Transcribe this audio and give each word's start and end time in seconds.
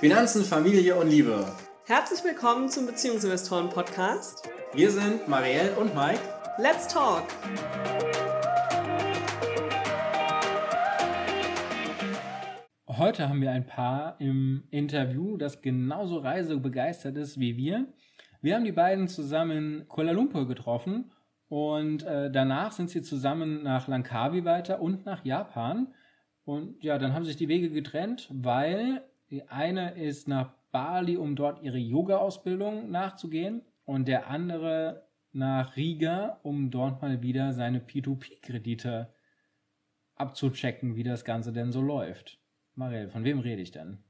Finanzen, 0.00 0.44
Familie 0.44 0.96
und 0.96 1.08
Liebe. 1.08 1.52
Herzlich 1.86 2.24
willkommen 2.24 2.68
zum 2.68 2.86
Beziehungsinvestoren 2.86 3.68
Podcast. 3.68 4.48
Wir 4.72 4.90
sind 4.90 5.28
Marielle 5.28 5.72
und 5.76 5.94
Mike. 5.94 6.20
Let's 6.58 6.88
talk! 6.88 7.24
Heute 12.86 13.28
haben 13.28 13.40
wir 13.40 13.50
ein 13.50 13.66
Paar 13.66 14.16
im 14.20 14.64
Interview, 14.70 15.36
das 15.36 15.62
genauso 15.62 16.18
reisebegeistert 16.18 17.16
ist 17.16 17.40
wie 17.40 17.56
wir. 17.56 17.86
Wir 18.42 18.54
haben 18.54 18.64
die 18.64 18.72
beiden 18.72 19.08
zusammen 19.08 19.80
in 19.80 19.88
Kuala 19.88 20.12
Lumpur 20.12 20.46
getroffen 20.46 21.12
und 21.48 22.04
äh, 22.04 22.30
danach 22.30 22.72
sind 22.72 22.90
sie 22.90 23.02
zusammen 23.02 23.62
nach 23.62 23.88
Langkawi 23.88 24.44
weiter 24.44 24.80
und 24.80 25.04
nach 25.04 25.24
Japan. 25.24 25.94
Und 26.50 26.82
ja, 26.82 26.98
dann 26.98 27.14
haben 27.14 27.24
sich 27.24 27.36
die 27.36 27.46
Wege 27.46 27.70
getrennt, 27.70 28.28
weil 28.32 29.04
die 29.30 29.48
eine 29.48 29.94
ist 29.94 30.26
nach 30.26 30.52
Bali, 30.72 31.16
um 31.16 31.36
dort 31.36 31.62
ihre 31.62 31.78
Yoga-Ausbildung 31.78 32.90
nachzugehen 32.90 33.62
und 33.84 34.08
der 34.08 34.26
andere 34.26 35.06
nach 35.30 35.76
Riga, 35.76 36.40
um 36.42 36.72
dort 36.72 37.02
mal 37.02 37.22
wieder 37.22 37.52
seine 37.52 37.78
P2P-Kredite 37.78 39.14
abzuchecken, 40.16 40.96
wie 40.96 41.04
das 41.04 41.24
Ganze 41.24 41.52
denn 41.52 41.70
so 41.70 41.80
läuft. 41.80 42.40
Marielle, 42.74 43.10
von 43.10 43.22
wem 43.22 43.38
rede 43.38 43.62
ich 43.62 43.70
denn? 43.70 44.02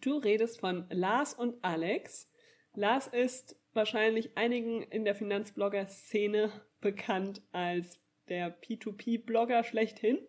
Du 0.00 0.16
redest 0.16 0.60
von 0.60 0.86
Lars 0.88 1.34
und 1.34 1.62
Alex. 1.62 2.32
Lars 2.72 3.06
ist 3.06 3.60
wahrscheinlich 3.74 4.38
einigen 4.38 4.80
in 4.80 5.04
der 5.04 5.14
Finanzblogger-Szene 5.14 6.52
bekannt 6.80 7.42
als 7.52 8.00
der 8.30 8.58
P2P-Blogger 8.62 9.62
schlechthin. 9.62 10.20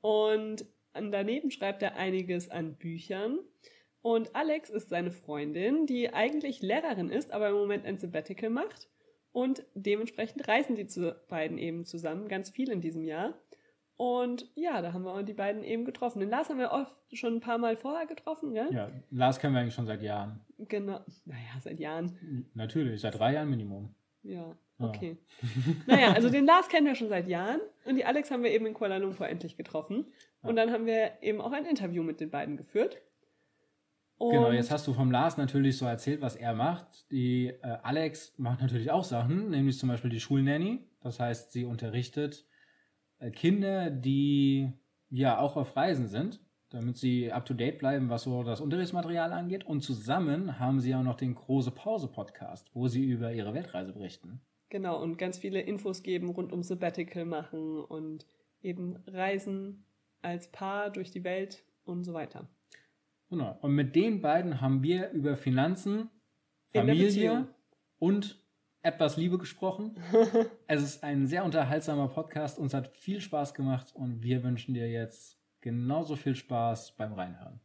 Und 0.00 0.64
daneben 0.94 1.50
schreibt 1.50 1.82
er 1.82 1.96
einiges 1.96 2.50
an 2.50 2.74
Büchern. 2.74 3.38
Und 4.00 4.34
Alex 4.34 4.70
ist 4.70 4.88
seine 4.88 5.10
Freundin, 5.10 5.86
die 5.86 6.12
eigentlich 6.12 6.62
Lehrerin 6.62 7.10
ist, 7.10 7.32
aber 7.32 7.48
im 7.48 7.56
Moment 7.56 7.84
ein 7.84 7.98
Sabbatical 7.98 8.50
macht. 8.50 8.88
Und 9.32 9.64
dementsprechend 9.74 10.48
reisen 10.48 10.76
die 10.76 10.86
zu 10.86 11.14
beiden 11.28 11.58
eben 11.58 11.84
zusammen, 11.84 12.28
ganz 12.28 12.50
viel 12.50 12.70
in 12.70 12.80
diesem 12.80 13.04
Jahr. 13.04 13.34
Und 13.96 14.48
ja, 14.54 14.80
da 14.80 14.92
haben 14.92 15.02
wir 15.02 15.22
die 15.24 15.34
beiden 15.34 15.64
eben 15.64 15.84
getroffen. 15.84 16.20
Den 16.20 16.30
Lars 16.30 16.48
haben 16.48 16.60
wir 16.60 16.70
oft 16.70 16.96
schon 17.12 17.34
ein 17.34 17.40
paar 17.40 17.58
Mal 17.58 17.76
vorher 17.76 18.06
getroffen, 18.06 18.54
gell? 18.54 18.72
Ja, 18.72 18.90
Lars 19.10 19.40
kennen 19.40 19.54
wir 19.54 19.60
eigentlich 19.60 19.74
schon 19.74 19.86
seit 19.86 20.02
Jahren. 20.02 20.40
Genau. 20.56 21.00
Naja, 21.24 21.60
seit 21.60 21.80
Jahren. 21.80 22.46
Natürlich, 22.54 23.00
seit 23.00 23.18
drei 23.18 23.34
Jahren 23.34 23.50
Minimum. 23.50 23.92
Ja, 24.22 24.56
okay. 24.78 25.16
Ja. 25.42 25.48
naja, 25.96 26.12
also 26.12 26.30
den 26.30 26.46
Lars 26.46 26.68
kennen 26.68 26.86
wir 26.86 26.94
schon 26.94 27.08
seit 27.08 27.26
Jahren 27.26 27.60
und 27.86 27.96
die 27.96 28.04
Alex 28.04 28.30
haben 28.30 28.44
wir 28.44 28.52
eben 28.52 28.66
in 28.66 28.74
Kuala 28.74 28.98
Lumpur 28.98 29.28
endlich 29.28 29.56
getroffen. 29.56 30.06
Und 30.42 30.56
dann 30.56 30.70
haben 30.70 30.86
wir 30.86 31.22
eben 31.22 31.40
auch 31.40 31.52
ein 31.52 31.66
Interview 31.66 32.02
mit 32.02 32.20
den 32.20 32.30
beiden 32.30 32.56
geführt. 32.56 33.00
Und 34.18 34.32
genau, 34.32 34.50
jetzt 34.50 34.70
hast 34.70 34.86
du 34.86 34.92
vom 34.92 35.10
Lars 35.10 35.36
natürlich 35.36 35.78
so 35.78 35.86
erzählt, 35.86 36.20
was 36.20 36.34
er 36.34 36.52
macht. 36.52 37.10
Die 37.12 37.46
äh, 37.46 37.78
Alex 37.82 38.34
macht 38.36 38.60
natürlich 38.60 38.90
auch 38.90 39.04
Sachen, 39.04 39.50
nämlich 39.50 39.78
zum 39.78 39.88
Beispiel 39.88 40.10
die 40.10 40.20
Schulnanny. 40.20 40.80
Das 41.00 41.20
heißt, 41.20 41.52
sie 41.52 41.64
unterrichtet 41.64 42.44
äh, 43.20 43.30
Kinder, 43.30 43.90
die 43.90 44.72
ja 45.08 45.38
auch 45.38 45.56
auf 45.56 45.76
Reisen 45.76 46.08
sind, 46.08 46.40
damit 46.70 46.96
sie 46.96 47.32
up 47.32 47.44
to 47.46 47.54
date 47.54 47.78
bleiben, 47.78 48.10
was 48.10 48.24
so 48.24 48.42
das 48.42 48.60
Unterrichtsmaterial 48.60 49.32
angeht. 49.32 49.64
Und 49.64 49.82
zusammen 49.82 50.58
haben 50.58 50.80
sie 50.80 50.94
auch 50.96 51.04
noch 51.04 51.16
den 51.16 51.36
Große 51.36 51.70
Pause 51.70 52.08
Podcast, 52.08 52.70
wo 52.74 52.88
sie 52.88 53.04
über 53.04 53.32
ihre 53.32 53.54
Weltreise 53.54 53.92
berichten. 53.92 54.40
Genau, 54.68 55.00
und 55.00 55.16
ganz 55.16 55.38
viele 55.38 55.60
Infos 55.60 56.02
geben 56.02 56.28
rund 56.28 56.52
um 56.52 56.62
Sabbatical 56.62 57.24
machen 57.24 57.80
und 57.84 58.26
eben 58.60 58.96
Reisen 59.06 59.84
als 60.22 60.50
Paar 60.50 60.90
durch 60.90 61.10
die 61.10 61.24
Welt 61.24 61.64
und 61.84 62.04
so 62.04 62.14
weiter. 62.14 62.48
Genau. 63.30 63.58
Und 63.60 63.74
mit 63.74 63.94
den 63.94 64.20
beiden 64.20 64.60
haben 64.60 64.82
wir 64.82 65.10
über 65.10 65.36
Finanzen, 65.36 66.10
Familie 66.72 67.48
und 67.98 68.38
etwas 68.82 69.16
Liebe 69.16 69.38
gesprochen. 69.38 70.02
es 70.66 70.82
ist 70.82 71.02
ein 71.02 71.26
sehr 71.26 71.44
unterhaltsamer 71.44 72.08
Podcast. 72.08 72.58
Uns 72.58 72.74
hat 72.74 72.96
viel 72.96 73.20
Spaß 73.20 73.54
gemacht 73.54 73.94
und 73.94 74.22
wir 74.22 74.42
wünschen 74.42 74.74
dir 74.74 74.88
jetzt 74.88 75.38
genauso 75.60 76.16
viel 76.16 76.34
Spaß 76.34 76.92
beim 76.92 77.12
Reinhören. 77.12 77.60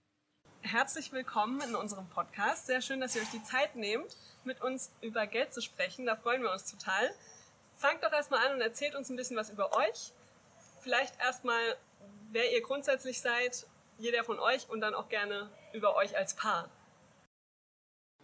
Herzlich 0.62 1.12
willkommen 1.12 1.62
in 1.68 1.76
unserem 1.76 2.08
Podcast. 2.08 2.68
Sehr 2.68 2.82
schön, 2.82 3.02
dass 3.02 3.16
ihr 3.16 3.22
euch 3.22 3.32
die 3.32 3.44
Zeit 3.44 3.76
nehmt, 3.76 4.16
mit 4.46 4.62
uns 4.62 4.92
über 5.02 5.28
Geld 5.28 5.54
zu 5.54 5.62
sprechen. 5.62 6.06
Da 6.06 6.16
freuen 6.16 6.42
wir 6.42 6.52
uns 6.52 6.72
total. 6.72 7.10
Fangt 7.76 8.02
doch 8.02 8.14
erstmal 8.14 8.48
an 8.48 8.56
und 8.56 8.62
erzählt 8.62 8.96
uns 8.96 9.10
ein 9.10 9.18
bisschen 9.18 9.36
was 9.36 9.50
über 9.50 9.76
euch. 9.76 10.14
Vielleicht 10.84 11.20
erstmal, 11.20 11.62
wer 12.32 12.52
ihr 12.52 12.62
grundsätzlich 12.62 13.22
seid, 13.22 13.66
jeder 13.98 14.24
von 14.24 14.40
euch 14.40 14.70
und 14.70 14.82
dann 14.82 14.94
auch 14.94 15.08
gerne 15.08 15.50
über 15.72 15.96
euch 15.96 16.18
als 16.18 16.34
Paar. 16.36 16.70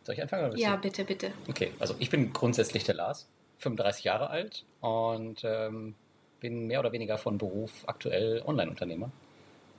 Soll 0.03 0.15
ich 0.15 0.21
anfangen? 0.21 0.57
ja, 0.57 0.75
du? 0.75 0.81
bitte, 0.81 1.05
bitte. 1.05 1.31
Okay, 1.47 1.71
also 1.79 1.95
ich 1.99 2.09
bin 2.09 2.33
grundsätzlich 2.33 2.83
der 2.83 2.95
Lars, 2.95 3.27
35 3.59 4.03
Jahre 4.03 4.29
alt 4.29 4.65
und 4.81 5.43
ähm, 5.43 5.95
bin 6.39 6.67
mehr 6.67 6.79
oder 6.81 6.91
weniger 6.91 7.17
von 7.17 7.37
Beruf 7.37 7.71
aktuell 7.85 8.41
Online-Unternehmer. 8.45 9.11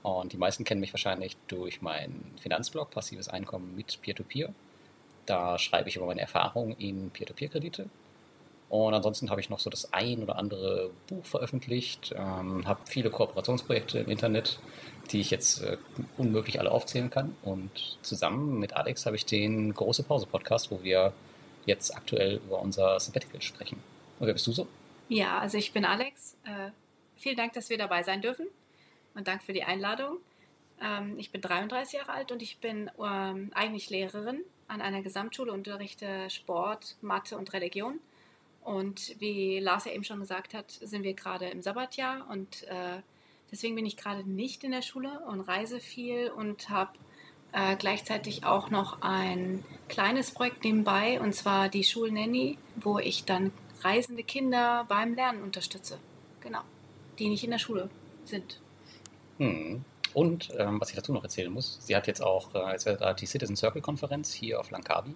Und 0.01 0.33
die 0.33 0.37
meisten 0.37 0.63
kennen 0.63 0.81
mich 0.81 0.93
wahrscheinlich 0.93 1.37
durch 1.47 1.81
meinen 1.81 2.35
Finanzblog 2.41 2.89
Passives 2.89 3.29
Einkommen 3.29 3.75
mit 3.75 4.01
Peer-to-Peer. 4.01 4.47
-Peer. 4.47 4.53
Da 5.27 5.59
schreibe 5.59 5.89
ich 5.89 5.97
über 5.97 6.07
meine 6.07 6.21
Erfahrungen 6.21 6.75
in 6.77 7.11
Peer-to-Peer-Kredite. 7.11 7.89
Und 8.71 8.93
ansonsten 8.93 9.29
habe 9.29 9.41
ich 9.41 9.49
noch 9.49 9.59
so 9.59 9.69
das 9.69 9.91
ein 9.91 10.23
oder 10.23 10.37
andere 10.37 10.91
Buch 11.07 11.25
veröffentlicht, 11.25 12.15
ähm, 12.17 12.65
habe 12.65 12.79
viele 12.85 13.09
Kooperationsprojekte 13.09 13.99
im 13.99 14.09
Internet, 14.09 14.59
die 15.11 15.19
ich 15.19 15.29
jetzt 15.29 15.61
äh, 15.61 15.75
unmöglich 16.17 16.57
alle 16.57 16.71
aufzählen 16.71 17.09
kann. 17.09 17.35
Und 17.41 17.97
zusammen 18.01 18.59
mit 18.59 18.73
Alex 18.73 19.05
habe 19.05 19.17
ich 19.17 19.25
den 19.25 19.73
Große 19.73 20.03
Pause 20.03 20.25
Podcast, 20.25 20.71
wo 20.71 20.83
wir 20.83 21.11
jetzt 21.65 21.93
aktuell 21.93 22.37
über 22.37 22.61
unser 22.61 22.97
Sabbatical 22.97 23.41
sprechen. 23.41 23.83
Und 24.21 24.27
wer 24.27 24.33
bist 24.33 24.47
du 24.47 24.53
so? 24.53 24.69
Ja, 25.09 25.39
also 25.39 25.57
ich 25.57 25.73
bin 25.73 25.83
Alex. 25.83 26.37
Äh, 26.45 26.71
vielen 27.17 27.35
Dank, 27.35 27.51
dass 27.51 27.69
wir 27.69 27.77
dabei 27.77 28.03
sein 28.03 28.21
dürfen 28.21 28.47
und 29.15 29.27
Dank 29.27 29.43
für 29.43 29.51
die 29.51 29.63
Einladung. 29.63 30.15
Ähm, 30.81 31.19
ich 31.19 31.29
bin 31.29 31.41
33 31.41 31.99
Jahre 31.99 32.13
alt 32.13 32.31
und 32.31 32.41
ich 32.41 32.59
bin 32.59 32.89
ähm, 33.05 33.51
eigentlich 33.53 33.89
Lehrerin 33.89 34.45
an 34.69 34.79
einer 34.79 35.01
Gesamtschule, 35.01 35.51
unterrichte 35.51 36.29
Sport, 36.29 36.95
Mathe 37.01 37.37
und 37.37 37.51
Religion. 37.51 37.99
Und 38.63 39.19
wie 39.19 39.59
Lars 39.59 39.85
ja 39.85 39.91
eben 39.91 40.03
schon 40.03 40.19
gesagt 40.19 40.53
hat, 40.53 40.71
sind 40.71 41.03
wir 41.03 41.13
gerade 41.13 41.47
im 41.49 41.61
Sabbatjahr 41.61 42.27
und 42.29 42.63
äh, 42.63 43.01
deswegen 43.51 43.75
bin 43.75 43.85
ich 43.85 43.97
gerade 43.97 44.27
nicht 44.29 44.63
in 44.63 44.71
der 44.71 44.83
Schule 44.83 45.19
und 45.27 45.41
reise 45.41 45.79
viel 45.79 46.29
und 46.29 46.69
habe 46.69 46.91
äh, 47.53 47.75
gleichzeitig 47.75 48.45
auch 48.45 48.69
noch 48.69 49.01
ein 49.01 49.63
kleines 49.89 50.31
Projekt 50.31 50.63
nebenbei 50.63 51.19
und 51.19 51.33
zwar 51.33 51.69
die 51.69 51.83
Schulnanny, 51.83 52.59
wo 52.75 52.99
ich 52.99 53.25
dann 53.25 53.51
reisende 53.81 54.23
Kinder 54.23 54.85
beim 54.87 55.15
Lernen 55.15 55.41
unterstütze. 55.41 55.97
Genau, 56.41 56.61
die 57.17 57.29
nicht 57.29 57.43
in 57.43 57.51
der 57.51 57.59
Schule 57.59 57.89
sind. 58.25 58.59
Hm. 59.39 59.83
Und 60.13 60.49
ähm, 60.57 60.79
was 60.79 60.89
ich 60.89 60.95
dazu 60.95 61.13
noch 61.13 61.23
erzählen 61.23 61.51
muss, 61.51 61.79
sie 61.81 61.95
hat 61.95 62.05
jetzt 62.05 62.21
auch 62.21 62.53
äh, 62.53 63.15
die 63.15 63.25
Citizen 63.25 63.55
Circle 63.55 63.81
Konferenz 63.81 64.33
hier 64.33 64.59
auf 64.59 64.69
Langkawi, 64.69 65.15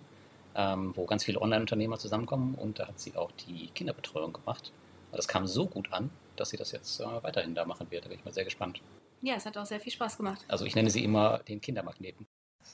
ähm, 0.55 0.95
wo 0.95 1.05
ganz 1.05 1.23
viele 1.23 1.41
Online-Unternehmer 1.41 1.97
zusammenkommen 1.97 2.55
und 2.55 2.79
da 2.79 2.87
hat 2.87 2.99
sie 2.99 3.15
auch 3.15 3.31
die 3.31 3.67
Kinderbetreuung 3.75 4.33
gemacht. 4.33 4.71
Das 5.11 5.27
kam 5.27 5.47
so 5.47 5.67
gut 5.67 5.91
an, 5.93 6.09
dass 6.35 6.49
sie 6.49 6.57
das 6.57 6.71
jetzt 6.71 6.99
äh, 6.99 7.23
weiterhin 7.23 7.55
da 7.55 7.65
machen 7.65 7.89
wird. 7.89 8.05
Da 8.05 8.09
bin 8.09 8.19
ich 8.19 8.25
mal 8.25 8.33
sehr 8.33 8.43
gespannt. 8.43 8.81
Ja, 9.21 9.35
es 9.35 9.45
hat 9.45 9.57
auch 9.57 9.65
sehr 9.65 9.79
viel 9.79 9.91
Spaß 9.91 10.17
gemacht. 10.17 10.43
Also 10.47 10.65
ich 10.65 10.75
nenne 10.75 10.89
sie 10.89 11.03
immer 11.03 11.39
den 11.39 11.61
Kindermagneten. 11.61 12.27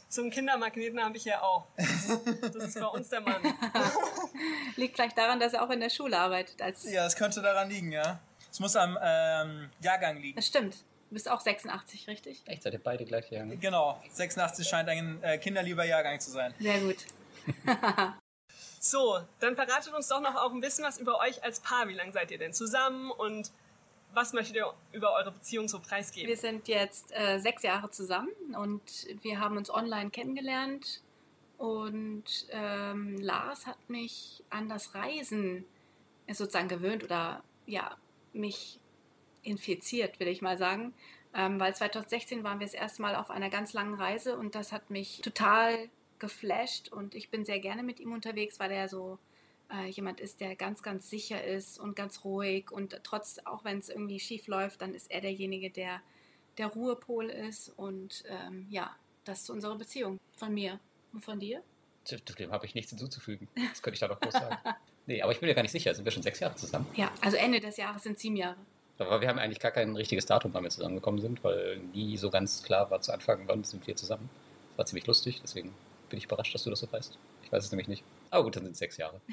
So 0.10 0.22
einen 0.22 0.32
Kindermagneten 0.32 1.02
habe 1.04 1.18
ich 1.18 1.26
ja 1.26 1.42
auch. 1.42 1.68
Das 1.78 2.56
ist 2.56 2.80
bei 2.80 2.86
uns 2.88 3.10
der 3.10 3.22
Mann. 3.22 3.42
Liegt 4.76 4.96
vielleicht 4.96 5.18
daran, 5.18 5.40
dass 5.40 5.54
er 5.54 5.64
auch 5.64 5.70
in 5.70 5.80
der 5.80 5.90
Schule 5.90 6.18
arbeitet. 6.18 6.62
Als 6.62 6.90
ja, 6.92 7.06
es 7.06 7.16
könnte 7.16 7.42
daran 7.42 7.70
liegen, 7.70 7.92
ja. 7.92 8.20
Es 8.52 8.60
muss 8.60 8.76
am 8.76 8.98
ähm, 9.02 9.70
Jahrgang 9.82 10.18
liegen. 10.22 10.36
Das 10.36 10.48
stimmt. 10.48 10.76
Du 11.10 11.16
bist 11.16 11.30
auch 11.30 11.40
86, 11.40 12.08
richtig? 12.08 12.42
Echt, 12.46 12.64
seid 12.64 12.74
ihr 12.74 12.84
beide 12.84 13.06
gleich 13.06 13.30
Jahrgang? 13.32 13.60
Genau, 13.60 14.02
86 14.12 14.68
scheint 14.68 14.90
ein 14.90 15.22
äh, 15.24 15.38
kinderlieber 15.38 15.86
Jahrgang 15.86 16.20
zu 16.20 16.32
sein. 16.32 16.54
Sehr 16.60 16.80
gut. 16.80 17.06
so, 18.80 19.20
dann 19.40 19.56
verratet 19.56 19.94
uns 19.94 20.08
doch 20.08 20.22
noch 20.22 20.36
auch 20.36 20.52
ein 20.52 20.62
bisschen 20.62 20.86
was 20.86 21.00
über 21.00 21.20
euch 21.20 21.44
als 21.44 21.60
Paar. 21.60 21.88
Wie 21.88 21.94
lange 21.94 22.12
seid 22.12 22.32
ihr 22.32 22.38
denn 22.38 22.54
zusammen 22.54 23.12
und 23.12 23.52
was 24.14 24.34
möchtet 24.34 24.58
ihr 24.58 24.74
über 24.92 25.14
eure 25.14 25.32
Beziehung 25.32 25.68
so 25.68 25.80
preisgeben? 25.80 26.28
Wir 26.28 26.38
sind 26.38 26.68
jetzt 26.68 27.12
äh, 27.14 27.40
sechs 27.40 27.64
Jahre 27.64 27.90
zusammen 27.90 28.32
und 28.58 28.82
wir 29.22 29.40
haben 29.40 29.58
uns 29.58 29.70
online 29.70 30.10
kennengelernt. 30.10 31.02
Und 31.58 32.48
ähm, 32.50 33.18
Lars 33.20 33.68
hat 33.68 33.78
mich 33.88 34.44
an 34.50 34.68
das 34.68 34.96
Reisen 34.96 35.64
sozusagen 36.28 36.68
gewöhnt 36.68 37.04
oder 37.04 37.44
ja, 37.68 37.96
mich 38.34 38.80
infiziert, 39.44 40.20
will 40.20 40.28
ich 40.28 40.42
mal 40.42 40.58
sagen. 40.58 40.94
Ähm, 41.34 41.60
weil 41.60 41.74
2016 41.74 42.44
waren 42.44 42.60
wir 42.60 42.68
das 42.68 42.74
erste 42.74 43.02
Mal 43.02 43.16
auf 43.16 43.30
einer 43.30 43.50
ganz 43.50 43.74
langen 43.74 43.94
Reise 43.94 44.38
und 44.38 44.56
das 44.56 44.72
hat 44.72 44.90
mich 44.90 45.22
total 45.22 45.90
geflasht 46.22 46.90
und 46.90 47.16
ich 47.16 47.30
bin 47.30 47.44
sehr 47.44 47.60
gerne 47.60 47.84
mit 47.84 48.00
ihm 48.00 48.14
unterwegs, 48.14 48.62
weil 48.62 48.72
er 48.72 48.88
so 48.88 49.20
äh, 49.74 49.90
jemand 49.90 50.22
ist, 50.22 50.40
der 50.40 50.56
ganz, 50.56 50.82
ganz 50.82 51.10
sicher 51.10 51.44
ist 51.44 51.78
und 51.78 51.98
ganz 51.98 52.24
ruhig 52.24 52.72
und 52.72 53.02
trotz, 53.04 53.40
auch 53.44 53.66
wenn 53.66 53.80
es 53.80 53.90
irgendwie 53.90 54.22
schief 54.22 54.48
läuft, 54.48 54.82
dann 54.82 54.94
ist 54.94 55.12
er 55.12 55.20
derjenige, 55.20 55.70
der 55.70 56.02
der 56.58 56.68
Ruhepol 56.68 57.30
ist 57.30 57.70
und 57.78 58.24
ähm, 58.30 58.68
ja, 58.70 58.96
das 59.24 59.42
ist 59.42 59.50
unsere 59.50 59.76
Beziehung 59.78 60.20
von 60.36 60.54
mir 60.54 60.80
und 61.14 61.24
von 61.24 61.40
dir. 61.40 61.62
Dem 62.40 62.52
habe 62.52 62.66
ich 62.66 62.76
nichts 62.76 62.90
hinzuzufügen. 62.90 63.48
Das 63.70 63.82
könnte 63.82 63.96
ich 63.96 64.00
da 64.00 64.08
noch 64.08 64.20
groß 64.20 64.34
sagen. 64.34 64.58
Nee, 65.08 65.20
aber 65.24 65.32
ich 65.32 65.40
bin 65.40 65.50
mir 65.50 65.56
gar 65.56 65.64
nicht 65.64 65.72
sicher. 65.72 65.96
Sind 65.96 66.06
wir 66.06 66.12
schon 66.12 66.22
sechs 66.22 66.40
Jahre 66.40 66.56
zusammen? 66.56 66.86
Ja, 66.94 67.12
also 67.22 67.36
Ende 67.36 67.60
des 67.60 67.76
Jahres 67.78 68.04
sind 68.04 68.20
sieben 68.20 68.36
Jahre. 68.36 68.56
Aber 69.00 69.20
wir 69.20 69.28
haben 69.28 69.40
eigentlich 69.40 69.60
gar 69.60 69.72
kein 69.72 69.96
richtiges 69.96 70.28
Datum, 70.28 70.54
wann 70.54 70.64
wir 70.64 70.70
zusammengekommen 70.70 71.20
sind, 71.20 71.44
weil 71.44 71.80
nie 71.92 72.18
so 72.18 72.30
ganz 72.30 72.62
klar 72.62 72.92
war 72.92 73.02
zu 73.02 73.12
Anfang, 73.12 73.48
wann 73.48 73.64
sind 73.64 73.86
wir 73.88 73.96
zusammen. 73.96 74.30
Das 74.70 74.78
war 74.78 74.86
ziemlich 74.86 75.08
lustig, 75.08 75.42
deswegen 75.42 75.74
bin 76.12 76.20
ich 76.20 76.26
überrascht, 76.26 76.54
dass 76.54 76.64
du 76.64 76.70
das 76.70 76.80
so 76.80 76.92
weißt. 76.92 77.18
Ich 77.44 77.52
weiß 77.52 77.64
es 77.66 77.72
nämlich 77.72 77.88
nicht. 77.88 78.04
Aber 78.30 78.44
gut, 78.44 78.56
dann 78.56 78.64
sind 78.64 78.74
es 78.74 78.80
sechs 78.80 78.98
Jahre. 78.98 79.20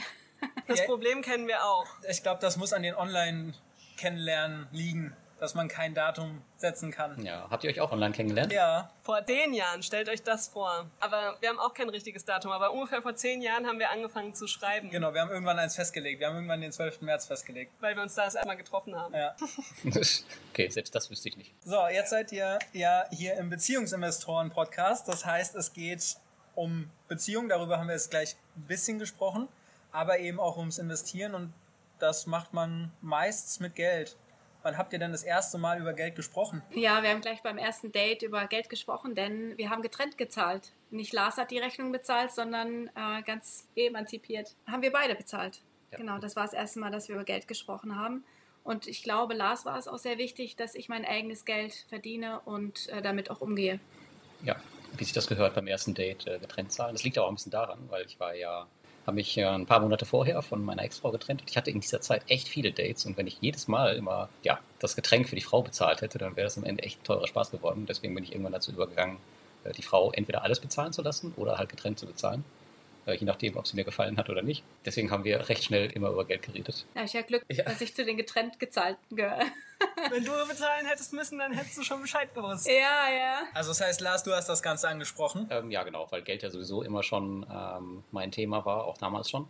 Das. 0.69 0.85
Problem 0.85 1.21
kennen 1.23 1.49
wir 1.49 1.65
auch. 1.65 1.87
Ich 2.09 2.23
glaube, 2.23 2.41
das 2.41 2.57
muss 2.59 2.73
an 2.75 2.83
den 2.83 2.95
Online-Kennenlernen 2.95 4.69
liegen, 4.71 5.17
dass 5.41 5.55
man 5.55 5.67
kein 5.67 5.95
Datum 5.95 6.43
setzen 6.57 6.91
kann. 6.93 7.25
Ja, 7.25 7.49
habt 7.51 7.65
ihr 7.65 7.71
euch 7.71 7.81
auch 7.81 7.91
online 7.91 8.13
kennengelernt? 8.13 8.53
Ja, 8.53 8.91
Vor 9.03 9.25
zehn 9.25 9.55
Jahren, 9.55 9.83
stellt 9.83 10.09
euch 10.09 10.23
das 10.23 10.49
vor. 10.49 10.91
Aber 11.01 11.39
wir 11.41 11.49
haben 11.49 11.59
auch 11.59 11.75
kein 11.75 11.89
richtiges 11.89 12.25
Datum. 12.25 12.53
Aber 12.53 12.71
ungefähr 12.73 13.03
vor 13.03 13.15
zehn 13.17 13.41
Jahren 13.41 13.67
haben 13.67 13.79
wir 13.79 13.91
angefangen 13.91 14.35
zu 14.35 14.47
schreiben. 14.47 14.91
genau. 14.91 15.15
Wir 15.15 15.23
haben 15.23 15.31
irgendwann 15.31 15.59
eins 15.59 15.75
festgelegt. 15.75 16.21
Wir 16.21 16.29
haben 16.29 16.37
irgendwann 16.37 16.61
den 16.61 16.71
12. 16.73 17.01
März 17.01 17.27
festgelegt. 17.27 17.73
Weil 17.81 17.97
wir 17.97 18.03
uns 18.03 18.15
da 18.15 18.25
das 18.27 18.37
einmal 18.37 18.57
getroffen 18.57 18.95
haben. 18.95 19.15
Ja. 19.15 19.35
okay, 20.53 20.69
selbst 20.69 20.95
das 20.95 21.11
wüsste 21.11 21.31
ich 21.31 21.37
nicht. 21.37 21.55
So, 21.65 21.87
jetzt 21.89 22.11
seid 22.11 22.31
ihr 22.31 22.59
ja 22.73 23.07
hier 23.11 23.35
im 23.39 23.49
Beziehungsinvestoren-Podcast. 23.51 25.09
Das 25.09 25.25
heißt, 25.25 25.55
es 25.57 25.73
geht 25.73 26.17
um 26.59 26.91
Beziehungen. 27.07 27.49
Darüber 27.49 27.79
haben 27.79 27.87
wir 27.87 27.95
jetzt 27.95 28.11
gleich 28.11 28.37
ein 28.57 28.63
bisschen 28.63 28.99
gesprochen. 28.99 29.49
Aber 29.93 30.19
eben 30.19 30.39
auch 30.39 30.57
ums 30.59 30.79
Investieren. 30.79 31.35
Und 31.35 31.53
das 31.99 32.27
macht 32.27 32.53
man 32.53 32.93
meistens 33.01 33.61
mit 33.61 33.75
Geld. 33.75 34.17
Wann 34.63 34.77
habt 34.77 34.93
ihr 34.93 34.99
denn 34.99 35.13
das 35.13 35.23
erste 35.23 35.57
Mal 35.57 35.81
über 35.81 35.93
Geld 35.93 36.17
gesprochen? 36.17 36.63
Ja, 36.73 37.03
wir 37.03 37.11
haben 37.11 37.21
gleich 37.21 37.43
beim 37.43 37.59
ersten 37.59 37.93
Date 37.93 38.23
über 38.23 38.47
Geld 38.49 38.69
gesprochen, 38.69 39.15
denn 39.15 39.57
wir 39.57 39.71
haben 39.71 39.83
getrennt 39.83 40.19
gezahlt. 40.19 40.73
Nicht 40.91 41.13
Lars 41.13 41.37
hat 41.37 41.53
die 41.53 41.59
Rechnung 41.59 41.93
bezahlt, 41.93 42.33
sondern 42.33 42.89
äh, 42.89 43.23
ganz 43.25 43.69
emanzipiert 43.77 44.57
haben 44.67 44.83
wir 44.83 44.93
beide 44.93 45.15
bezahlt. 45.15 45.63
Ja. 45.93 45.99
Genau, 45.99 46.19
das 46.19 46.35
war 46.35 46.43
das 46.45 46.55
erste 46.55 46.81
Mal, 46.81 46.91
dass 46.91 47.09
wir 47.09 47.15
über 47.15 47.25
Geld 47.25 47.47
gesprochen 47.47 47.97
haben. 47.97 48.25
Und 48.65 48.89
ich 48.89 49.03
glaube, 49.03 49.33
Lars 49.33 49.65
war 49.65 49.79
es 49.79 49.87
auch 49.87 49.99
sehr 49.99 50.19
wichtig, 50.19 50.57
dass 50.57 50.75
ich 50.75 50.89
mein 50.89 51.05
eigenes 51.05 51.45
Geld 51.45 51.87
verdiene 51.89 52.41
und 52.41 52.89
äh, 52.89 53.01
damit 53.01 53.31
auch 53.31 53.41
umgehe. 53.41 53.79
Ja, 54.43 54.57
wie 54.97 55.05
sich 55.05 55.13
das 55.13 55.27
gehört 55.27 55.55
beim 55.55 55.67
ersten 55.67 55.95
Date 55.95 56.27
äh, 56.27 56.39
getrennt 56.39 56.73
zahlen. 56.73 56.95
Das 56.95 57.05
liegt 57.05 57.19
auch 57.19 57.29
ein 57.29 57.35
bisschen 57.35 57.53
daran, 57.53 57.79
weil 57.89 58.05
ich 58.07 58.19
war 58.19 58.35
ja, 58.35 58.67
habe 59.07 59.15
mich 59.15 59.35
ja 59.37 59.55
ein 59.55 59.67
paar 59.67 59.81
Monate 59.81 60.07
vorher 60.07 60.43
von 60.43 60.65
meiner 60.65 60.83
Ex-Frau 60.83 61.11
getrennt. 61.11 61.43
Ich 61.47 61.57
hatte 61.57 61.71
in 61.71 61.81
dieser 61.81 62.01
Zeit 62.01 62.23
echt 62.29 62.49
viele 62.49 62.73
Dates 62.73 63.07
und 63.07 63.17
wenn 63.17 63.27
ich 63.27 63.39
jedes 63.41 63.69
Mal 63.69 63.97
immer 63.97 64.29
ja, 64.43 64.59
das 64.79 64.97
Getränk 64.97 65.29
für 65.29 65.37
die 65.37 65.43
Frau 65.43 65.63
bezahlt 65.63 66.01
hätte, 66.03 66.19
dann 66.19 66.37
wäre 66.37 66.47
das 66.47 66.59
am 66.59 66.65
Ende 66.65 66.83
echt 66.83 67.01
ein 67.01 67.05
teurer 67.05 67.27
Spaß 67.27 67.51
geworden. 67.51 67.87
Deswegen 67.89 68.15
bin 68.15 68.25
ich 68.25 68.33
irgendwann 68.33 68.53
dazu 68.53 68.73
übergegangen, 68.73 69.19
äh, 69.65 69.73
die 69.73 69.83
Frau 69.83 70.13
entweder 70.13 70.43
alles 70.43 70.61
bezahlen 70.61 70.93
zu 70.93 71.03
lassen 71.03 71.33
oder 71.37 71.59
halt 71.59 71.69
getrennt 71.69 71.99
zu 71.99 72.07
bezahlen. 72.07 72.45
Äh, 73.09 73.15
Je 73.17 73.25
nachdem, 73.25 73.57
ob 73.57 73.67
sie 73.67 73.75
mir 73.75 73.85
gefallen 73.85 74.17
hat 74.19 74.29
oder 74.29 74.43
nicht. 74.43 74.63
Deswegen 74.85 75.11
haben 75.11 75.25
wir 75.25 75.49
recht 75.49 75.65
schnell 75.65 75.91
immer 75.93 76.11
über 76.11 76.25
Geld 76.27 76.43
geredet. 76.43 76.85
Ja, 76.95 77.05
ich 77.05 77.15
habe 77.17 77.25
Glück, 77.27 77.43
Ja. 77.49 77.65
dass 77.65 77.81
ich 77.81 77.95
zu 77.95 78.05
den 78.05 78.17
getrennt 78.17 78.61
gezahlten 78.61 79.17
gehöre. 79.17 79.41
Wenn 80.11 80.25
du 80.25 80.33
bezahlen 80.49 80.87
hättest 80.87 81.13
müssen, 81.13 81.39
dann 81.39 81.53
hättest 81.53 81.79
du 81.79 81.83
schon 81.83 82.03
Bescheid 82.03 82.33
gewusst. 82.35 82.67
ja, 82.69 83.09
ja. 83.11 83.41
Also 83.55 83.71
das 83.71 83.81
heißt, 83.81 84.01
Lars, 84.01 84.23
du 84.25 84.33
hast 84.33 84.49
das 84.49 84.63
Ganze 84.63 84.89
angesprochen. 84.89 85.49
Ähm, 85.51 85.71
ja, 85.71 85.83
genau, 85.85 86.07
weil 86.11 86.23
Geld 86.23 86.43
ja 86.43 86.51
sowieso 86.51 86.83
immer 86.83 87.03
schon 87.03 87.47
ähm, 87.53 88.05
mein 88.11 88.31
Thema 88.31 88.65
war, 88.65 88.85
auch 88.85 88.99
damals 88.99 89.31
schon. 89.31 89.49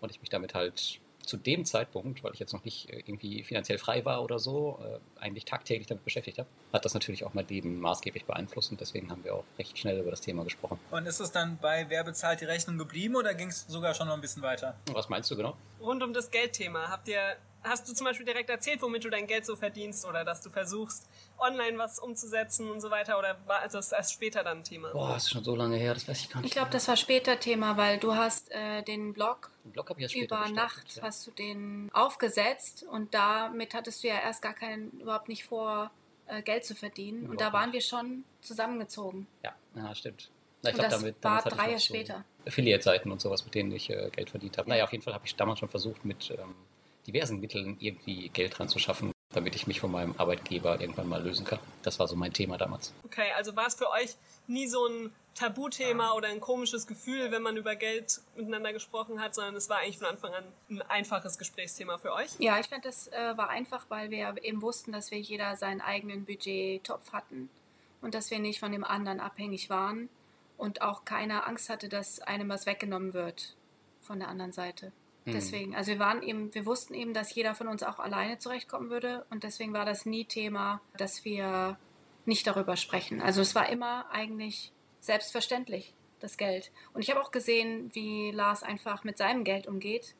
Und 0.00 0.10
ich 0.10 0.20
mich 0.20 0.28
damit 0.30 0.54
halt 0.54 1.00
zu 1.28 1.36
dem 1.36 1.64
Zeitpunkt, 1.64 2.24
weil 2.24 2.32
ich 2.32 2.40
jetzt 2.40 2.52
noch 2.52 2.64
nicht 2.64 2.90
äh, 2.90 2.98
irgendwie 2.98 3.44
finanziell 3.44 3.78
frei 3.78 4.04
war 4.04 4.24
oder 4.24 4.38
so, 4.38 4.80
äh, 4.82 5.20
eigentlich 5.20 5.44
tagtäglich 5.44 5.86
damit 5.86 6.04
beschäftigt 6.04 6.38
habe, 6.38 6.48
hat 6.72 6.84
das 6.84 6.94
natürlich 6.94 7.24
auch 7.24 7.34
mein 7.34 7.46
Leben 7.46 7.78
maßgeblich 7.80 8.24
beeinflusst 8.24 8.70
und 8.70 8.80
deswegen 8.80 9.10
haben 9.10 9.22
wir 9.24 9.34
auch 9.34 9.44
recht 9.58 9.78
schnell 9.78 10.00
über 10.00 10.10
das 10.10 10.22
Thema 10.22 10.44
gesprochen. 10.44 10.78
Und 10.90 11.06
ist 11.06 11.20
es 11.20 11.30
dann 11.30 11.58
bei 11.58 11.86
Wer 11.88 12.02
bezahlt 12.02 12.40
die 12.40 12.46
Rechnung 12.46 12.78
geblieben 12.78 13.14
oder 13.14 13.34
ging 13.34 13.48
es 13.48 13.66
sogar 13.68 13.94
schon 13.94 14.08
noch 14.08 14.14
ein 14.14 14.20
bisschen 14.20 14.42
weiter? 14.42 14.76
Was 14.92 15.08
meinst 15.08 15.30
du 15.30 15.36
genau? 15.36 15.56
Rund 15.80 16.02
um 16.02 16.12
das 16.12 16.30
Geldthema. 16.30 16.88
Habt 16.88 17.08
ihr, 17.08 17.36
hast 17.62 17.88
du 17.88 17.94
zum 17.94 18.06
Beispiel 18.06 18.26
direkt 18.26 18.50
erzählt, 18.50 18.80
womit 18.82 19.04
du 19.04 19.10
dein 19.10 19.26
Geld 19.26 19.44
so 19.46 19.56
verdienst 19.56 20.04
oder 20.06 20.24
dass 20.24 20.40
du 20.42 20.50
versuchst, 20.50 21.08
online 21.38 21.78
was 21.78 21.98
umzusetzen 21.98 22.70
und 22.70 22.80
so 22.80 22.90
weiter? 22.90 23.18
Oder 23.18 23.38
war 23.46 23.66
das 23.68 23.92
erst 23.92 24.12
später 24.12 24.44
dann 24.44 24.58
ein 24.58 24.64
Thema? 24.64 24.90
Boah, 24.90 25.14
das 25.14 25.24
ist 25.24 25.30
schon 25.30 25.44
so 25.44 25.54
lange 25.54 25.76
her, 25.76 25.94
das 25.94 26.08
weiß 26.08 26.20
ich 26.20 26.30
gar 26.30 26.40
nicht. 26.40 26.48
Ich 26.48 26.54
glaube, 26.54 26.70
das 26.70 26.88
war 26.88 26.96
später 26.96 27.38
Thema, 27.38 27.76
weil 27.76 27.98
du 27.98 28.14
hast 28.14 28.50
äh, 28.52 28.82
den 28.82 29.12
Blog 29.12 29.50
Den 29.64 29.72
Blog 29.72 29.90
über 30.14 30.48
Nacht 30.48 30.96
ja. 30.96 31.02
hast 31.02 31.26
du 31.26 31.30
den 31.30 31.90
aufgesetzt 31.92 32.84
und 32.90 33.14
damit 33.14 33.74
hattest 33.74 34.02
du 34.02 34.08
ja 34.08 34.18
erst 34.20 34.42
gar 34.42 34.54
keinen, 34.54 34.90
überhaupt 35.00 35.28
nicht 35.28 35.44
vor, 35.44 35.90
äh, 36.26 36.42
Geld 36.42 36.64
zu 36.64 36.74
verdienen. 36.74 37.28
Und 37.28 37.40
da 37.40 37.52
waren 37.52 37.72
wir 37.72 37.80
schon 37.80 38.24
zusammengezogen. 38.40 39.26
Ja, 39.42 39.54
ja 39.74 39.94
stimmt. 39.94 40.30
Na, 40.62 40.70
ich 40.70 40.74
Und 40.74 40.80
glaub, 40.80 40.90
das 40.90 41.00
damit, 41.00 41.24
war 41.24 41.42
damit 41.42 41.58
drei 41.58 41.66
Jahre 41.66 41.78
so 41.78 41.84
später. 41.84 42.24
Affiliate-Seiten 42.46 43.10
und 43.10 43.20
sowas, 43.20 43.44
mit 43.44 43.54
denen 43.54 43.72
ich 43.72 43.90
äh, 43.90 44.10
Geld 44.10 44.30
verdient 44.30 44.58
habe. 44.58 44.68
Naja, 44.68 44.84
auf 44.84 44.92
jeden 44.92 45.02
Fall 45.02 45.14
habe 45.14 45.26
ich 45.26 45.36
damals 45.36 45.58
schon 45.58 45.68
versucht, 45.68 46.04
mit 46.04 46.30
ähm, 46.30 46.54
diversen 47.08 47.40
Mitteln 47.40 47.76
irgendwie 47.80 48.28
Geld 48.28 48.58
dran 48.58 48.68
zu 48.68 48.78
schaffen, 48.78 49.12
damit 49.32 49.56
ich 49.56 49.66
mich 49.66 49.80
von 49.80 49.90
meinem 49.90 50.14
Arbeitgeber 50.18 50.80
irgendwann 50.80 51.08
mal 51.08 51.22
lösen 51.22 51.44
kann. 51.44 51.58
Das 51.82 51.98
war 51.98 52.06
so 52.06 52.16
mein 52.16 52.32
Thema 52.32 52.58
damals. 52.58 52.92
Okay, 53.04 53.32
also 53.36 53.56
war 53.56 53.66
es 53.66 53.74
für 53.74 53.90
euch 53.90 54.14
nie 54.46 54.68
so 54.68 54.86
ein 54.86 55.12
Tabuthema 55.34 56.12
oder 56.12 56.28
ein 56.28 56.40
komisches 56.40 56.86
Gefühl, 56.86 57.30
wenn 57.30 57.42
man 57.42 57.56
über 57.56 57.76
Geld 57.76 58.20
miteinander 58.36 58.72
gesprochen 58.72 59.20
hat, 59.20 59.34
sondern 59.34 59.54
es 59.56 59.68
war 59.68 59.78
eigentlich 59.78 59.98
von 59.98 60.08
Anfang 60.08 60.34
an 60.34 60.44
ein 60.68 60.82
einfaches 60.82 61.38
Gesprächsthema 61.38 61.98
für 61.98 62.12
euch? 62.12 62.30
Ja, 62.38 62.58
ich 62.58 62.66
fand, 62.66 62.84
das 62.84 63.08
äh, 63.08 63.36
war 63.36 63.48
einfach, 63.48 63.86
weil 63.88 64.10
wir 64.10 64.34
eben 64.42 64.62
wussten, 64.62 64.92
dass 64.92 65.10
wir 65.10 65.18
jeder 65.18 65.56
seinen 65.56 65.80
eigenen 65.80 66.24
Budgettopf 66.24 67.12
hatten 67.12 67.48
und 68.02 68.14
dass 68.14 68.30
wir 68.30 68.38
nicht 68.38 68.60
von 68.60 68.72
dem 68.72 68.84
anderen 68.84 69.20
abhängig 69.20 69.70
waren 69.70 70.08
und 70.56 70.82
auch 70.82 71.04
keiner 71.04 71.46
Angst 71.46 71.70
hatte, 71.70 71.88
dass 71.88 72.20
einem 72.20 72.48
was 72.48 72.66
weggenommen 72.66 73.14
wird 73.14 73.54
von 74.00 74.18
der 74.18 74.28
anderen 74.28 74.52
Seite. 74.52 74.92
Hm. 75.28 75.34
Deswegen, 75.34 75.76
also 75.76 75.92
wir 75.92 75.98
waren 75.98 76.22
eben, 76.22 76.54
wir 76.54 76.66
wussten 76.66 76.94
eben, 76.94 77.14
dass 77.14 77.34
jeder 77.34 77.54
von 77.54 77.68
uns 77.68 77.82
auch 77.82 77.98
alleine 77.98 78.38
zurechtkommen 78.38 78.90
würde 78.90 79.26
und 79.30 79.44
deswegen 79.44 79.72
war 79.72 79.84
das 79.84 80.06
nie 80.06 80.24
Thema, 80.24 80.80
dass 80.96 81.24
wir 81.24 81.78
nicht 82.24 82.46
darüber 82.46 82.76
sprechen. 82.76 83.20
Also 83.22 83.40
es 83.40 83.54
war 83.54 83.68
immer 83.68 84.10
eigentlich 84.10 84.72
selbstverständlich, 85.00 85.94
das 86.20 86.36
Geld. 86.36 86.70
Und 86.92 87.02
ich 87.02 87.10
habe 87.10 87.22
auch 87.22 87.30
gesehen, 87.30 87.90
wie 87.94 88.30
Lars 88.30 88.62
einfach 88.62 89.04
mit 89.04 89.18
seinem 89.18 89.44
Geld 89.44 89.66
umgeht. 89.66 90.14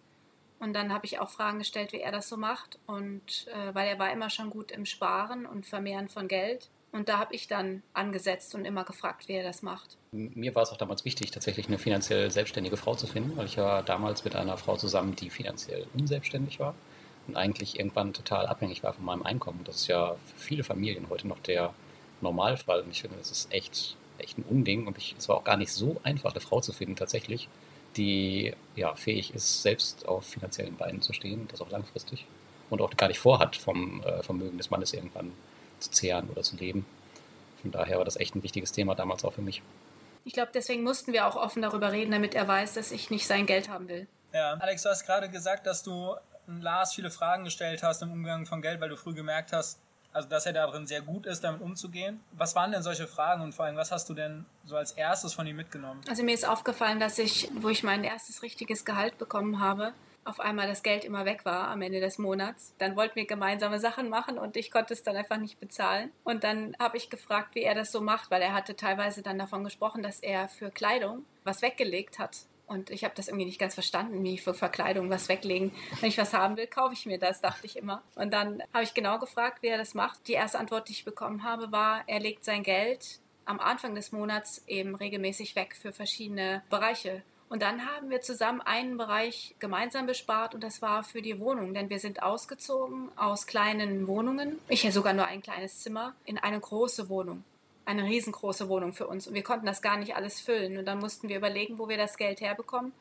Und 0.59 0.73
dann 0.73 0.93
habe 0.93 1.07
ich 1.07 1.21
auch 1.21 1.31
Fragen 1.31 1.59
gestellt, 1.59 1.93
wie 1.93 2.01
er 2.01 2.11
das 2.11 2.29
so 2.29 2.37
macht. 2.37 2.79
Und 2.87 3.47
äh, 3.49 3.75
weil 3.75 3.89
er 3.89 3.99
war 3.99 4.11
immer 4.11 4.31
schon 4.31 4.51
gut 4.51 4.73
im 4.73 4.87
Sparen 4.87 5.47
und 5.47 5.67
Vermehren 5.67 6.09
von 6.09 6.29
Geld. 6.29 6.71
Und 6.91 7.09
da 7.09 7.19
habe 7.19 7.35
ich 7.35 7.49
dann 7.49 7.83
angesetzt 7.93 8.55
und 8.55 8.65
immer 8.65 8.85
gefragt, 8.85 9.29
wie 9.29 9.35
er 9.35 9.43
das 9.43 9.63
macht. 9.63 9.97
Mir 10.13 10.55
war 10.55 10.63
es 10.63 10.71
auch 10.71 10.79
damals 10.79 11.05
wichtig, 11.05 11.31
tatsächlich 11.31 11.69
eine 11.69 11.79
finanziell 11.79 12.31
selbstständige 12.31 12.79
Frau 12.79 12.95
zu 12.95 13.07
finden, 13.07 13.37
weil 13.37 13.47
ich 13.47 13.59
war 13.59 13.83
damals 13.83 14.25
mit 14.25 14.35
einer 14.35 14.57
Frau 14.57 14.77
zusammen, 14.77 15.15
die 15.15 15.29
finanziell 15.29 15.87
unselbstständig 15.95 16.61
war 16.61 16.75
und 17.29 17.37
eigentlich 17.37 17.79
irgendwann 17.79 18.15
total 18.15 18.47
abhängig 18.47 18.83
war 18.83 18.95
von 18.95 19.05
meinem 19.05 19.23
Einkommen. 19.23 19.61
Das 19.65 19.77
ist 19.77 19.87
ja 19.87 20.17
für 20.27 20.39
viele 20.39 20.65
Familien 20.65 21.09
heute 21.11 21.29
noch 21.29 21.39
der 21.41 21.75
Normalfall. 22.23 22.81
Und 22.81 22.91
ich 22.91 23.03
finde, 23.03 23.19
das 23.19 23.31
ist 23.31 23.53
echt, 23.53 23.97
echt 24.17 24.39
ein 24.39 24.45
Unding. 24.49 24.87
Und 24.87 24.97
ich, 24.97 25.15
es 25.17 25.29
war 25.29 25.37
auch 25.37 25.45
gar 25.45 25.59
nicht 25.59 25.73
so 25.73 26.01
einfach, 26.03 26.33
eine 26.33 26.41
Frau 26.41 26.61
zu 26.61 26.73
finden, 26.73 26.97
tatsächlich, 26.97 27.49
die 27.97 28.55
ja, 28.77 28.95
fähig 28.95 29.35
ist, 29.35 29.63
selbst 29.63 30.09
auf 30.09 30.25
finanziellen 30.25 30.77
Beinen 30.77 31.03
zu 31.03 31.13
stehen, 31.13 31.47
das 31.51 31.61
auch 31.61 31.71
langfristig. 31.71 32.25
Und 32.71 32.81
auch 32.81 32.91
gar 32.97 33.09
nicht 33.09 33.19
vorhat, 33.19 33.57
vom 33.57 34.03
äh, 34.03 34.23
Vermögen 34.23 34.59
des 34.59 34.71
Mannes 34.71 34.93
irgendwann 34.93 35.33
zu 35.81 35.91
zehren 35.91 36.29
oder 36.31 36.43
zu 36.43 36.57
leben. 36.57 36.87
Von 37.63 37.71
daher 37.71 37.99
war 37.99 38.05
das 38.05 38.17
echt 38.17 38.35
ein 38.35 38.43
wichtiges 38.43 38.73
Thema 38.73 38.95
damals 38.95 39.25
auch 39.25 39.33
für 39.33 39.43
mich. 39.43 39.63
Ich 40.25 40.33
glaube, 40.33 40.51
deswegen 40.53 40.83
mussten 40.83 41.13
wir 41.13 41.27
auch 41.27 41.37
offen 41.37 41.63
darüber 41.63 41.93
reden, 41.93 42.11
damit 42.11 42.35
er 42.35 42.47
weiß, 42.47 42.75
dass 42.75 42.93
ich 42.93 43.11
nicht 43.11 43.27
sein 43.27 43.47
Geld 43.47 43.69
haben 43.69 43.89
will. 43.89 44.07
Ja, 44.33 44.55
Alex, 44.55 44.83
du 44.83 44.91
hast 44.91 45.07
gerade 45.07 45.31
gesagt, 45.31 45.67
dass 45.67 45.83
du 45.83 46.15
Lars 46.47 46.95
viele 46.95 47.11
Fragen 47.11 47.45
gestellt 47.45 47.83
hast 47.83 48.03
im 48.03 48.13
Umgang 48.13 48.47
von 48.47 48.63
Geld, 48.63 48.81
weil 48.81 48.89
du 48.89 48.97
früh 48.97 49.15
gemerkt 49.15 49.53
hast, 49.53 49.79
also 50.13 50.29
dass 50.29 50.47
er 50.47 50.53
darin 50.53 50.87
sehr 50.87 51.03
gut 51.03 51.27
ist, 51.27 51.45
damit 51.45 51.61
umzugehen. 51.61 52.21
Was 52.33 52.55
waren 52.55 52.73
denn 52.73 52.83
solche 52.83 53.07
Fragen 53.07 53.43
und 53.43 53.55
vor 53.55 53.67
allem, 53.67 53.77
was 53.77 53.93
hast 53.93 54.09
du 54.09 54.15
denn 54.15 54.47
so 54.65 54.77
als 54.77 54.93
erstes 54.93 55.35
von 55.35 55.47
ihm 55.47 55.57
mitgenommen? 55.57 56.01
Also 56.09 56.23
mir 56.23 56.35
ist 56.35 56.47
aufgefallen, 56.47 57.01
dass 57.01 57.19
ich, 57.19 57.51
wo 57.61 57.69
ich 57.69 57.83
mein 57.83 58.05
erstes 58.05 58.43
richtiges 58.43 58.85
Gehalt 58.85 59.19
bekommen 59.19 59.61
habe, 59.61 59.93
auf 60.25 60.41
einmal 60.41 60.67
das 60.67 60.83
Geld 60.83 61.05
immer 61.05 61.25
weg 61.25 61.45
war 61.45 61.69
am 61.69 61.83
Ende 61.83 62.01
des 62.01 62.19
Monats. 62.19 62.75
Dann 62.79 62.97
wollten 62.97 63.17
wir 63.17 63.27
gemeinsame 63.27 63.81
Sachen 63.81 64.09
machen 64.09 64.39
und 64.39 64.57
ich 64.57 64.71
konnte 64.71 64.93
es 64.93 65.03
dann 65.03 65.17
einfach 65.17 65.39
nicht 65.39 65.59
bezahlen. 65.59 66.11
Und 66.25 66.45
dann 66.45 66.77
habe 66.79 66.97
ich 66.97 67.11
gefragt, 67.11 67.55
wie 67.55 67.63
er 67.63 67.75
das 67.75 67.93
so 67.93 68.01
macht, 68.01 68.31
weil 68.31 68.43
er 68.43 68.53
hatte 68.53 68.77
teilweise 68.77 69.23
dann 69.23 69.39
davon 69.39 69.65
gesprochen, 69.65 70.03
dass 70.03 70.21
er 70.21 70.49
für 70.49 70.71
Kleidung 70.71 71.25
was 71.45 71.63
weggelegt 71.63 72.19
hat. 72.19 72.37
Und 72.69 72.91
ich 72.91 73.03
habe 73.03 73.15
das 73.15 73.29
irgendwie 73.29 73.47
nicht 73.47 73.59
ganz 73.59 73.73
verstanden, 73.73 74.23
wie 74.23 74.37
für 74.37 74.53
Verkleidung 74.53 75.09
was 75.09 75.31
weglegen. 75.31 75.73
Wenn 76.01 76.11
ich 76.11 76.19
was 76.19 76.35
haben 76.35 76.59
will, 76.59 76.67
kaufe 76.67 76.93
ich 76.93 77.07
mir 77.07 77.19
das, 77.19 77.41
dachte 77.41 77.65
ich 77.65 77.77
immer. 77.77 78.03
Und 78.15 78.33
dann 78.33 78.63
habe 78.75 78.85
ich 78.85 78.93
genau 78.93 79.19
gefragt, 79.19 79.63
wie 79.63 79.69
er 79.69 79.79
das 79.79 79.95
macht. 79.95 80.29
Die 80.29 80.35
erste 80.35 80.59
Antwort, 80.59 80.89
die 80.89 80.93
ich 80.93 81.07
bekommen 81.07 81.45
habe, 81.45 81.73
war, 81.73 82.05
er 82.07 82.21
legt 82.21 82.45
sein 82.45 82.63
Geld 82.63 83.21
am 83.47 83.59
Anfang 83.59 83.95
des 83.95 84.13
Monats 84.13 84.63
eben 84.67 84.95
regelmäßig 84.95 85.57
weg 85.57 85.75
für 85.75 85.93
verschiedene 85.93 86.63
Bereiche. 86.69 87.23
Und 87.49 87.63
dann 87.63 87.87
haben 87.87 88.11
wir 88.11 88.21
zusammen 88.21 88.61
einen 88.61 88.99
Bereich 88.99 89.55
gemeinsam 89.59 90.07
bespart 90.07 90.55
und 90.55 90.63
das 90.63 90.83
war 90.83 91.03
für 91.03 91.23
die 91.23 91.41
Wohnung, 91.41 91.73
denn 91.73 91.89
wir 91.89 91.99
sind 91.99 92.23
ausgezogen 92.23 93.11
aus 93.17 93.47
kleinen 93.47 94.07
Wohnungen. 94.07 94.59
Ich 94.69 94.83
ja 94.83 94.91
sogar 94.91 95.15
nur 95.15 95.27
ein 95.27 95.41
kleines 95.41 95.81
Zimmer 95.81 96.15
in 96.27 96.37
eine 96.39 96.61
große 96.61 97.09
Wohnung. 97.09 97.45
Eine 97.87 98.05
riesengroße 98.05 98.69
Wohnung 98.69 98.93
für 98.93 99.07
uns. 99.07 99.27
Und 99.27 99.33
wir 99.33 99.43
konnten 99.43 99.65
das 99.65 99.81
gar 99.81 99.97
nicht 99.97 100.15
alles 100.15 100.41
füllen. 100.41 100.77
Und 100.77 100.85
dann 100.85 100.99
mussten 100.99 101.31
wir 101.31 101.39
überlegen, 101.39 101.79
wo 101.79 101.89
wir 101.89 101.97
das 101.97 102.19
Geld 102.19 102.43
herbekommen 102.43 102.93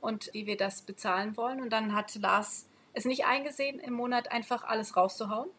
und 0.00 0.30
wie 0.32 0.46
wir 0.46 0.56
das 0.56 0.82
bezahlen 0.82 1.36
wollen. 1.36 1.60
Und 1.60 1.70
dann 1.70 1.96
hat 1.96 2.14
Lars 2.14 2.64
es 2.92 3.06
nicht 3.06 3.26
eingesehen, 3.26 3.80
im 3.80 3.94
Monat 3.94 4.30
einfach 4.30 4.62
alles 4.62 4.96
rauszuhauen 4.96 5.50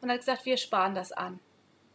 und 0.00 0.10
hat 0.10 0.20
gesagt, 0.20 0.46
wir 0.46 0.56
sparen 0.56 0.94
das 0.94 1.12
an. 1.12 1.38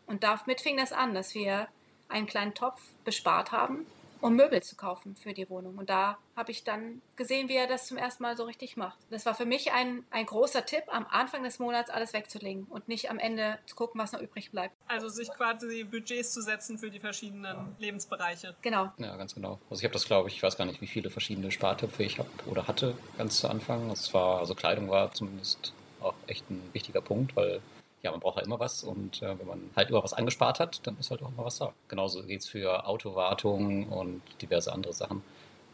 Und 0.05 0.23
damit 0.23 0.61
fing 0.61 0.77
das 0.77 0.93
an, 0.93 1.15
dass 1.15 1.33
wir 1.33 1.67
einen 2.09 2.27
kleinen 2.27 2.53
Topf 2.53 2.79
bespart 3.03 3.51
haben 3.51 3.87
um 4.25 4.35
Möbel 4.35 4.63
zu 4.63 4.75
kaufen 4.75 5.15
für 5.15 5.33
die 5.33 5.47
Wohnung. 5.51 5.77
Und 5.77 5.87
da 5.91 6.17
habe 6.35 6.51
ich 6.51 6.63
dann 6.63 7.03
gesehen, 7.15 7.47
wie 7.47 7.55
er 7.55 7.67
das 7.67 7.85
zum 7.85 7.97
ersten 7.97 8.23
Mal 8.23 8.35
so 8.35 8.43
richtig 8.45 8.75
macht. 8.75 8.97
Das 9.11 9.27
war 9.27 9.35
für 9.35 9.45
mich 9.45 9.71
ein, 9.71 10.03
ein 10.09 10.25
großer 10.25 10.65
Tipp, 10.65 10.81
am 10.87 11.05
Anfang 11.07 11.43
des 11.43 11.59
Monats 11.59 11.91
alles 11.91 12.11
wegzulegen 12.13 12.63
und 12.71 12.87
nicht 12.87 13.11
am 13.11 13.19
Ende 13.19 13.59
zu 13.67 13.75
gucken, 13.75 14.01
was 14.01 14.13
noch 14.13 14.21
übrig 14.21 14.49
bleibt. 14.49 14.73
Also 14.87 15.09
sich 15.09 15.29
quasi 15.29 15.83
Budgets 15.83 16.33
zu 16.33 16.41
setzen 16.41 16.79
für 16.79 16.89
die 16.89 16.99
verschiedenen 16.99 17.75
Lebensbereiche. 17.77 18.55
Genau. 18.63 18.91
Ja, 18.97 19.15
ganz 19.15 19.35
genau. 19.35 19.59
Also 19.69 19.81
ich 19.81 19.83
habe 19.83 19.93
das, 19.93 20.05
glaube 20.05 20.27
ich, 20.29 20.37
ich 20.37 20.43
weiß 20.43 20.57
gar 20.57 20.65
nicht, 20.65 20.81
wie 20.81 20.87
viele 20.87 21.11
verschiedene 21.11 21.51
Spartöpfe 21.51 22.01
ich 22.01 22.17
habe 22.17 22.29
oder 22.47 22.67
hatte 22.67 22.97
ganz 23.19 23.37
zu 23.37 23.47
Anfang. 23.47 23.91
Es 23.91 24.11
war, 24.15 24.39
also 24.39 24.55
Kleidung 24.55 24.89
war 24.89 25.13
zumindest 25.13 25.71
auch 26.01 26.15
echt 26.25 26.49
ein 26.49 26.67
wichtiger 26.73 27.01
Punkt, 27.01 27.35
weil 27.35 27.61
ja, 28.05 28.11
man 28.11 28.19
braucht 28.19 28.37
ja 28.37 28.43
immer 28.43 28.59
was 28.59 28.83
und 28.83 29.23
äh, 29.23 29.37
wenn 29.39 29.47
man 29.47 29.71
halt 29.75 29.89
über 29.89 30.03
was 30.03 30.13
angespart 30.13 30.59
hat, 30.59 30.85
dann 30.85 30.95
ist 30.99 31.09
halt 31.09 31.23
auch 31.23 31.29
immer 31.29 31.43
was 31.43 31.57
da. 31.57 31.73
Genauso 31.87 32.23
geht 32.23 32.41
es 32.41 32.47
für 32.47 32.85
Autowartung 32.85 33.89
und 33.89 34.21
diverse 34.41 34.71
andere 34.71 34.93
Sachen. 34.93 35.23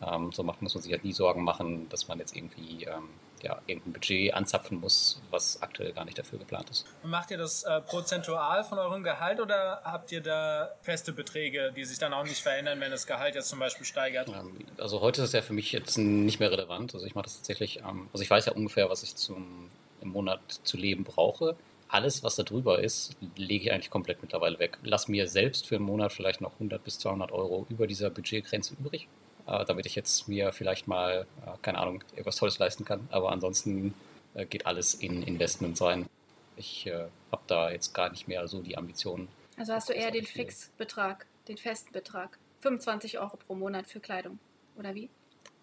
Ähm, 0.02 0.32
so 0.32 0.42
macht, 0.42 0.62
muss 0.62 0.74
man 0.74 0.82
sich 0.82 0.94
halt 0.94 1.04
nie 1.04 1.12
Sorgen 1.12 1.44
machen, 1.44 1.90
dass 1.90 2.08
man 2.08 2.20
jetzt 2.20 2.34
irgendwie 2.34 2.86
ähm, 2.86 3.10
ja, 3.44 3.60
irgendein 3.68 3.92
Budget 3.92 4.34
anzapfen 4.34 4.80
muss, 4.80 5.22
was 5.30 5.62
aktuell 5.62 5.92
gar 5.92 6.06
nicht 6.06 6.18
dafür 6.18 6.40
geplant 6.40 6.70
ist. 6.70 6.86
Macht 7.04 7.32
ihr 7.32 7.38
das 7.38 7.64
äh, 7.64 7.82
prozentual 7.82 8.64
von 8.64 8.80
eurem 8.80 9.04
Gehalt 9.04 9.42
oder 9.42 9.82
habt 9.84 10.14
ihr 10.14 10.22
da 10.22 10.70
feste 10.84 11.12
Beträge, 11.12 11.74
die 11.76 11.84
sich 11.84 12.00
dann 12.00 12.14
auch 12.14 12.24
nicht 12.24 12.42
verändern, 12.42 12.80
wenn 12.80 12.92
das 12.92 13.06
Gehalt 13.06 13.36
jetzt 13.36 13.50
zum 13.50 13.60
Beispiel 13.60 13.86
steigert? 13.86 14.30
Ähm, 14.30 14.58
also 14.78 15.02
heute 15.02 15.22
ist 15.22 15.28
es 15.28 15.34
ja 15.34 15.42
für 15.42 15.54
mich 15.54 15.74
jetzt 15.74 15.98
nicht 15.98 16.40
mehr 16.40 16.50
relevant. 16.50 16.94
Also 16.94 17.06
ich 17.06 17.14
mache 17.14 17.26
das 17.26 17.36
tatsächlich, 17.36 17.80
ähm, 17.80 18.08
also 18.14 18.24
ich 18.24 18.30
weiß 18.30 18.46
ja 18.46 18.54
ungefähr, 18.54 18.90
was 18.90 19.04
ich 19.04 19.18
zum, 19.18 19.70
im 20.00 20.10
Monat 20.10 20.40
zu 20.64 20.78
leben 20.78 21.04
brauche 21.04 21.58
alles, 21.92 22.24
was 22.24 22.36
da 22.38 22.44
drüber 22.44 22.80
ist, 22.80 23.16
lege 23.36 23.66
ich 23.66 23.72
eigentlich 23.72 23.90
komplett 23.90 24.22
mittlerweile 24.22 24.58
weg. 24.60 24.78
Lass 24.84 25.08
mir 25.08 25.28
selbst 25.28 25.68
für 25.68 25.76
einen 25.76 25.86
Monat 25.86 26.14
vielleicht 26.14 26.40
noch 26.40 26.54
100 26.54 26.84
bis 26.84 27.00
200 27.00 27.32
Euro 27.32 27.66
über 27.70 27.86
dieser 27.86 28.10
Budgetgrenze 28.10 28.76
übrig, 28.80 29.08
äh, 29.46 29.66
damit 29.66 29.86
ich 29.86 29.96
jetzt 29.96 30.28
mir 30.28 30.54
vielleicht 30.54 30.88
mal, 30.88 31.28
äh, 31.46 31.50
keine 31.62 31.80
Ahnung, 31.80 32.04
irgendwas 32.12 32.38
Tolles 32.38 32.60
leisten 32.60 32.86
kann. 32.86 33.08
Aber 33.12 33.32
ansonsten 33.32 33.94
äh, 34.34 34.46
geht 34.46 34.66
alles 34.66 34.94
in 34.94 35.22
Investments 35.24 35.82
rein. 35.82 36.08
Ich 36.56 36.88
äh, 36.88 37.08
habe 37.32 37.44
da 37.48 37.72
jetzt 37.72 37.94
gar 37.94 38.10
nicht 38.10 38.28
mehr 38.28 38.48
so 38.48 38.62
die 38.62 38.78
Ambitionen. 38.78 39.28
Also 39.58 39.74
hast 39.74 39.90
du 39.90 39.94
eher 39.94 40.12
den 40.12 40.26
Fixbetrag, 40.26 41.26
den 41.50 41.58
festen 41.58 41.92
Betrag. 41.92 42.38
25 42.62 43.20
Euro 43.20 43.38
pro 43.38 43.56
Monat 43.56 43.88
für 43.88 44.00
Kleidung, 44.00 44.40
oder 44.78 44.96
wie? 44.96 45.10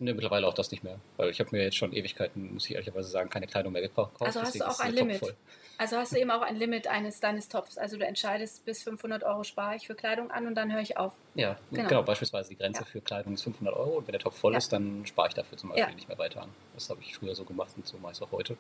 Ne, 0.01 0.15
mittlerweile 0.15 0.47
auch 0.47 0.55
das 0.55 0.71
nicht 0.71 0.85
mehr, 0.85 1.01
weil 1.17 1.31
ich 1.31 1.41
habe 1.41 1.51
mir 1.51 1.65
jetzt 1.65 1.77
schon 1.77 1.93
Ewigkeiten, 1.93 2.55
muss 2.55 2.67
ich 2.67 2.73
ehrlicherweise 2.75 3.09
sagen, 3.09 3.31
keine 3.31 3.49
Kleidung 3.49 3.73
mehr 3.73 3.83
gekauft. 3.83 4.13
Also 4.21 4.41
hast 4.41 4.55
du 4.55 4.65
auch 4.65 4.79
ein 4.79 4.95
Limit. 4.95 5.35
Also 5.77 5.97
hast 5.97 6.13
du 6.13 6.21
eben 6.21 6.31
auch 6.31 6.43
ein 6.43 6.55
Limit 6.55 6.87
eines 6.87 7.19
deines 7.19 7.49
Topfs. 7.49 7.79
Also 7.79 7.97
du 7.97 8.07
entscheidest, 8.07 8.65
bis 8.65 8.85
500 8.85 9.25
Euro 9.25 9.43
spare 9.43 9.75
ich 9.75 9.89
für 9.89 9.97
Kleidung 9.97 10.31
an 10.31 10.47
und 10.47 10.55
dann 10.55 10.73
höre 10.73 10.83
ich 10.83 10.97
auf. 10.97 11.15
Ja, 11.35 11.59
genau. 11.73 11.89
genau 11.89 12.03
beispielsweise 12.05 12.51
die 12.51 12.57
Grenze 12.57 12.83
ja. 12.83 12.87
für 12.87 13.01
Kleidung 13.01 13.35
ist 13.35 13.43
500 13.43 13.75
Euro 13.75 13.99
und 13.99 14.07
wenn 14.07 14.13
der 14.13 14.21
Topf 14.21 14.39
voll 14.39 14.53
ja. 14.53 14.59
ist, 14.59 14.73
dann 14.73 15.05
spare 15.05 15.29
ich 15.29 15.35
dafür 15.35 15.59
zum 15.59 15.71
Beispiel 15.71 15.89
ja. 15.89 15.95
nicht 15.95 16.09
mehr 16.09 16.19
weiter 16.19 16.43
an. 16.43 16.51
Das 16.75 16.91
habe 16.91 17.01
ich 17.01 17.17
früher 17.17 17.35
so 17.35 17.45
gemacht 17.45 17.73
und 17.77 17.85
so 17.85 17.99
mache 17.99 18.13
ich 18.13 18.19
es 18.19 18.23
auch 18.23 18.31
heute. 18.31 18.57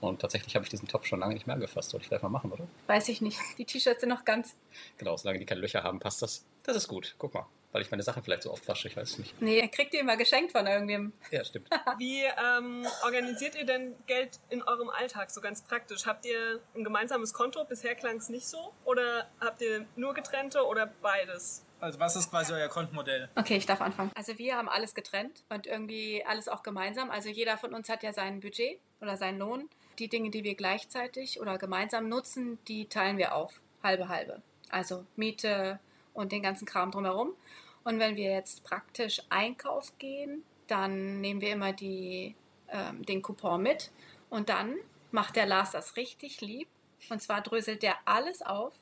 Und 0.00 0.20
tatsächlich 0.20 0.56
habe 0.56 0.64
ich 0.64 0.70
diesen 0.70 0.88
Topf 0.88 1.06
schon 1.06 1.20
lange 1.20 1.34
nicht 1.34 1.46
mehr 1.46 1.54
angefasst. 1.54 1.90
Soll 1.90 2.00
ich 2.00 2.08
vielleicht 2.08 2.24
mal 2.24 2.30
machen, 2.30 2.50
oder? 2.50 2.66
Weiß 2.88 3.08
ich 3.10 3.20
nicht. 3.20 3.38
Die 3.58 3.64
T-Shirts 3.64 4.00
sind 4.00 4.08
noch 4.08 4.24
ganz. 4.24 4.56
Genau, 4.98 5.16
solange 5.16 5.38
die 5.38 5.44
keine 5.44 5.60
Löcher 5.60 5.84
haben, 5.84 6.00
passt 6.00 6.22
das. 6.22 6.44
Das 6.64 6.74
ist 6.74 6.88
gut. 6.88 7.14
Guck 7.18 7.34
mal 7.34 7.46
weil 7.72 7.82
ich 7.82 7.90
meine 7.90 8.02
Sachen 8.02 8.22
vielleicht 8.22 8.42
so 8.42 8.52
oft 8.52 8.66
wasche, 8.68 8.88
ich 8.88 8.96
weiß 8.96 9.10
es 9.10 9.18
nicht. 9.18 9.40
Nee, 9.40 9.66
kriegt 9.68 9.94
ihr 9.94 10.00
immer 10.00 10.16
geschenkt 10.16 10.52
von 10.52 10.66
irgendwem. 10.66 11.12
Ja, 11.30 11.44
stimmt. 11.44 11.68
Wie 11.98 12.22
ähm, 12.22 12.86
organisiert 13.04 13.54
ihr 13.54 13.64
denn 13.64 13.94
Geld 14.06 14.40
in 14.48 14.62
eurem 14.62 14.90
Alltag 14.90 15.30
so 15.30 15.40
ganz 15.40 15.62
praktisch? 15.62 16.06
Habt 16.06 16.26
ihr 16.26 16.60
ein 16.74 16.84
gemeinsames 16.84 17.32
Konto? 17.32 17.64
Bisher 17.64 17.94
klang 17.94 18.16
es 18.16 18.28
nicht 18.28 18.46
so. 18.46 18.72
Oder 18.84 19.28
habt 19.40 19.60
ihr 19.62 19.86
nur 19.96 20.14
getrennte 20.14 20.66
oder 20.66 20.86
beides? 20.86 21.64
Also 21.80 21.98
was 21.98 22.14
ist 22.14 22.30
quasi 22.30 22.52
euer 22.52 22.68
Kontenmodell? 22.68 23.30
Okay, 23.36 23.56
ich 23.56 23.66
darf 23.66 23.80
anfangen. 23.80 24.10
Also 24.14 24.36
wir 24.38 24.56
haben 24.56 24.68
alles 24.68 24.94
getrennt 24.94 25.44
und 25.48 25.66
irgendwie 25.66 26.24
alles 26.26 26.48
auch 26.48 26.62
gemeinsam. 26.62 27.10
Also 27.10 27.28
jeder 27.28 27.56
von 27.56 27.72
uns 27.74 27.88
hat 27.88 28.02
ja 28.02 28.12
sein 28.12 28.40
Budget 28.40 28.78
oder 29.00 29.16
seinen 29.16 29.38
Lohn. 29.38 29.68
Die 29.98 30.08
Dinge, 30.08 30.30
die 30.30 30.44
wir 30.44 30.54
gleichzeitig 30.54 31.40
oder 31.40 31.58
gemeinsam 31.58 32.08
nutzen, 32.08 32.58
die 32.68 32.86
teilen 32.86 33.16
wir 33.16 33.34
auf. 33.34 33.60
Halbe, 33.82 34.08
halbe. 34.08 34.42
Also 34.68 35.06
Miete, 35.16 35.80
und 36.20 36.32
den 36.32 36.42
ganzen 36.42 36.66
Kram 36.66 36.90
drumherum. 36.90 37.34
Und 37.82 37.98
wenn 37.98 38.16
wir 38.16 38.30
jetzt 38.30 38.62
praktisch 38.64 39.22
Einkauf 39.30 39.96
gehen, 39.98 40.44
dann 40.66 41.20
nehmen 41.20 41.40
wir 41.40 41.50
immer 41.50 41.72
die, 41.72 42.36
ähm, 42.68 43.04
den 43.04 43.22
Coupon 43.22 43.62
mit 43.62 43.90
und 44.28 44.48
dann 44.48 44.76
macht 45.10 45.36
der 45.36 45.46
Lars 45.46 45.72
das 45.72 45.96
richtig 45.96 46.40
lieb. 46.40 46.68
Und 47.08 47.22
zwar 47.22 47.40
dröselt 47.40 47.82
der 47.82 47.96
alles 48.04 48.42
auf. 48.42 48.74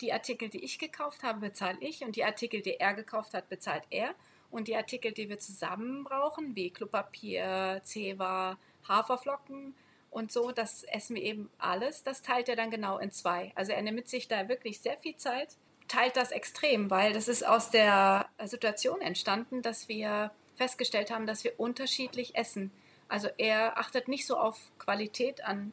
Die 0.00 0.12
Artikel, 0.12 0.48
die 0.48 0.64
ich 0.64 0.78
gekauft 0.78 1.22
habe, 1.22 1.40
bezahle 1.40 1.78
ich 1.80 2.02
und 2.02 2.16
die 2.16 2.24
Artikel, 2.24 2.62
die 2.62 2.80
er 2.80 2.94
gekauft 2.94 3.34
hat, 3.34 3.48
bezahlt 3.48 3.84
er. 3.90 4.14
Und 4.50 4.68
die 4.68 4.76
Artikel, 4.76 5.12
die 5.12 5.28
wir 5.28 5.38
zusammen 5.38 6.04
brauchen, 6.04 6.56
wie 6.56 6.70
Klopapier, 6.70 7.80
Zewa, 7.84 8.58
Haferflocken 8.88 9.74
und 10.10 10.32
so, 10.32 10.52
das 10.52 10.84
essen 10.84 11.16
wir 11.16 11.22
eben 11.22 11.50
alles. 11.58 12.02
Das 12.02 12.22
teilt 12.22 12.48
er 12.48 12.56
dann 12.56 12.70
genau 12.70 12.98
in 12.98 13.10
zwei. 13.10 13.52
Also 13.54 13.72
er 13.72 13.82
nimmt 13.82 14.08
sich 14.08 14.28
da 14.28 14.48
wirklich 14.48 14.80
sehr 14.80 14.96
viel 14.98 15.16
Zeit 15.16 15.56
teilt 15.88 16.16
das 16.16 16.30
extrem, 16.30 16.90
weil 16.90 17.12
das 17.12 17.28
ist 17.28 17.46
aus 17.46 17.70
der 17.70 18.26
Situation 18.44 19.00
entstanden, 19.00 19.62
dass 19.62 19.88
wir 19.88 20.30
festgestellt 20.56 21.10
haben, 21.10 21.26
dass 21.26 21.44
wir 21.44 21.58
unterschiedlich 21.58 22.34
essen. 22.34 22.72
Also 23.08 23.28
er 23.38 23.78
achtet 23.78 24.08
nicht 24.08 24.26
so 24.26 24.36
auf 24.36 24.58
Qualität 24.78 25.44
an 25.44 25.72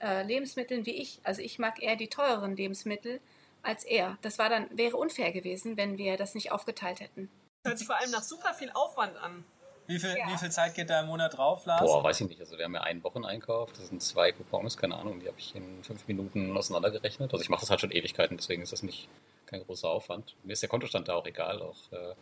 äh, 0.00 0.22
Lebensmitteln 0.22 0.86
wie 0.86 0.94
ich. 0.94 1.20
Also 1.24 1.42
ich 1.42 1.58
mag 1.58 1.82
eher 1.82 1.96
die 1.96 2.08
teureren 2.08 2.56
Lebensmittel 2.56 3.20
als 3.62 3.84
er. 3.84 4.16
Das 4.22 4.38
war 4.38 4.48
dann 4.48 4.66
wäre 4.76 4.96
unfair 4.96 5.32
gewesen, 5.32 5.76
wenn 5.76 5.98
wir 5.98 6.16
das 6.16 6.34
nicht 6.34 6.52
aufgeteilt 6.52 7.00
hätten. 7.00 7.30
Das 7.62 7.70
hört 7.70 7.78
sich 7.78 7.86
vor 7.86 7.96
allem 7.96 8.10
nach 8.10 8.22
super 8.22 8.54
viel 8.54 8.70
Aufwand 8.70 9.16
an. 9.18 9.44
Wie 9.90 9.98
viel, 9.98 10.16
ja. 10.16 10.32
wie 10.32 10.38
viel 10.38 10.50
Zeit 10.52 10.74
geht 10.76 10.88
da 10.88 11.00
im 11.00 11.08
Monat 11.08 11.36
drauf, 11.36 11.66
Lars? 11.66 11.80
Boah, 11.80 12.04
weiß 12.04 12.20
ich 12.20 12.28
nicht. 12.28 12.40
Also 12.40 12.56
wir 12.56 12.64
haben 12.64 12.74
ja 12.74 12.82
einen 12.82 13.02
Wocheneinkauf, 13.02 13.72
das 13.72 13.88
sind 13.88 14.00
zwei 14.00 14.30
Coupons, 14.30 14.76
keine 14.76 14.94
Ahnung, 14.94 15.18
die 15.18 15.26
habe 15.26 15.38
ich 15.38 15.52
in 15.56 15.82
fünf 15.82 16.06
Minuten 16.06 16.56
auseinandergerechnet. 16.56 17.32
Also 17.32 17.42
ich 17.42 17.48
mache 17.48 17.62
das 17.62 17.70
halt 17.70 17.80
schon 17.80 17.90
Ewigkeiten, 17.90 18.36
deswegen 18.36 18.62
ist 18.62 18.72
das 18.72 18.84
nicht 18.84 19.08
kein 19.46 19.64
großer 19.64 19.88
Aufwand. 19.88 20.36
Mir 20.44 20.52
ist 20.52 20.62
der 20.62 20.68
Kontostand 20.68 21.08
da 21.08 21.14
auch 21.14 21.26
egal, 21.26 21.60
auch 21.60 21.74
äh, 21.90 22.14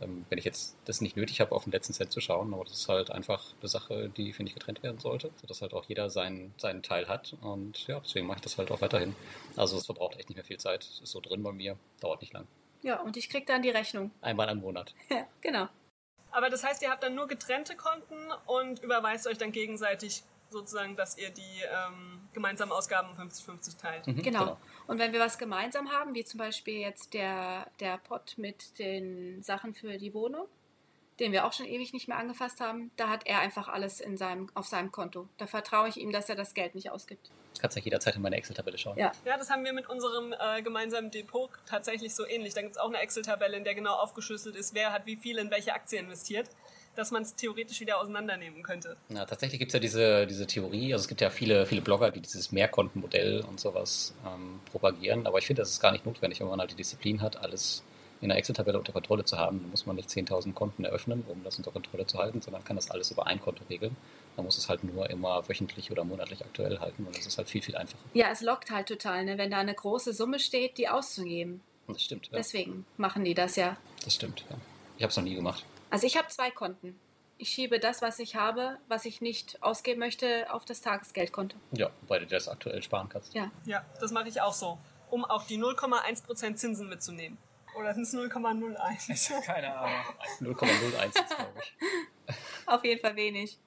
ähm, 0.00 0.24
wenn 0.30 0.38
ich 0.38 0.46
jetzt 0.46 0.78
das 0.86 1.02
nicht 1.02 1.14
nötig 1.14 1.42
habe, 1.42 1.54
auf 1.54 1.64
den 1.64 1.72
letzten 1.72 1.92
Cent 1.92 2.10
zu 2.10 2.22
schauen, 2.22 2.54
aber 2.54 2.64
das 2.64 2.72
ist 2.72 2.88
halt 2.88 3.10
einfach 3.10 3.44
eine 3.60 3.68
Sache, 3.68 4.08
die, 4.08 4.32
finde 4.32 4.48
ich, 4.48 4.54
getrennt 4.54 4.82
werden 4.82 4.98
sollte, 4.98 5.30
sodass 5.42 5.60
halt 5.60 5.74
auch 5.74 5.84
jeder 5.84 6.08
seinen, 6.08 6.54
seinen 6.56 6.82
Teil 6.82 7.06
hat 7.06 7.36
und 7.42 7.86
ja, 7.86 8.00
deswegen 8.00 8.26
mache 8.26 8.38
ich 8.38 8.42
das 8.42 8.56
halt 8.56 8.70
auch 8.70 8.80
weiterhin. 8.80 9.14
Also 9.56 9.76
es 9.76 9.84
verbraucht 9.84 10.16
echt 10.16 10.30
nicht 10.30 10.36
mehr 10.36 10.44
viel 10.44 10.58
Zeit, 10.58 10.84
es 10.84 11.00
ist 11.00 11.10
so 11.10 11.20
drin 11.20 11.42
bei 11.42 11.52
mir, 11.52 11.76
dauert 12.00 12.22
nicht 12.22 12.32
lang. 12.32 12.46
Ja, 12.82 13.00
und 13.00 13.18
ich 13.18 13.28
kriege 13.28 13.44
dann 13.44 13.60
die 13.60 13.68
Rechnung. 13.68 14.10
Einmal 14.22 14.48
im 14.48 14.60
Monat. 14.60 14.94
Ja, 15.10 15.26
genau. 15.42 15.68
Aber 16.30 16.50
das 16.50 16.64
heißt, 16.64 16.82
ihr 16.82 16.90
habt 16.90 17.02
dann 17.02 17.14
nur 17.14 17.26
getrennte 17.26 17.76
Konten 17.76 18.16
und 18.46 18.82
überweist 18.82 19.26
euch 19.26 19.38
dann 19.38 19.52
gegenseitig 19.52 20.22
sozusagen, 20.50 20.96
dass 20.96 21.16
ihr 21.16 21.30
die 21.30 21.62
ähm, 21.62 22.28
gemeinsamen 22.32 22.72
Ausgaben 22.72 23.08
50-50 23.16 23.78
teilt. 23.78 24.06
Mhm, 24.06 24.22
genau. 24.22 24.38
genau. 24.40 24.58
Und 24.86 24.98
wenn 24.98 25.12
wir 25.12 25.20
was 25.20 25.38
gemeinsam 25.38 25.90
haben, 25.92 26.14
wie 26.14 26.24
zum 26.24 26.38
Beispiel 26.38 26.78
jetzt 26.78 27.14
der, 27.14 27.70
der 27.78 27.98
Pot 27.98 28.34
mit 28.36 28.78
den 28.78 29.42
Sachen 29.42 29.74
für 29.74 29.98
die 29.98 30.12
Wohnung, 30.14 30.46
den 31.20 31.32
wir 31.32 31.46
auch 31.46 31.52
schon 31.52 31.66
ewig 31.66 31.92
nicht 31.92 32.08
mehr 32.08 32.16
angefasst 32.16 32.60
haben, 32.60 32.90
da 32.96 33.08
hat 33.08 33.26
er 33.26 33.40
einfach 33.40 33.68
alles 33.68 34.00
in 34.00 34.16
seinem, 34.16 34.48
auf 34.54 34.66
seinem 34.66 34.90
Konto. 34.90 35.28
Da 35.36 35.46
vertraue 35.46 35.88
ich 35.88 35.98
ihm, 35.98 36.12
dass 36.12 36.28
er 36.28 36.36
das 36.36 36.54
Geld 36.54 36.74
nicht 36.74 36.90
ausgibt. 36.90 37.30
Du 37.54 37.60
kannst 37.60 37.76
ja 37.76 37.82
jederzeit 37.82 38.16
in 38.16 38.22
meine 38.22 38.36
Excel-Tabelle 38.36 38.78
schauen. 38.78 38.96
Ja. 38.98 39.12
ja, 39.24 39.36
das 39.36 39.50
haben 39.50 39.64
wir 39.64 39.72
mit 39.72 39.88
unserem 39.88 40.32
äh, 40.32 40.62
gemeinsamen 40.62 41.10
Depot 41.10 41.50
tatsächlich 41.66 42.14
so 42.14 42.26
ähnlich. 42.26 42.54
Da 42.54 42.62
gibt 42.62 42.76
es 42.76 42.78
auch 42.78 42.88
eine 42.88 42.98
Excel-Tabelle, 42.98 43.56
in 43.56 43.64
der 43.64 43.74
genau 43.74 43.94
aufgeschlüsselt 43.94 44.56
ist, 44.56 44.74
wer 44.74 44.92
hat 44.92 45.06
wie 45.06 45.16
viel 45.16 45.38
in 45.38 45.50
welche 45.50 45.74
Aktie 45.74 45.98
investiert 45.98 46.48
dass 46.96 47.10
man 47.10 47.22
es 47.22 47.34
theoretisch 47.34 47.80
wieder 47.80 48.00
auseinandernehmen 48.00 48.62
könnte. 48.62 48.96
Ja, 49.08 49.24
tatsächlich 49.24 49.58
gibt 49.58 49.70
es 49.70 49.74
ja 49.74 49.80
diese, 49.80 50.26
diese 50.26 50.46
Theorie, 50.46 50.92
also 50.92 51.02
es 51.02 51.08
gibt 51.08 51.20
ja 51.20 51.30
viele, 51.30 51.64
viele 51.66 51.82
Blogger, 51.82 52.10
die 52.10 52.20
dieses 52.20 52.52
Mehrkontenmodell 52.52 53.44
und 53.48 53.60
sowas 53.60 54.14
ähm, 54.26 54.60
propagieren, 54.70 55.26
aber 55.26 55.38
ich 55.38 55.46
finde, 55.46 55.62
das 55.62 55.70
ist 55.70 55.80
gar 55.80 55.92
nicht 55.92 56.04
notwendig, 56.04 56.40
wenn 56.40 56.48
man 56.48 56.60
halt 56.60 56.72
die 56.72 56.76
Disziplin 56.76 57.22
hat, 57.22 57.36
alles 57.36 57.84
in 58.20 58.30
einer 58.30 58.38
Excel-Tabelle 58.38 58.78
unter 58.78 58.92
Kontrolle 58.92 59.24
zu 59.24 59.38
haben. 59.38 59.60
Dann 59.62 59.70
muss 59.70 59.86
man 59.86 59.96
nicht 59.96 60.10
10.000 60.10 60.52
Konten 60.52 60.84
eröffnen, 60.84 61.24
um 61.26 61.42
das 61.42 61.56
unter 61.56 61.70
Kontrolle 61.70 62.06
zu 62.06 62.18
halten, 62.18 62.42
sondern 62.42 62.62
kann 62.64 62.76
das 62.76 62.90
alles 62.90 63.10
über 63.10 63.26
ein 63.26 63.40
Konto 63.40 63.64
regeln. 63.70 63.96
Man 64.40 64.46
muss 64.46 64.56
es 64.56 64.70
halt 64.70 64.82
nur 64.84 65.10
immer 65.10 65.46
wöchentlich 65.50 65.90
oder 65.90 66.02
monatlich 66.02 66.42
aktuell 66.42 66.78
halten 66.78 67.04
und 67.04 67.14
das 67.14 67.26
ist 67.26 67.36
halt 67.36 67.50
viel, 67.50 67.60
viel 67.60 67.76
einfacher. 67.76 68.02
Ja, 68.14 68.30
es 68.30 68.40
lockt 68.40 68.70
halt 68.70 68.88
total, 68.88 69.26
ne? 69.26 69.36
wenn 69.36 69.50
da 69.50 69.58
eine 69.58 69.74
große 69.74 70.14
Summe 70.14 70.38
steht, 70.38 70.78
die 70.78 70.88
auszugeben. 70.88 71.60
Das 71.86 72.02
stimmt. 72.02 72.28
Ja. 72.28 72.38
Deswegen 72.38 72.86
machen 72.96 73.22
die 73.22 73.34
das 73.34 73.56
ja. 73.56 73.76
Das 74.02 74.14
stimmt, 74.14 74.46
ja. 74.48 74.56
Ich 74.96 75.02
habe 75.02 75.10
es 75.10 75.16
noch 75.18 75.24
nie 75.24 75.34
gemacht. 75.34 75.66
Also 75.90 76.06
ich 76.06 76.16
habe 76.16 76.28
zwei 76.28 76.50
Konten. 76.50 76.98
Ich 77.36 77.50
schiebe 77.50 77.80
das, 77.80 78.00
was 78.00 78.18
ich 78.18 78.34
habe, 78.34 78.78
was 78.88 79.04
ich 79.04 79.20
nicht 79.20 79.62
ausgeben 79.62 80.00
möchte, 80.00 80.50
auf 80.50 80.64
das 80.64 80.80
Tagesgeldkonto. 80.80 81.58
Ja, 81.72 81.90
weil 82.08 82.20
du 82.20 82.26
das 82.26 82.48
aktuell 82.48 82.82
sparen 82.82 83.10
kannst. 83.10 83.34
Ja. 83.34 83.50
Ja, 83.66 83.84
das 84.00 84.10
mache 84.10 84.30
ich 84.30 84.40
auch 84.40 84.54
so, 84.54 84.78
um 85.10 85.26
auch 85.26 85.46
die 85.46 85.58
0,1% 85.58 86.54
Zinsen 86.54 86.88
mitzunehmen. 86.88 87.36
Oder 87.78 87.92
sind 87.92 88.04
es 88.04 88.14
0,01? 88.14 89.10
Ich 89.10 89.30
habe 89.30 89.44
keine 89.44 89.76
Ahnung. 89.76 90.00
0,01 90.40 91.06
ist, 91.08 91.14
glaube 91.36 91.52
ich. 91.62 92.36
Auf 92.66 92.82
jeden 92.86 93.02
Fall 93.02 93.16
wenig. 93.16 93.58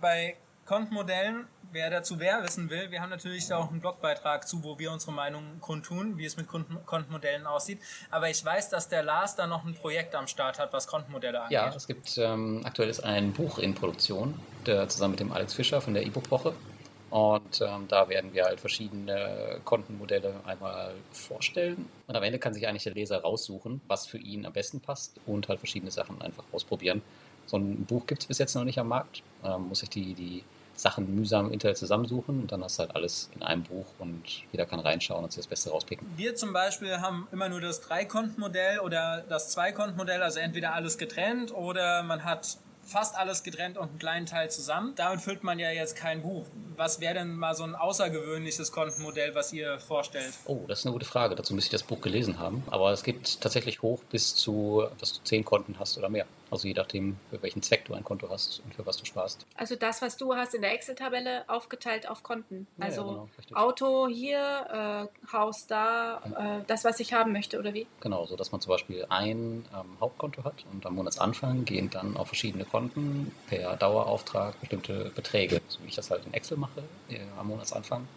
Bei 0.00 0.36
Kontenmodellen, 0.64 1.46
wer 1.72 1.90
dazu 1.90 2.16
mehr 2.16 2.42
wissen 2.42 2.70
will, 2.70 2.90
wir 2.90 3.00
haben 3.00 3.10
natürlich 3.10 3.52
auch 3.52 3.70
einen 3.70 3.80
Blogbeitrag 3.80 4.46
zu, 4.46 4.62
wo 4.62 4.78
wir 4.78 4.92
unsere 4.92 5.12
Meinung 5.12 5.58
kundtun, 5.60 6.16
wie 6.16 6.24
es 6.24 6.36
mit 6.36 6.46
Konten 6.46 6.78
Kontenmodellen 6.86 7.46
aussieht. 7.46 7.80
Aber 8.10 8.30
ich 8.30 8.44
weiß, 8.44 8.70
dass 8.70 8.88
der 8.88 9.02
Lars 9.02 9.34
da 9.34 9.46
noch 9.46 9.64
ein 9.64 9.74
Projekt 9.74 10.14
am 10.14 10.28
Start 10.28 10.58
hat, 10.58 10.72
was 10.72 10.86
Kontenmodelle 10.86 11.40
angeht. 11.40 11.52
Ja, 11.52 11.74
es 11.74 11.86
gibt 11.86 12.16
ähm, 12.18 12.62
aktuell 12.64 12.88
ist 12.88 13.00
ein 13.00 13.32
Buch 13.32 13.58
in 13.58 13.74
Produktion, 13.74 14.38
der, 14.64 14.88
zusammen 14.88 15.12
mit 15.12 15.20
dem 15.20 15.32
Alex 15.32 15.54
Fischer 15.54 15.80
von 15.80 15.94
der 15.94 16.04
E-Book-Woche. 16.04 16.54
Und 17.10 17.60
ähm, 17.60 17.88
da 17.88 18.08
werden 18.08 18.32
wir 18.32 18.44
halt 18.44 18.60
verschiedene 18.60 19.60
Kontenmodelle 19.64 20.32
einmal 20.46 20.94
vorstellen. 21.10 21.88
Und 22.06 22.14
am 22.14 22.22
Ende 22.22 22.38
kann 22.38 22.54
sich 22.54 22.68
eigentlich 22.68 22.84
der 22.84 22.94
Leser 22.94 23.20
raussuchen, 23.20 23.80
was 23.88 24.06
für 24.06 24.18
ihn 24.18 24.46
am 24.46 24.52
besten 24.52 24.80
passt 24.80 25.20
und 25.26 25.48
halt 25.48 25.58
verschiedene 25.58 25.90
Sachen 25.90 26.22
einfach 26.22 26.44
ausprobieren. 26.52 27.02
So 27.50 27.56
ein 27.56 27.84
Buch 27.84 28.06
gibt 28.06 28.22
es 28.22 28.28
bis 28.28 28.38
jetzt 28.38 28.54
noch 28.54 28.64
nicht 28.64 28.78
am 28.78 28.86
Markt. 28.86 29.22
Ähm, 29.44 29.68
muss 29.68 29.82
ich 29.82 29.90
die, 29.90 30.14
die 30.14 30.44
Sachen 30.76 31.12
mühsam 31.16 31.46
im 31.46 31.52
Internet 31.52 31.78
zusammensuchen 31.78 32.42
und 32.42 32.52
dann 32.52 32.62
hast 32.62 32.78
du 32.78 32.84
halt 32.84 32.94
alles 32.94 33.28
in 33.34 33.42
einem 33.42 33.64
Buch 33.64 33.86
und 33.98 34.22
jeder 34.52 34.66
kann 34.66 34.78
reinschauen 34.78 35.24
und 35.24 35.32
sich 35.32 35.40
das 35.40 35.48
Beste 35.48 35.70
rauspicken. 35.70 36.06
Wir 36.16 36.36
zum 36.36 36.52
Beispiel 36.52 36.98
haben 36.98 37.26
immer 37.32 37.48
nur 37.48 37.60
das 37.60 37.80
Drei-Konten-Modell 37.80 38.78
oder 38.78 39.24
das 39.28 39.50
Zwei-Konten-Modell, 39.50 40.22
also 40.22 40.38
entweder 40.38 40.74
alles 40.74 40.96
getrennt 40.96 41.52
oder 41.52 42.04
man 42.04 42.22
hat 42.24 42.56
fast 42.82 43.16
alles 43.16 43.42
getrennt 43.42 43.78
und 43.78 43.88
einen 43.88 43.98
kleinen 43.98 44.26
Teil 44.26 44.50
zusammen. 44.50 44.94
Damit 44.94 45.20
füllt 45.20 45.42
man 45.42 45.58
ja 45.58 45.70
jetzt 45.70 45.96
kein 45.96 46.22
Buch. 46.22 46.46
Was 46.76 47.00
wäre 47.00 47.14
denn 47.14 47.34
mal 47.34 47.54
so 47.54 47.64
ein 47.64 47.74
außergewöhnliches 47.74 48.72
Kontenmodell, 48.72 49.34
was 49.34 49.52
ihr 49.52 49.78
vorstellt? 49.80 50.32
Oh, 50.46 50.60
das 50.66 50.80
ist 50.80 50.86
eine 50.86 50.92
gute 50.92 51.04
Frage. 51.04 51.34
Dazu 51.34 51.52
müsste 51.52 51.66
ich 51.66 51.80
das 51.80 51.82
Buch 51.82 52.00
gelesen 52.00 52.38
haben. 52.38 52.62
Aber 52.70 52.90
es 52.92 53.02
gibt 53.02 53.40
tatsächlich 53.40 53.82
hoch 53.82 54.02
bis 54.10 54.34
zu, 54.34 54.84
dass 54.98 55.14
du 55.14 55.24
zehn 55.24 55.44
Konten 55.44 55.78
hast 55.78 55.98
oder 55.98 56.08
mehr. 56.08 56.26
Also 56.50 56.66
je 56.66 56.74
nachdem, 56.74 57.16
für 57.30 57.42
welchen 57.42 57.62
Zweck 57.62 57.84
du 57.84 57.94
ein 57.94 58.04
Konto 58.04 58.28
hast 58.28 58.60
und 58.64 58.74
für 58.74 58.84
was 58.84 58.96
du 58.96 59.04
sparst. 59.04 59.46
Also 59.56 59.76
das, 59.76 60.02
was 60.02 60.16
du 60.16 60.34
hast 60.34 60.54
in 60.54 60.62
der 60.62 60.72
Excel-Tabelle, 60.74 61.48
aufgeteilt 61.48 62.08
auf 62.08 62.22
Konten. 62.22 62.66
Ja, 62.78 62.86
Also 62.86 63.00
ja, 63.02 63.08
genau, 63.08 63.28
richtig. 63.38 63.56
Auto 63.56 64.08
hier, 64.08 65.08
äh, 65.22 65.32
Haus 65.32 65.66
da, 65.66 66.20
äh, 66.60 66.64
das, 66.66 66.84
was 66.84 66.98
ich 67.00 67.12
haben 67.12 67.32
möchte, 67.32 67.58
oder 67.58 67.72
wie? 67.74 67.86
Genau, 68.00 68.26
so 68.26 68.36
dass 68.36 68.52
man 68.52 68.60
zum 68.60 68.70
Beispiel 68.70 69.06
ein 69.08 69.64
ähm, 69.72 69.96
Hauptkonto 70.00 70.44
hat 70.44 70.64
und 70.72 70.84
am 70.86 70.94
Monatsanfang 70.94 71.64
gehen 71.64 71.88
dann 71.90 72.16
auf 72.16 72.28
verschiedene 72.28 72.64
Konten 72.64 73.32
per 73.48 73.76
Dauerauftrag 73.76 74.58
bestimmte 74.60 75.10
Beträge, 75.14 75.60
so 75.68 75.80
wie 75.82 75.88
ich 75.88 75.94
das 75.94 76.10
halt 76.10 76.26
in 76.26 76.34
Excel 76.34 76.56
mache 76.56 76.82
äh, 77.08 77.18
am 77.38 77.48
Monatsanfang. 77.48 78.08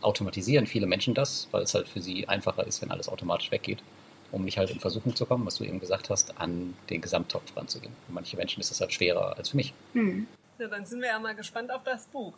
Automatisieren 0.00 0.66
viele 0.66 0.86
Menschen 0.86 1.14
das, 1.14 1.48
weil 1.50 1.62
es 1.62 1.74
halt 1.74 1.88
für 1.88 2.00
sie 2.00 2.28
einfacher 2.28 2.66
ist, 2.66 2.82
wenn 2.82 2.90
alles 2.90 3.08
automatisch 3.08 3.50
weggeht, 3.50 3.82
um 4.32 4.44
nicht 4.44 4.58
halt 4.58 4.70
in 4.70 4.80
Versuchung 4.80 5.14
zu 5.14 5.26
kommen, 5.26 5.46
was 5.46 5.56
du 5.56 5.64
eben 5.64 5.80
gesagt 5.80 6.10
hast, 6.10 6.38
an 6.38 6.76
den 6.90 7.00
Gesamttopf 7.00 7.56
ranzugehen. 7.56 7.94
Für 8.06 8.12
manche 8.12 8.36
Menschen 8.36 8.60
ist 8.60 8.70
das 8.70 8.80
halt 8.80 8.92
schwerer 8.92 9.36
als 9.36 9.50
für 9.50 9.56
mich. 9.56 9.72
Hm. 9.92 10.26
Ja, 10.58 10.68
dann 10.68 10.84
sind 10.84 11.00
wir 11.00 11.08
ja 11.08 11.18
mal 11.18 11.34
gespannt 11.34 11.70
auf 11.70 11.82
das 11.84 12.06
Buch. 12.06 12.34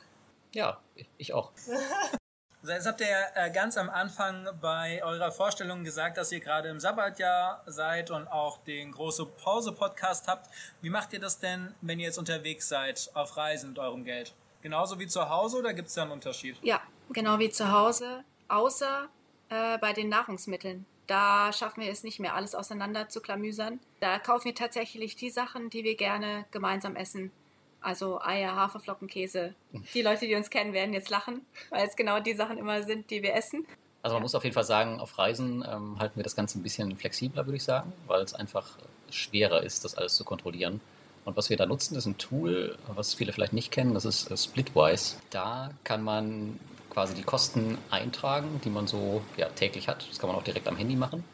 Ja, 0.52 0.78
ich 1.18 1.32
auch. 1.32 1.50
Also 2.62 2.74
jetzt 2.74 2.86
habt 2.86 3.00
ihr 3.00 3.08
ja 3.08 3.46
äh, 3.46 3.50
ganz 3.50 3.78
am 3.78 3.88
Anfang 3.88 4.46
bei 4.60 5.02
eurer 5.02 5.32
Vorstellung 5.32 5.82
gesagt, 5.82 6.18
dass 6.18 6.30
ihr 6.30 6.40
gerade 6.40 6.68
im 6.68 6.78
Sabbatjahr 6.78 7.62
seid 7.64 8.10
und 8.10 8.28
auch 8.28 8.58
den 8.58 8.92
große 8.92 9.24
Pause-Podcast 9.24 10.28
habt. 10.28 10.50
Wie 10.82 10.90
macht 10.90 11.14
ihr 11.14 11.20
das 11.20 11.38
denn, 11.38 11.74
wenn 11.80 11.98
ihr 11.98 12.04
jetzt 12.06 12.18
unterwegs 12.18 12.68
seid 12.68 13.10
auf 13.14 13.38
Reisen 13.38 13.70
mit 13.70 13.78
eurem 13.78 14.04
Geld? 14.04 14.34
Genauso 14.60 14.98
wie 14.98 15.06
zu 15.06 15.30
Hause 15.30 15.56
oder 15.56 15.72
gibt 15.72 15.88
es 15.88 15.94
da 15.94 16.02
einen 16.02 16.10
Unterschied? 16.10 16.58
Ja, 16.60 16.82
genau 17.10 17.38
wie 17.38 17.48
zu 17.48 17.72
Hause, 17.72 18.24
außer 18.48 19.08
äh, 19.48 19.78
bei 19.78 19.94
den 19.94 20.10
Nahrungsmitteln. 20.10 20.84
Da 21.10 21.52
schaffen 21.52 21.82
wir 21.82 21.90
es 21.90 22.04
nicht 22.04 22.20
mehr, 22.20 22.36
alles 22.36 22.54
auseinander 22.54 23.08
zu 23.08 23.20
klamüsern. 23.20 23.80
Da 23.98 24.20
kaufen 24.20 24.44
wir 24.44 24.54
tatsächlich 24.54 25.16
die 25.16 25.30
Sachen, 25.30 25.68
die 25.68 25.82
wir 25.82 25.96
gerne 25.96 26.44
gemeinsam 26.52 26.94
essen. 26.94 27.32
Also 27.80 28.20
Eier, 28.20 28.54
Haferflocken, 28.54 29.08
Käse. 29.08 29.56
Die 29.92 30.02
Leute, 30.02 30.28
die 30.28 30.36
uns 30.36 30.50
kennen, 30.50 30.72
werden 30.72 30.94
jetzt 30.94 31.10
lachen, 31.10 31.44
weil 31.70 31.84
es 31.84 31.96
genau 31.96 32.20
die 32.20 32.34
Sachen 32.34 32.58
immer 32.58 32.84
sind, 32.84 33.10
die 33.10 33.24
wir 33.24 33.34
essen. 33.34 33.66
Also 34.02 34.14
man 34.14 34.22
muss 34.22 34.36
auf 34.36 34.44
jeden 34.44 34.54
Fall 34.54 34.62
sagen, 34.62 35.00
auf 35.00 35.18
Reisen 35.18 35.64
ähm, 35.68 35.98
halten 35.98 36.14
wir 36.14 36.22
das 36.22 36.36
Ganze 36.36 36.60
ein 36.60 36.62
bisschen 36.62 36.96
flexibler, 36.96 37.44
würde 37.44 37.56
ich 37.56 37.64
sagen, 37.64 37.92
weil 38.06 38.22
es 38.22 38.32
einfach 38.32 38.78
schwerer 39.10 39.64
ist, 39.64 39.84
das 39.84 39.96
alles 39.96 40.14
zu 40.14 40.22
kontrollieren. 40.22 40.80
Und 41.24 41.36
was 41.36 41.50
wir 41.50 41.56
da 41.56 41.66
nutzen, 41.66 41.96
ist 41.96 42.06
ein 42.06 42.18
Tool, 42.18 42.78
was 42.86 43.14
viele 43.14 43.32
vielleicht 43.32 43.52
nicht 43.52 43.72
kennen, 43.72 43.94
das 43.94 44.04
ist 44.04 44.30
äh, 44.30 44.36
Splitwise. 44.36 45.16
Da 45.30 45.70
kann 45.82 46.04
man 46.04 46.60
quasi 46.90 47.14
die 47.14 47.22
Kosten 47.22 47.78
eintragen, 47.90 48.60
die 48.64 48.70
man 48.70 48.86
so 48.86 49.22
ja, 49.36 49.48
täglich 49.48 49.88
hat. 49.88 50.06
Das 50.08 50.18
kann 50.18 50.28
man 50.28 50.36
auch 50.36 50.42
direkt 50.42 50.68
am 50.68 50.76
Handy 50.76 50.96
machen. 50.96 51.24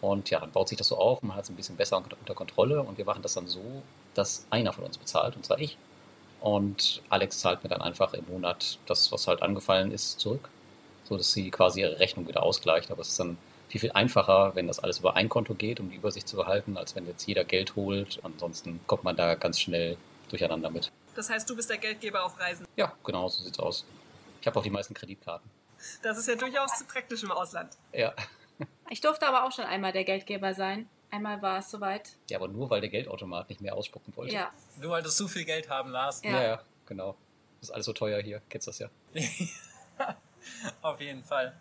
Und 0.00 0.30
ja, 0.30 0.38
dann 0.38 0.52
baut 0.52 0.68
sich 0.68 0.78
das 0.78 0.88
so 0.88 0.96
auf, 0.96 1.22
man 1.22 1.36
hat 1.36 1.44
es 1.44 1.50
ein 1.50 1.56
bisschen 1.56 1.76
besser 1.76 1.96
unter 1.96 2.34
Kontrolle 2.34 2.82
und 2.82 2.98
wir 2.98 3.04
machen 3.04 3.22
das 3.22 3.34
dann 3.34 3.48
so, 3.48 3.82
dass 4.14 4.46
einer 4.50 4.72
von 4.72 4.84
uns 4.84 4.96
bezahlt, 4.96 5.34
und 5.34 5.44
zwar 5.44 5.58
ich. 5.58 5.76
Und 6.40 7.02
Alex 7.08 7.40
zahlt 7.40 7.64
mir 7.64 7.68
dann 7.68 7.82
einfach 7.82 8.14
im 8.14 8.24
Monat 8.28 8.78
das, 8.86 9.10
was 9.10 9.26
halt 9.26 9.42
angefallen 9.42 9.90
ist, 9.90 10.20
zurück, 10.20 10.48
so 11.04 11.16
dass 11.16 11.32
sie 11.32 11.50
quasi 11.50 11.80
ihre 11.80 11.98
Rechnung 11.98 12.28
wieder 12.28 12.44
ausgleicht. 12.44 12.92
Aber 12.92 13.00
es 13.00 13.08
ist 13.08 13.18
dann 13.18 13.38
viel, 13.68 13.80
viel 13.80 13.92
einfacher, 13.92 14.54
wenn 14.54 14.68
das 14.68 14.78
alles 14.78 15.00
über 15.00 15.16
ein 15.16 15.28
Konto 15.28 15.54
geht, 15.54 15.80
um 15.80 15.90
die 15.90 15.96
Übersicht 15.96 16.28
zu 16.28 16.36
behalten, 16.36 16.76
als 16.76 16.94
wenn 16.94 17.06
jetzt 17.06 17.26
jeder 17.26 17.44
Geld 17.44 17.74
holt. 17.74 18.20
Ansonsten 18.22 18.80
kommt 18.86 19.02
man 19.02 19.16
da 19.16 19.34
ganz 19.34 19.58
schnell 19.58 19.96
durcheinander 20.28 20.70
mit. 20.70 20.92
Das 21.16 21.28
heißt, 21.28 21.50
du 21.50 21.56
bist 21.56 21.68
der 21.68 21.78
Geldgeber 21.78 22.24
auf 22.24 22.38
Reisen. 22.38 22.66
Ja, 22.76 22.92
genau, 23.02 23.28
so 23.28 23.42
sieht's 23.42 23.58
aus. 23.58 23.84
Ich 24.48 24.50
habe 24.50 24.60
auch 24.60 24.64
die 24.64 24.70
meisten 24.70 24.94
Kreditkarten. 24.94 25.50
Das 26.02 26.16
ist 26.16 26.26
ja 26.26 26.34
durchaus 26.34 26.82
praktisch 26.84 27.22
im 27.22 27.30
Ausland. 27.30 27.76
Ja. 27.92 28.14
Ich 28.88 29.02
durfte 29.02 29.28
aber 29.28 29.44
auch 29.44 29.52
schon 29.52 29.66
einmal 29.66 29.92
der 29.92 30.04
Geldgeber 30.04 30.54
sein. 30.54 30.88
Einmal 31.10 31.42
war 31.42 31.58
es 31.58 31.70
soweit. 31.70 32.16
Ja, 32.30 32.38
aber 32.38 32.48
nur 32.48 32.70
weil 32.70 32.80
der 32.80 32.88
Geldautomat 32.88 33.50
nicht 33.50 33.60
mehr 33.60 33.76
ausspucken 33.76 34.16
wollte. 34.16 34.32
Ja, 34.32 34.50
Du 34.80 34.88
wolltest 34.88 35.18
so 35.18 35.28
viel 35.28 35.44
Geld 35.44 35.68
haben, 35.68 35.90
Lars. 35.90 36.22
Ja. 36.24 36.30
ja, 36.30 36.42
ja, 36.42 36.62
genau. 36.86 37.14
Das 37.60 37.68
ist 37.68 37.74
alles 37.74 37.84
so 37.84 37.92
teuer 37.92 38.22
hier. 38.22 38.40
Kennst 38.48 38.68
das 38.68 38.78
ja. 38.78 38.88
Auf 40.80 40.98
jeden 41.02 41.24
Fall. 41.24 41.54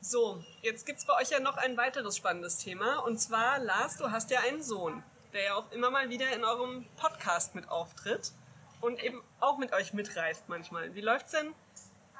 So, 0.00 0.42
jetzt 0.62 0.84
gibt's 0.84 1.04
bei 1.04 1.14
euch 1.14 1.30
ja 1.30 1.38
noch 1.38 1.58
ein 1.58 1.76
weiteres 1.76 2.16
spannendes 2.16 2.58
Thema. 2.58 2.98
Und 3.04 3.18
zwar, 3.18 3.60
Lars, 3.60 3.98
du 3.98 4.10
hast 4.10 4.32
ja 4.32 4.40
einen 4.40 4.64
Sohn, 4.64 5.04
der 5.32 5.44
ja 5.44 5.54
auch 5.54 5.70
immer 5.70 5.92
mal 5.92 6.10
wieder 6.10 6.32
in 6.34 6.44
eurem 6.44 6.86
Podcast 6.96 7.54
mit 7.54 7.68
auftritt 7.68 8.32
und 8.80 9.02
eben 9.02 9.22
auch 9.40 9.58
mit 9.58 9.72
euch 9.72 9.92
mitreist 9.92 10.48
manchmal. 10.48 10.94
Wie 10.94 11.00
läuft's 11.00 11.32
denn 11.32 11.54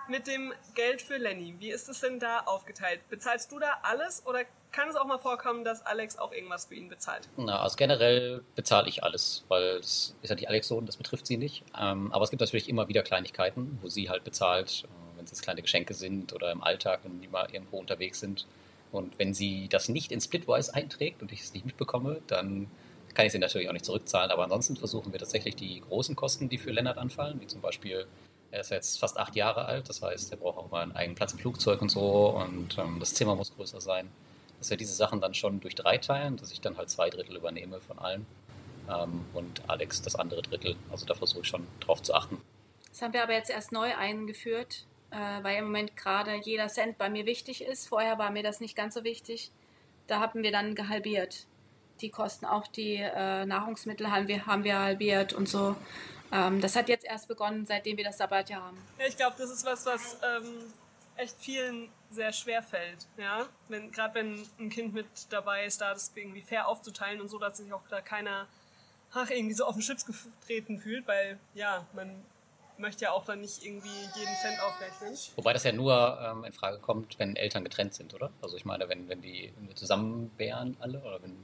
mit 0.09 0.27
dem 0.27 0.53
Geld 0.75 1.03
für 1.03 1.17
Lenny? 1.17 1.55
Wie 1.59 1.71
ist 1.71 1.89
es 1.89 2.01
denn 2.01 2.19
da 2.19 2.41
aufgeteilt? 2.41 3.01
Bezahlst 3.09 3.53
du 3.53 3.59
da 3.59 3.79
alles 3.83 4.27
oder 4.27 4.45
kann 4.73 4.89
es 4.89 4.97
auch 4.97 5.07
mal 5.07 5.19
vorkommen, 5.19 5.65
dass 5.65 5.85
Alex 5.85 6.19
auch 6.19 6.33
irgendwas 6.33 6.67
für 6.67 6.75
ihn 6.75 6.89
bezahlt? 6.89 7.29
Na, 7.37 7.61
also 7.61 7.77
generell 7.77 8.43
bezahle 8.55 8.89
ich 8.89 9.03
alles, 9.03 9.45
weil 9.49 9.77
es 9.77 10.15
ist 10.23 10.29
ja 10.29 10.35
nicht 10.35 10.49
Alex 10.49 10.69
Sohn, 10.69 10.87
das 10.87 10.97
betrifft 10.97 11.27
sie 11.27 11.37
nicht. 11.37 11.65
Ähm, 11.79 12.13
aber 12.13 12.25
es 12.25 12.31
gibt 12.31 12.41
natürlich 12.41 12.69
immer 12.69 12.89
wieder 12.89 13.03
Kleinigkeiten, 13.03 13.79
wo 13.83 13.89
sie 13.89 14.09
halt 14.11 14.25
bezahlt, 14.25 14.85
äh, 14.85 15.17
wenn 15.17 15.25
es 15.25 15.31
jetzt 15.31 15.43
kleine 15.43 15.63
Geschenke 15.63 15.95
sind 15.95 16.33
oder 16.33 16.53
im 16.53 16.63
Alltag, 16.63 17.01
wenn 17.05 17.21
die 17.21 17.29
mal 17.29 17.49
irgendwo 17.53 17.79
unterwegs 17.79 18.21
sind. 18.21 18.47
Und 18.93 19.19
wenn 19.19 19.35
sie 19.35 19.69
das 19.69 19.89
nicht 19.89 20.13
in 20.13 20.21
Splitwise 20.21 20.75
einträgt 20.75 21.21
und 21.23 21.33
ich 21.33 21.43
es 21.43 21.53
nicht 21.53 21.67
mitbekomme, 21.67 22.23
dann 22.27 22.71
kann 23.19 23.27
ich 23.27 23.33
sie 23.33 23.39
natürlich 23.39 23.69
auch 23.69 23.75
nicht 23.75 23.85
zurückzahlen. 23.85 24.31
Aber 24.31 24.45
ansonsten 24.45 24.77
versuchen 24.77 25.13
wir 25.13 25.19
tatsächlich 25.19 25.57
die 25.57 25.81
großen 25.81 26.17
Kosten, 26.17 26.49
die 26.49 26.57
für 26.57 26.71
Lennart 26.71 26.97
anfallen, 26.97 27.41
wie 27.41 27.47
zum 27.47 27.61
Beispiel, 27.61 28.07
er 28.51 28.61
ist 28.61 28.71
jetzt 28.71 28.99
fast 28.99 29.19
acht 29.19 29.37
Jahre 29.37 29.67
alt, 29.67 29.89
das 29.91 30.01
heißt, 30.01 30.31
er 30.31 30.39
braucht 30.39 30.57
auch 30.57 30.71
mal 30.71 30.83
einen 30.83 30.93
eigenen 30.93 31.17
Platz 31.17 31.33
im 31.33 31.39
Flugzeug 31.39 31.83
und 31.83 31.91
so 31.91 32.31
und 32.31 32.79
ähm, 32.79 32.97
das 32.99 33.13
Zimmer 33.13 33.37
muss 33.37 33.55
größer 33.55 33.81
sein 33.81 34.09
dass 34.59 34.71
wir 34.71 34.77
diese 34.77 34.93
Sachen 34.93 35.21
dann 35.21 35.35
schon 35.35 35.61
durch 35.61 35.75
drei 35.75 35.99
teilen, 35.99 36.37
dass 36.37 36.53
ich 36.53 36.61
dann 36.61 36.77
halt 36.77 36.91
zwei 36.91 37.11
Drittel 37.11 37.37
übernehme 37.37 37.81
von 37.81 37.99
allen 37.99 38.27
ähm, 38.89 39.25
und 39.35 39.63
Alex 39.69 40.03
das 40.03 40.17
andere 40.17 40.43
Drittel. 40.43 40.77
Also 40.91 41.07
da 41.07 41.15
versuche 41.15 41.41
ich 41.41 41.49
schon 41.49 41.67
drauf 41.81 42.03
zu 42.03 42.15
achten. 42.15 42.41
Das 42.91 43.03
haben 43.03 43.13
wir 43.13 43.23
aber 43.23 43.35
jetzt 43.35 43.51
erst 43.51 43.73
neu 43.73 43.95
eingeführt, 43.95 44.87
äh, 45.11 45.43
weil 45.43 45.59
im 45.59 45.67
Moment 45.67 45.97
gerade 45.97 46.35
jeder 46.43 46.69
Cent 46.69 46.99
bei 46.99 47.09
mir 47.09 47.27
wichtig 47.27 47.63
ist. 47.63 47.89
Vorher 47.89 48.19
war 48.19 48.31
mir 48.31 48.43
das 48.43 48.61
nicht 48.61 48.77
ganz 48.77 48.95
so 48.95 49.05
wichtig. 49.05 49.51
Da 50.07 50.21
haben 50.21 50.43
wir 50.43 50.51
dann 50.51 50.75
gehalbiert. 50.75 51.47
Die 52.01 52.11
Kosten, 52.11 52.47
auch 52.47 52.67
die 52.67 52.97
äh, 52.97 53.45
Nahrungsmittel 53.47 54.11
haben 54.11 54.29
wir, 54.29 54.47
haben 54.47 54.65
wir 54.65 54.79
halbiert 54.79 55.33
und 55.33 55.49
so. 55.49 55.77
Ähm, 56.31 56.61
das 56.61 56.77
hat 56.77 56.89
jetzt 56.89 57.05
erst 57.05 57.29
begonnen, 57.29 57.67
seitdem 57.67 57.97
wir 57.97 58.05
das 58.05 58.19
Sabbatjahr 58.19 58.63
haben. 58.63 58.79
Ja, 58.99 59.07
ich 59.07 59.17
glaube, 59.17 59.37
das 59.39 59.51
ist 59.51 59.65
was, 59.65 59.87
was 59.87 60.19
ähm, 60.23 60.73
echt 61.17 61.37
vielen 61.39 61.89
sehr 62.11 62.33
schwer 62.33 62.63
fällt. 62.63 63.07
Ja? 63.17 63.47
Wenn, 63.69 63.91
Gerade 63.91 64.15
wenn 64.15 64.47
ein 64.59 64.71
Kind 64.71 64.95
mit 64.95 65.07
dabei 65.31 65.65
ist, 65.65 65.81
da 65.81 65.93
das 65.93 66.13
irgendwie 66.15 66.43
fair 66.43 66.69
aufzuteilen 66.69 67.21
und 67.21 67.29
so, 67.29 67.39
dass 67.39 67.59
sich 67.59 67.73
auch 67.73 67.83
da 67.89 68.01
keiner 68.01 68.47
ach, 69.13 69.31
irgendwie 69.31 69.55
so 69.55 69.65
auf 69.65 69.75
den 69.75 69.83
Schlips 69.83 70.07
getreten 70.07 70.79
fühlt, 70.79 71.07
weil 71.07 71.39
ja, 71.55 71.87
man 71.95 72.23
möchte 72.77 73.05
ja 73.05 73.13
auch 73.13 73.25
dann 73.25 73.41
nicht 73.41 73.65
irgendwie 73.65 73.89
jeden 73.89 74.35
Cent 74.41 74.61
aufrechnen. 74.63 75.17
Wobei 75.37 75.53
das 75.53 75.65
ja 75.65 75.73
nur 75.73 76.19
ähm, 76.23 76.45
in 76.45 76.53
Frage 76.53 76.79
kommt, 76.79 77.19
wenn 77.19 77.37
Eltern 77.37 77.65
getrennt 77.65 77.95
sind, 77.95 78.15
oder? 78.15 78.31
Also 78.41 78.57
ich 78.57 78.65
meine, 78.65 78.89
wenn, 78.89 79.09
wenn 79.09 79.21
die 79.21 79.53
zusammen 79.75 80.31
wären 80.37 80.77
alle 80.81 81.01
oder 81.01 81.23
wenn 81.23 81.37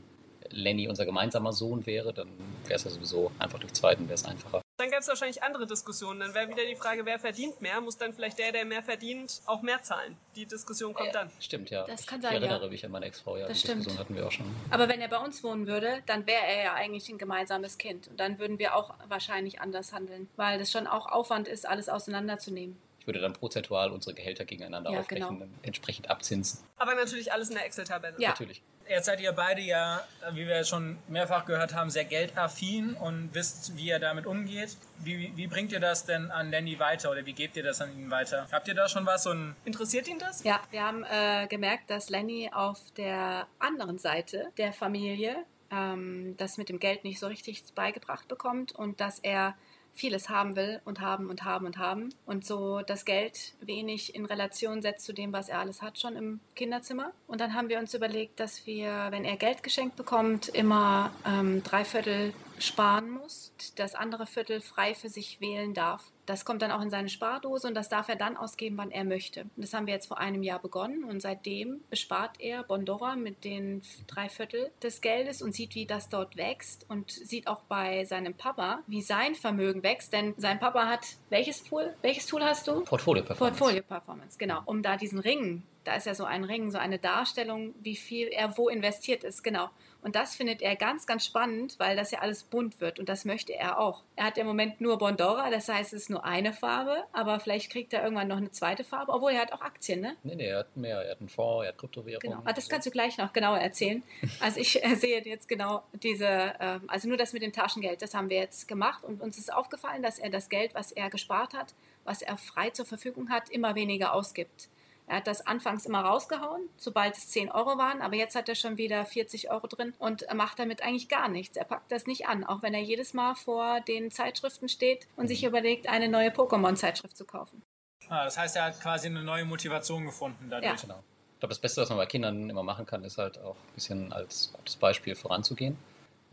Lenny 0.50 0.88
unser 0.88 1.04
gemeinsamer 1.04 1.52
Sohn 1.52 1.86
wäre, 1.86 2.12
dann 2.12 2.28
wäre 2.64 2.74
es 2.74 2.84
ja 2.84 2.90
sowieso 2.90 3.30
einfach 3.38 3.58
durch 3.58 3.72
zweiten 3.72 4.04
wäre 4.04 4.14
es 4.14 4.24
einfacher. 4.24 4.60
Dann 4.76 4.88
gäbe 4.88 5.00
es 5.00 5.06
wahrscheinlich 5.06 5.40
andere 5.42 5.66
Diskussionen. 5.66 6.18
Dann 6.18 6.34
wäre 6.34 6.48
wieder 6.48 6.66
die 6.66 6.74
Frage, 6.74 7.06
wer 7.06 7.20
verdient 7.20 7.60
mehr? 7.60 7.80
Muss 7.80 7.96
dann 7.96 8.12
vielleicht 8.12 8.40
der, 8.40 8.50
der 8.50 8.64
mehr 8.64 8.82
verdient, 8.82 9.40
auch 9.46 9.62
mehr 9.62 9.80
zahlen? 9.82 10.16
Die 10.34 10.46
Diskussion 10.46 10.92
kommt 10.94 11.14
dann. 11.14 11.30
Stimmt, 11.38 11.70
ja. 11.70 11.86
Das 11.86 12.06
kann 12.06 12.18
ich 12.18 12.26
sein, 12.26 12.34
erinnere 12.34 12.64
ja. 12.64 12.70
mich 12.70 12.84
an 12.84 12.90
meine 12.90 13.06
Ex-Frau, 13.06 13.36
ja. 13.36 13.46
Das 13.46 13.60
die 13.60 13.60
stimmt. 13.60 13.80
Diskussion 13.80 14.00
hatten 14.00 14.16
wir 14.16 14.26
auch 14.26 14.32
schon. 14.32 14.46
Aber 14.70 14.88
wenn 14.88 15.00
er 15.00 15.06
bei 15.06 15.18
uns 15.18 15.44
wohnen 15.44 15.68
würde, 15.68 16.02
dann 16.06 16.26
wäre 16.26 16.44
er 16.44 16.64
ja 16.64 16.74
eigentlich 16.74 17.08
ein 17.08 17.18
gemeinsames 17.18 17.78
Kind. 17.78 18.08
Und 18.08 18.18
dann 18.18 18.40
würden 18.40 18.58
wir 18.58 18.74
auch 18.74 18.94
wahrscheinlich 19.08 19.60
anders 19.60 19.92
handeln, 19.92 20.28
weil 20.34 20.58
das 20.58 20.72
schon 20.72 20.88
auch 20.88 21.06
Aufwand 21.06 21.46
ist, 21.46 21.68
alles 21.68 21.88
auseinanderzunehmen. 21.88 22.76
Ich 23.04 23.06
würde 23.06 23.20
dann 23.20 23.34
prozentual 23.34 23.92
unsere 23.92 24.14
Gehälter 24.14 24.46
gegeneinander 24.46 24.90
Ja, 24.90 25.00
aufrechnen, 25.00 25.28
genau. 25.28 25.40
dann 25.40 25.54
entsprechend 25.62 26.08
abzinsen. 26.08 26.60
Aber 26.78 26.94
natürlich 26.94 27.30
alles 27.30 27.50
in 27.50 27.56
der 27.56 27.66
Excel-Tabelle. 27.66 28.14
Ja. 28.18 28.30
Natürlich. 28.30 28.62
Jetzt 28.88 29.04
seid 29.04 29.20
ihr 29.20 29.32
beide 29.32 29.60
ja, 29.60 30.02
wie 30.32 30.46
wir 30.46 30.64
schon 30.64 30.96
mehrfach 31.08 31.44
gehört 31.44 31.74
haben, 31.74 31.90
sehr 31.90 32.06
geldaffin 32.06 32.94
und 32.94 33.28
wisst, 33.34 33.76
wie 33.76 33.88
ihr 33.88 33.98
damit 33.98 34.24
umgeht. 34.24 34.78
Wie, 35.00 35.32
wie 35.36 35.46
bringt 35.46 35.70
ihr 35.72 35.80
das 35.80 36.06
denn 36.06 36.30
an 36.30 36.50
Lenny 36.50 36.78
weiter 36.78 37.10
oder 37.10 37.26
wie 37.26 37.34
gebt 37.34 37.56
ihr 37.56 37.62
das 37.62 37.82
an 37.82 37.92
ihn 37.94 38.10
weiter? 38.10 38.48
Habt 38.50 38.68
ihr 38.68 38.74
da 38.74 38.88
schon 38.88 39.04
was, 39.04 39.26
ein 39.26 39.54
Interessiert 39.66 40.08
ihn 40.08 40.18
das? 40.18 40.42
Ja, 40.44 40.62
wir 40.70 40.82
haben 40.82 41.04
äh, 41.04 41.46
gemerkt, 41.46 41.90
dass 41.90 42.08
Lenny 42.08 42.50
auf 42.54 42.78
der 42.96 43.46
anderen 43.58 43.98
Seite 43.98 44.48
der 44.56 44.72
Familie 44.72 45.36
ähm, 45.70 46.34
das 46.38 46.56
mit 46.56 46.70
dem 46.70 46.78
Geld 46.78 47.04
nicht 47.04 47.18
so 47.20 47.26
richtig 47.26 47.62
beigebracht 47.74 48.28
bekommt 48.28 48.72
und 48.72 49.00
dass 49.00 49.18
er 49.18 49.54
vieles 49.94 50.28
haben 50.28 50.56
will 50.56 50.80
und 50.84 51.00
haben 51.00 51.30
und 51.30 51.44
haben 51.44 51.66
und 51.66 51.78
haben 51.78 52.12
und 52.26 52.44
so 52.44 52.80
das 52.80 53.04
Geld 53.04 53.54
wenig 53.60 54.14
in 54.14 54.24
Relation 54.24 54.82
setzt 54.82 55.06
zu 55.06 55.12
dem, 55.12 55.32
was 55.32 55.48
er 55.48 55.60
alles 55.60 55.82
hat 55.82 55.98
schon 55.98 56.16
im 56.16 56.40
Kinderzimmer. 56.56 57.12
Und 57.26 57.40
dann 57.40 57.54
haben 57.54 57.68
wir 57.68 57.78
uns 57.78 57.94
überlegt, 57.94 58.40
dass 58.40 58.66
wir, 58.66 59.06
wenn 59.10 59.24
er 59.24 59.36
Geld 59.36 59.62
geschenkt 59.62 59.96
bekommt, 59.96 60.48
immer 60.48 61.12
ähm, 61.26 61.62
drei 61.62 61.84
Viertel 61.84 62.34
sparen 62.58 63.10
muss, 63.10 63.52
das 63.76 63.94
andere 63.94 64.26
Viertel 64.26 64.60
frei 64.60 64.94
für 64.94 65.08
sich 65.08 65.40
wählen 65.40 65.74
darf. 65.74 66.02
Das 66.26 66.44
kommt 66.44 66.62
dann 66.62 66.70
auch 66.70 66.80
in 66.80 66.90
seine 66.90 67.08
Spardose 67.08 67.68
und 67.68 67.74
das 67.74 67.88
darf 67.88 68.08
er 68.08 68.16
dann 68.16 68.36
ausgeben, 68.36 68.76
wann 68.78 68.90
er 68.90 69.04
möchte. 69.04 69.42
Und 69.42 69.62
das 69.64 69.74
haben 69.74 69.86
wir 69.86 69.94
jetzt 69.94 70.06
vor 70.06 70.18
einem 70.18 70.42
Jahr 70.42 70.58
begonnen 70.58 71.04
und 71.04 71.20
seitdem 71.20 71.80
bespart 71.90 72.40
er 72.40 72.62
Bondora 72.62 73.16
mit 73.16 73.44
den 73.44 73.82
drei 74.06 74.28
Viertel 74.28 74.70
des 74.82 75.00
Geldes 75.00 75.42
und 75.42 75.54
sieht, 75.54 75.74
wie 75.74 75.86
das 75.86 76.08
dort 76.08 76.36
wächst 76.36 76.86
und 76.88 77.10
sieht 77.10 77.46
auch 77.46 77.62
bei 77.62 78.04
seinem 78.04 78.34
Papa, 78.34 78.80
wie 78.86 79.02
sein 79.02 79.34
Vermögen 79.34 79.82
wächst, 79.82 80.12
denn 80.12 80.34
sein 80.38 80.58
Papa 80.58 80.86
hat 80.86 81.06
welches 81.30 81.64
Tool? 81.64 81.94
Welches 82.02 82.26
Tool 82.26 82.42
hast 82.42 82.66
du? 82.68 82.82
Portfolio-Performance. 82.84 83.58
Portfolio 83.58 83.82
Performance, 83.82 84.38
genau. 84.38 84.62
Um 84.66 84.82
da 84.82 84.96
diesen 84.96 85.18
Ring, 85.18 85.62
da 85.84 85.94
ist 85.94 86.06
ja 86.06 86.14
so 86.14 86.24
ein 86.24 86.44
Ring, 86.44 86.70
so 86.70 86.78
eine 86.78 86.98
Darstellung, 86.98 87.74
wie 87.82 87.96
viel 87.96 88.28
er 88.28 88.56
wo 88.56 88.68
investiert 88.68 89.24
ist, 89.24 89.42
genau. 89.42 89.68
Und 90.04 90.16
das 90.16 90.34
findet 90.36 90.60
er 90.60 90.76
ganz, 90.76 91.06
ganz 91.06 91.24
spannend, 91.24 91.76
weil 91.78 91.96
das 91.96 92.10
ja 92.10 92.18
alles 92.18 92.44
bunt 92.44 92.78
wird 92.80 92.98
und 93.00 93.08
das 93.08 93.24
möchte 93.24 93.54
er 93.54 93.78
auch. 93.78 94.02
Er 94.16 94.26
hat 94.26 94.36
im 94.36 94.46
Moment 94.46 94.78
nur 94.78 94.98
Bondora, 94.98 95.48
das 95.48 95.66
heißt, 95.68 95.94
es 95.94 96.02
ist 96.02 96.10
nur 96.10 96.24
eine 96.24 96.52
Farbe, 96.52 97.04
aber 97.12 97.40
vielleicht 97.40 97.72
kriegt 97.72 97.94
er 97.94 98.02
irgendwann 98.04 98.28
noch 98.28 98.36
eine 98.36 98.50
zweite 98.50 98.84
Farbe, 98.84 99.12
obwohl 99.12 99.32
er 99.32 99.40
hat 99.40 99.52
auch 99.54 99.62
Aktien, 99.62 100.02
ne? 100.02 100.14
Nee, 100.22 100.34
nee, 100.34 100.46
er 100.46 100.58
hat 100.58 100.76
mehr. 100.76 101.00
Er 101.00 101.12
hat 101.12 101.20
einen 101.20 101.30
Fonds, 101.30 101.64
er 101.64 101.68
hat 101.68 101.78
Kryptowährungen. 101.78 102.20
Genau. 102.20 102.42
Ah, 102.44 102.52
das 102.52 102.68
kannst 102.68 102.86
du 102.86 102.90
gleich 102.90 103.16
noch 103.16 103.32
genauer 103.32 103.58
erzählen. 103.58 104.02
Also 104.40 104.60
ich 104.60 104.84
äh, 104.84 104.94
sehe 104.94 105.22
jetzt 105.24 105.48
genau 105.48 105.84
diese, 106.02 106.52
ähm, 106.60 106.82
also 106.86 107.08
nur 107.08 107.16
das 107.16 107.32
mit 107.32 107.42
dem 107.42 107.52
Taschengeld, 107.52 108.02
das 108.02 108.12
haben 108.12 108.28
wir 108.28 108.36
jetzt 108.36 108.68
gemacht 108.68 109.04
und 109.04 109.22
uns 109.22 109.38
ist 109.38 109.50
aufgefallen, 109.50 110.02
dass 110.02 110.18
er 110.18 110.28
das 110.28 110.50
Geld, 110.50 110.74
was 110.74 110.92
er 110.92 111.08
gespart 111.08 111.54
hat, 111.54 111.72
was 112.04 112.20
er 112.20 112.36
frei 112.36 112.70
zur 112.70 112.84
Verfügung 112.84 113.30
hat, 113.30 113.48
immer 113.48 113.74
weniger 113.74 114.12
ausgibt. 114.12 114.68
Er 115.06 115.16
hat 115.16 115.26
das 115.26 115.46
anfangs 115.46 115.84
immer 115.84 116.00
rausgehauen, 116.00 116.68
sobald 116.76 117.16
es 117.16 117.28
10 117.28 117.50
Euro 117.50 117.76
waren, 117.76 118.00
aber 118.00 118.16
jetzt 118.16 118.34
hat 118.34 118.48
er 118.48 118.54
schon 118.54 118.78
wieder 118.78 119.04
40 119.04 119.50
Euro 119.50 119.66
drin 119.66 119.92
und 119.98 120.26
macht 120.34 120.58
damit 120.58 120.82
eigentlich 120.82 121.08
gar 121.08 121.28
nichts. 121.28 121.56
Er 121.56 121.64
packt 121.64 121.92
das 121.92 122.06
nicht 122.06 122.26
an, 122.26 122.44
auch 122.44 122.62
wenn 122.62 122.72
er 122.72 122.80
jedes 122.80 123.12
Mal 123.12 123.34
vor 123.34 123.80
den 123.82 124.10
Zeitschriften 124.10 124.68
steht 124.68 125.06
und 125.16 125.28
sich 125.28 125.44
überlegt, 125.44 125.88
eine 125.88 126.08
neue 126.08 126.30
Pokémon-Zeitschrift 126.30 127.16
zu 127.16 127.26
kaufen. 127.26 127.62
Ah, 128.08 128.24
das 128.24 128.38
heißt, 128.38 128.56
er 128.56 128.64
hat 128.64 128.80
quasi 128.80 129.08
eine 129.08 129.22
neue 129.22 129.44
Motivation 129.44 130.04
gefunden 130.06 130.48
dadurch. 130.50 130.72
Ja. 130.72 130.80
Genau. 130.80 131.02
Ich 131.34 131.40
glaube, 131.40 131.50
das 131.50 131.58
Beste, 131.58 131.82
was 131.82 131.88
man 131.90 131.98
bei 131.98 132.06
Kindern 132.06 132.48
immer 132.48 132.62
machen 132.62 132.86
kann, 132.86 133.04
ist 133.04 133.18
halt 133.18 133.38
auch 133.38 133.56
ein 133.56 133.74
bisschen 133.74 134.12
als 134.12 134.52
gutes 134.54 134.76
Beispiel 134.76 135.14
voranzugehen. 135.14 135.76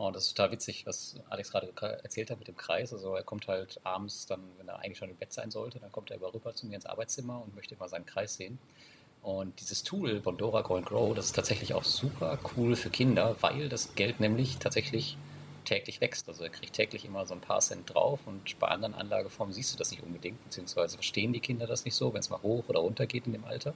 Und 0.07 0.15
das 0.15 0.25
ist 0.25 0.35
total 0.35 0.51
witzig, 0.51 0.85
was 0.87 1.15
Alex 1.29 1.51
gerade 1.51 1.71
ge- 1.73 1.97
erzählt 2.01 2.31
hat 2.31 2.39
mit 2.39 2.47
dem 2.47 2.57
Kreis. 2.57 2.91
Also 2.91 3.13
er 3.15 3.23
kommt 3.23 3.47
halt 3.47 3.79
abends 3.83 4.25
dann, 4.25 4.41
wenn 4.57 4.67
er 4.67 4.79
eigentlich 4.79 4.97
schon 4.97 5.09
im 5.09 5.15
Bett 5.15 5.31
sein 5.31 5.51
sollte, 5.51 5.79
dann 5.79 5.91
kommt 5.91 6.09
er 6.09 6.17
über 6.17 6.33
rüber 6.33 6.55
zu 6.55 6.65
mir 6.65 6.75
ins 6.75 6.87
Arbeitszimmer 6.87 7.41
und 7.43 7.55
möchte 7.55 7.75
immer 7.75 7.87
seinen 7.87 8.05
Kreis 8.05 8.35
sehen. 8.35 8.57
Und 9.21 9.59
dieses 9.59 9.83
Tool, 9.83 10.19
Bondora 10.19 10.61
Go 10.61 10.75
and 10.75 10.87
Grow, 10.87 11.13
das 11.13 11.25
ist 11.25 11.35
tatsächlich 11.35 11.75
auch 11.75 11.83
super 11.83 12.39
cool 12.55 12.75
für 12.75 12.89
Kinder, 12.89 13.35
weil 13.41 13.69
das 13.69 13.93
Geld 13.93 14.19
nämlich 14.19 14.57
tatsächlich 14.57 15.17
täglich 15.65 16.01
wächst. 16.01 16.27
Also 16.27 16.43
er 16.43 16.49
kriegt 16.49 16.73
täglich 16.73 17.05
immer 17.05 17.27
so 17.27 17.35
ein 17.35 17.41
paar 17.41 17.59
Cent 17.59 17.93
drauf 17.93 18.21
und 18.25 18.57
bei 18.57 18.69
anderen 18.69 18.95
Anlageformen 18.95 19.53
siehst 19.53 19.71
du 19.73 19.77
das 19.77 19.91
nicht 19.91 20.01
unbedingt, 20.01 20.43
beziehungsweise 20.43 20.97
verstehen 20.97 21.33
die 21.33 21.39
Kinder 21.39 21.67
das 21.67 21.85
nicht 21.85 21.93
so, 21.93 22.11
wenn 22.11 22.21
es 22.21 22.31
mal 22.31 22.41
hoch 22.41 22.67
oder 22.67 22.79
runter 22.79 23.05
geht 23.05 23.27
in 23.27 23.33
dem 23.33 23.45
Alter. 23.45 23.75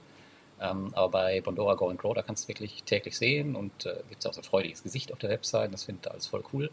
Ähm, 0.60 0.90
aber 0.94 1.08
bei 1.10 1.40
Bondora 1.40 1.74
Go 1.74 1.88
and 1.88 1.98
Grow, 1.98 2.14
da 2.14 2.22
kannst 2.22 2.44
du 2.44 2.48
wirklich 2.48 2.82
täglich 2.84 3.16
sehen 3.16 3.56
und 3.56 3.86
äh, 3.86 3.96
gibt 4.08 4.20
es 4.20 4.26
auch 4.26 4.32
so 4.32 4.40
ein 4.40 4.44
freudiges 4.44 4.82
Gesicht 4.82 5.12
auf 5.12 5.18
der 5.18 5.30
Website. 5.30 5.72
Das 5.72 5.84
findet 5.84 6.06
er 6.06 6.12
alles 6.12 6.26
voll 6.26 6.42
cool. 6.52 6.70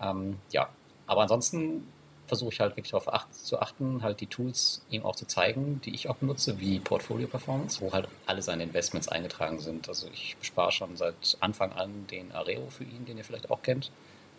Ähm, 0.00 0.38
ja, 0.50 0.68
aber 1.06 1.22
ansonsten 1.22 1.86
versuche 2.26 2.52
ich 2.52 2.60
halt 2.60 2.72
wirklich 2.76 2.90
darauf 2.90 3.12
acht, 3.12 3.32
zu 3.34 3.60
achten, 3.60 4.02
halt 4.02 4.20
die 4.20 4.26
Tools 4.26 4.82
ihm 4.90 5.04
auch 5.04 5.16
zu 5.16 5.26
zeigen, 5.26 5.80
die 5.84 5.94
ich 5.94 6.08
auch 6.08 6.16
benutze, 6.16 6.58
wie 6.60 6.80
Portfolio 6.80 7.28
Performance, 7.28 7.80
wo 7.80 7.92
halt 7.92 8.08
alle 8.26 8.42
seine 8.42 8.64
Investments 8.64 9.08
eingetragen 9.08 9.60
sind. 9.60 9.88
Also 9.88 10.08
ich 10.12 10.36
bespare 10.38 10.72
schon 10.72 10.96
seit 10.96 11.36
Anfang 11.40 11.72
an 11.72 12.06
den 12.08 12.32
Areo 12.32 12.68
für 12.70 12.84
ihn, 12.84 13.04
den 13.04 13.18
ihr 13.18 13.24
vielleicht 13.24 13.50
auch 13.50 13.62
kennt. 13.62 13.90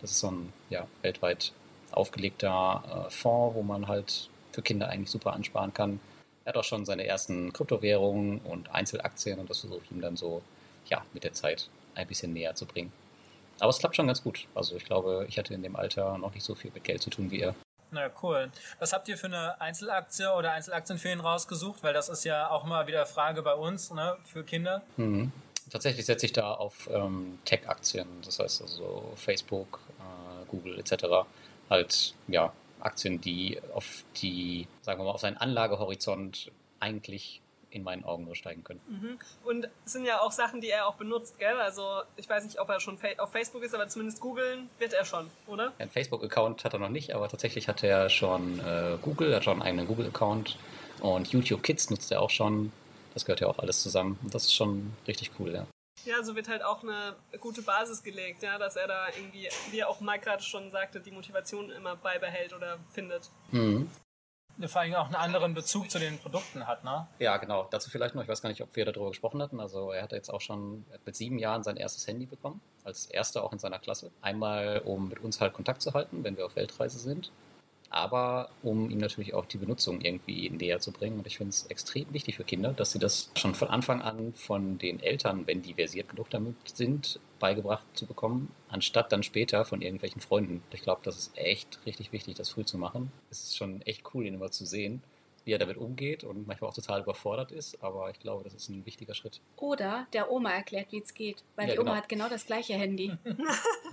Das 0.02 0.12
ist 0.12 0.20
so 0.20 0.32
ein 0.32 0.54
ja, 0.70 0.88
weltweit 1.02 1.54
aufgelegter 1.92 3.08
äh, 3.08 3.10
Fonds, 3.10 3.56
wo 3.56 3.64
man 3.64 3.88
halt 3.88 4.30
für 4.52 4.62
Kinder 4.62 4.90
eigentlich 4.90 5.10
super 5.10 5.34
ansparen 5.34 5.74
kann. 5.74 6.00
Er 6.48 6.54
hat 6.54 6.58
auch 6.60 6.64
schon 6.64 6.86
seine 6.86 7.06
ersten 7.06 7.52
Kryptowährungen 7.52 8.40
und 8.40 8.74
Einzelaktien 8.74 9.38
und 9.38 9.50
das 9.50 9.60
versuche 9.60 9.82
ich 9.84 9.92
ihm 9.92 10.00
dann 10.00 10.16
so 10.16 10.42
ja, 10.86 11.04
mit 11.12 11.26
der 11.26 11.34
Zeit 11.34 11.68
ein 11.94 12.08
bisschen 12.08 12.32
näher 12.32 12.56
zu 12.56 12.66
bringen. 12.66 12.94
Aber 13.60 13.70
es 13.70 13.80
klappt 13.80 13.98
schon 13.98 14.08
ganz 14.08 14.24
gut. 14.24 14.48
Also 14.56 14.78
ich 14.78 14.86
glaube, 14.86 15.26
ich 15.28 15.38
hatte 15.38 15.54
in 15.54 15.62
dem 15.62 15.76
Alter 15.76 16.18
noch 16.18 16.34
nicht 16.34 16.46
so 16.46 16.56
viel 16.56 16.72
mit 16.74 16.86
Geld 16.86 17.02
zu 17.02 17.10
tun 17.10 17.32
wie 17.32 17.42
er. 17.42 17.54
Na 17.92 18.10
cool. 18.24 18.50
Was 18.80 18.94
habt 18.94 19.10
ihr 19.10 19.18
für 19.18 19.28
eine 19.28 19.60
Einzelaktie 19.60 20.34
oder 20.34 20.54
Einzelaktien 20.54 20.98
für 20.98 21.12
ihn 21.12 21.20
rausgesucht? 21.20 21.84
Weil 21.84 21.94
das 21.94 22.08
ist 22.08 22.24
ja 22.24 22.50
auch 22.50 22.64
mal 22.64 22.88
wieder 22.88 23.06
Frage 23.06 23.42
bei 23.42 23.54
uns, 23.54 23.92
ne, 23.92 24.16
für 24.24 24.46
Kinder. 24.46 24.84
Mhm. 24.96 25.34
Tatsächlich 25.70 26.06
setze 26.06 26.28
ich 26.28 26.32
da 26.32 26.54
auf 26.54 26.90
ähm, 26.94 27.40
Tech-Aktien, 27.44 28.08
das 28.24 28.40
heißt 28.40 28.62
also 28.62 29.12
Facebook, 29.18 29.82
äh, 30.00 30.46
Google 30.48 30.80
etc. 30.80 31.28
Halt, 31.70 32.14
ja, 32.30 32.54
Aktien, 32.80 33.22
die 33.22 33.60
auf 33.74 34.04
die, 34.18 34.68
sagen 34.82 35.00
wir 35.00 35.06
mal, 35.06 35.12
auf 35.12 35.22
seinen 35.22 35.38
Anlagehorizont 35.38 36.52
eigentlich 36.80 37.42
in 37.70 37.84
meinen 37.84 38.04
Augen 38.06 38.26
nur 38.26 38.36
steigen 38.36 38.64
können. 38.64 38.82
Mhm. 38.88 39.20
Und 39.44 39.68
es 39.86 39.92
sind 39.92 40.06
ja 40.06 40.22
auch 40.22 40.32
Sachen, 40.32 40.62
die 40.62 40.70
er 40.70 40.88
auch 40.88 40.96
benutzt, 40.96 41.38
gell? 41.38 41.60
Also 41.60 42.02
ich 42.16 42.30
weiß 42.30 42.44
nicht, 42.46 42.60
ob 42.60 42.70
er 42.70 42.80
schon 42.80 42.98
fa 42.98 43.08
auf 43.18 43.32
Facebook 43.32 43.64
ist, 43.64 43.76
aber 43.76 43.88
zumindest 43.88 44.22
googeln 44.22 44.70
wird 44.80 44.94
er 44.94 45.06
schon, 45.06 45.30
oder? 45.48 45.74
Einen 45.78 45.92
Facebook-Account 45.92 46.64
hat 46.64 46.74
er 46.74 46.80
noch 46.80 46.90
nicht, 46.90 47.14
aber 47.14 47.28
tatsächlich 47.28 47.68
hat 47.68 47.84
er 47.84 48.10
schon 48.10 48.60
äh, 48.60 48.98
Google, 49.02 49.36
hat 49.36 49.44
schon 49.44 49.54
einen 49.54 49.62
eigenen 49.64 49.88
Google-Account 49.88 50.58
und 51.02 51.28
YouTube 51.28 51.64
Kids 51.64 51.90
nutzt 51.90 52.12
er 52.12 52.22
auch 52.22 52.30
schon. 52.30 52.72
Das 53.14 53.26
gehört 53.26 53.42
ja 53.42 53.48
auch 53.48 53.60
alles 53.60 53.82
zusammen. 53.82 54.18
Und 54.24 54.34
das 54.34 54.46
ist 54.46 54.54
schon 54.54 54.94
richtig 55.08 55.32
cool, 55.40 55.54
ja. 55.54 55.68
Ja, 56.08 56.24
so 56.24 56.38
wird 56.38 56.48
halt 56.48 56.64
auch 56.64 56.84
eine 56.84 57.18
gute 57.42 57.62
Basis 57.62 58.02
gelegt, 58.02 58.42
ja, 58.42 58.58
dass 58.58 58.78
er 58.78 58.88
da 58.88 59.08
irgendwie, 59.10 59.50
wie 59.72 59.80
er 59.80 59.90
auch 59.90 60.00
Mike 60.00 60.24
gerade 60.24 60.42
schon 60.42 60.72
sagte, 60.72 61.02
die 61.02 61.12
Motivation 61.12 61.70
immer 61.70 61.98
beibehält 61.98 62.54
oder 62.54 62.78
findet. 62.90 63.30
Mhm. 63.52 63.90
Vor 64.66 64.82
allem 64.82 64.96
auch 64.96 65.08
einen 65.08 65.16
anderen 65.16 65.54
Bezug 65.54 65.92
zu 65.92 66.00
den 66.00 66.18
Produkten 66.18 66.66
hat, 66.66 66.86
ne? 66.86 67.08
Ja, 67.20 67.36
genau. 67.38 67.68
Dazu 67.70 67.90
vielleicht 67.90 68.16
noch, 68.16 68.24
ich 68.24 68.30
weiß 68.30 68.42
gar 68.42 68.50
nicht, 68.50 68.62
ob 68.62 68.74
wir 68.76 68.86
darüber 68.86 69.10
gesprochen 69.10 69.42
hatten. 69.42 69.60
Also 69.60 69.92
er 69.92 70.02
hatte 70.02 70.16
jetzt 70.16 70.30
auch 70.30 70.42
schon 70.42 70.86
mit 71.06 71.16
sieben 71.16 71.40
Jahren 71.40 71.62
sein 71.62 71.76
erstes 71.76 72.08
Handy 72.08 72.26
bekommen, 72.26 72.62
als 72.86 73.06
erster 73.08 73.44
auch 73.44 73.52
in 73.52 73.60
seiner 73.60 73.78
Klasse. 73.78 74.10
Einmal, 74.22 74.82
um 74.86 75.10
mit 75.10 75.20
uns 75.20 75.42
halt 75.42 75.54
Kontakt 75.54 75.82
zu 75.82 75.94
halten, 75.94 76.24
wenn 76.24 76.38
wir 76.38 76.46
auf 76.46 76.56
Weltreise 76.56 76.98
sind, 77.00 77.32
aber 77.90 78.50
um 78.64 78.90
ihm 78.90 78.98
natürlich 78.98 79.34
auch 79.34 79.46
die 79.46 79.58
Benutzung 79.58 80.02
irgendwie 80.02 80.50
näher 80.50 80.80
zu 80.80 80.92
bringen. 80.92 81.20
Und 81.20 81.28
ich 81.28 81.38
finde 81.38 81.50
es 81.50 81.66
extrem 81.68 82.06
wichtig 82.14 82.36
für 82.36 82.44
Kinder, 82.44 82.74
dass 82.74 82.92
sie 82.92 83.00
das 83.00 83.32
schon 83.36 83.56
von 83.56 83.70
Anfang 83.70 84.02
an 84.02 84.34
von 84.34 84.78
den 84.78 85.00
Eltern, 85.00 85.48
wenn 85.48 85.62
die 85.62 85.74
versiert 85.74 86.10
genug 86.10 86.30
damit 86.30 86.56
sind, 86.66 87.20
beigebracht 87.40 87.86
zu 87.94 88.06
bekommen, 88.06 88.52
anstatt 88.70 89.12
dann 89.12 89.24
später 89.24 89.64
von 89.64 89.82
irgendwelchen 89.82 90.22
Freunden. 90.22 90.64
Ich 90.72 90.82
glaube, 90.82 91.02
das 91.04 91.18
ist 91.18 91.38
echt 91.38 91.80
richtig 91.86 92.12
wichtig, 92.12 92.36
das 92.36 92.50
früh 92.50 92.66
zu 92.66 92.78
machen. 92.78 93.12
Es 93.30 93.44
ist 93.44 93.58
schon 93.58 93.82
echt 93.84 94.04
cool, 94.14 94.26
ihn 94.26 94.34
immer 94.34 94.52
zu 94.52 94.66
sehen, 94.66 95.02
wie 95.48 95.54
er 95.54 95.58
damit 95.58 95.78
umgeht 95.78 96.26
und 96.26 96.46
manchmal 96.46 96.70
auch 96.70 96.76
total 96.76 97.02
überfordert 97.02 97.52
ist, 97.54 97.82
aber 97.82 98.12
ich 98.12 98.20
glaube, 98.20 98.44
das 98.44 98.54
ist 98.54 98.70
ein 98.70 98.86
wichtiger 98.86 99.16
Schritt. 99.16 99.40
Oder 99.56 100.06
der 100.12 100.30
Oma 100.30 100.52
erklärt, 100.52 100.92
wie 100.92 101.02
es 101.02 101.14
geht, 101.14 101.42
weil 101.56 101.70
Ja, 101.70 101.74
die 101.74 101.80
Oma 101.80 101.92
genau. 101.92 101.98
hat 101.98 102.10
genau 102.10 102.30
das 102.30 102.46
gleiche 102.46 102.74
Handy. 102.74 103.14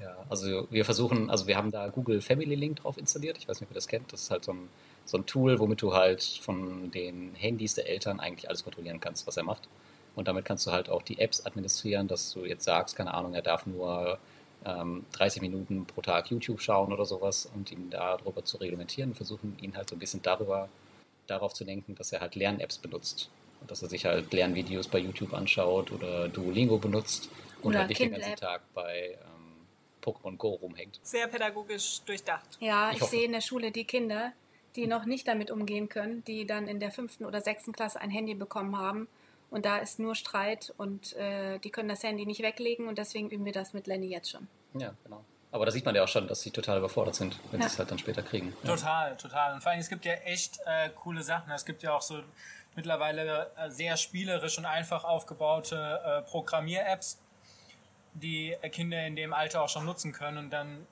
Ja, 0.01 0.17
also 0.29 0.67
wir 0.71 0.85
versuchen, 0.85 1.31
also 1.31 1.47
wir 1.47 1.57
haben 1.57 1.71
da 1.71 1.87
Google 1.88 2.21
Family 2.21 2.57
Link 2.57 2.79
drauf 2.79 2.99
installiert. 2.99 3.38
Ich 3.38 3.49
weiß 3.49 3.61
nicht, 3.61 3.69
ob 3.69 3.73
ihr 3.73 3.77
das 3.77 3.87
kennt. 3.87 4.12
Das 4.12 4.23
ist 4.23 4.31
halt 4.31 4.45
so 4.45 4.53
ein, 4.53 4.69
so 5.05 5.17
ein 5.17 5.25
Tool, 5.25 5.61
womit 5.61 5.81
du 5.81 5.95
halt 5.95 6.23
von 6.43 6.90
den 6.90 7.35
Handys 7.37 7.75
der 7.75 7.88
Eltern 7.88 8.19
eigentlich 8.19 8.49
alles 8.49 8.64
kontrollieren 8.64 8.99
kannst, 9.01 9.27
was 9.27 9.37
er 9.37 9.45
macht. 9.45 9.69
Und 10.17 10.27
damit 10.29 10.45
kannst 10.45 10.67
du 10.67 10.73
halt 10.73 10.90
auch 10.90 11.03
die 11.03 11.21
Apps 11.21 11.47
administrieren, 11.47 12.09
dass 12.09 12.33
du 12.33 12.45
jetzt 12.45 12.64
sagst, 12.64 12.97
keine 12.97 13.14
Ahnung, 13.14 13.35
er 13.35 13.43
darf 13.43 13.67
nur 13.67 14.19
ähm, 14.64 15.05
30 15.12 15.43
Minuten 15.43 15.87
pro 15.87 16.01
Tag 16.03 16.31
YouTube 16.31 16.61
schauen 16.61 16.93
oder 16.93 17.05
sowas 17.05 17.49
und 17.55 17.71
ihn 17.71 17.88
darüber 17.90 18.45
zu 18.45 18.57
reglementieren 18.57 19.11
und 19.11 19.17
versuchen, 19.17 19.57
ihn 19.61 19.77
halt 19.77 19.88
so 19.88 19.97
ein 19.97 20.01
bisschen 20.01 20.23
darüber, 20.23 20.69
darauf 21.27 21.55
zu 21.55 21.65
lenken, 21.65 21.95
dass 21.95 22.13
er 22.13 22.21
halt 22.21 22.35
Lern-Apps 22.35 22.79
benutzt. 22.79 23.31
Und 23.61 23.71
dass 23.71 23.83
er 23.83 23.89
sich 23.89 24.05
halt 24.05 24.33
Lernvideos 24.33 24.89
bei 24.89 24.99
YouTube 24.99 25.33
anschaut 25.33 25.91
oder 25.91 26.29
Duolingo 26.29 26.79
benutzt 26.79 27.31
und 27.63 27.71
Oder 27.71 27.81
halt 27.81 27.89
nicht 27.89 28.01
den 28.01 28.13
ganzen. 28.13 28.37
Tag 28.37 28.63
bei 28.75 29.19
ähm, 29.21 29.67
Pokémon 30.03 30.37
Go 30.37 30.51
rumhängt. 30.51 31.01
Sehr 31.03 31.27
pädagogisch 31.29 32.03
durchdacht. 32.03 32.59
Ja, 32.61 32.91
Ich 32.91 33.01
ich, 33.01 33.05
sehe 33.05 33.25
in 33.25 33.33
der 33.33 33.41
Schule 33.41 33.71
die 33.71 33.85
Kinder, 33.85 34.33
die 34.77 34.87
noch 34.87 35.07
nicht 35.07 35.27
damit 35.27 35.51
umgehen 35.51 35.89
können, 35.89 36.23
die 36.25 36.47
dann 36.47 36.69
in 36.69 36.81
der 36.81 36.91
fünften 36.91 37.25
oder 37.25 37.41
sechsten 37.41 37.73
Klasse 37.73 38.01
ein 38.01 38.11
Handy 38.11 38.35
bekommen 38.35 38.77
haben. 38.77 39.09
Und 39.51 39.67
da 39.67 39.79
ist 39.79 39.99
nur 39.99 40.15
Streit 40.15 40.75
und 40.79 41.15
äh, 41.15 41.59
die 41.61 41.71
können 41.71 41.89
das 41.89 42.03
Handy 42.03 42.27
nicht 42.27 42.43
weglegen 42.43 42.89
und 42.89 42.99
deswegen 42.99 43.31
üben 43.31 43.45
wir 43.45 43.53
das 43.53 43.73
mit 43.73 43.87
Lenny 43.87 44.09
jetzt 44.09 44.31
schon. 44.31 44.49
Ja, 44.75 44.95
genau. 45.05 45.25
Aber 45.55 45.67
da 45.67 45.71
sieht 45.71 45.85
man 45.85 45.95
ja 45.95 46.03
auch 46.03 46.09
schon, 46.09 46.27
dass 46.27 46.40
sie 46.40 46.51
total 46.51 46.79
überfordert 46.79 47.14
sind, 47.14 47.38
wenn 47.53 47.61
Ja. 47.61 47.69
sie 47.69 47.75
es 47.75 47.79
halt 47.79 47.88
dann 47.88 47.99
später 48.01 48.25
kriegen. 48.25 48.57
Ja. 48.64 48.71
Total, 48.71 49.17
total. 49.17 49.55
Und 49.55 49.62
vor 49.62 49.71
allem, 49.71 49.81
es 49.81 49.88
gibt 49.88 50.05
ja 50.05 50.14
echt 50.14 50.59
äh, 50.67 50.88
coole 50.97 51.23
Sachen. 51.23 51.53
Es 51.53 51.64
gibt 51.64 51.85
ja 51.85 51.95
auch 51.95 52.03
so 52.03 52.25
mittlerweile 52.75 53.53
äh, 53.57 53.71
sehr 53.71 53.97
spielerisch 53.97 54.59
und 54.59 54.67
einfach 54.67 55.05
aufgebaute 55.05 56.01
äh, 56.05 56.23
Programmier-Apps, 56.29 57.21
die 58.14 58.51
äh, 58.62 58.69
Kinder 58.69 59.07
in 59.07 59.14
dem 59.14 59.33
Alter 59.33 59.62
auch 59.62 59.69
schon 59.69 59.85
nutzen 59.85 60.12
können 60.12 60.38
und 60.38 60.51
dann 60.51 60.88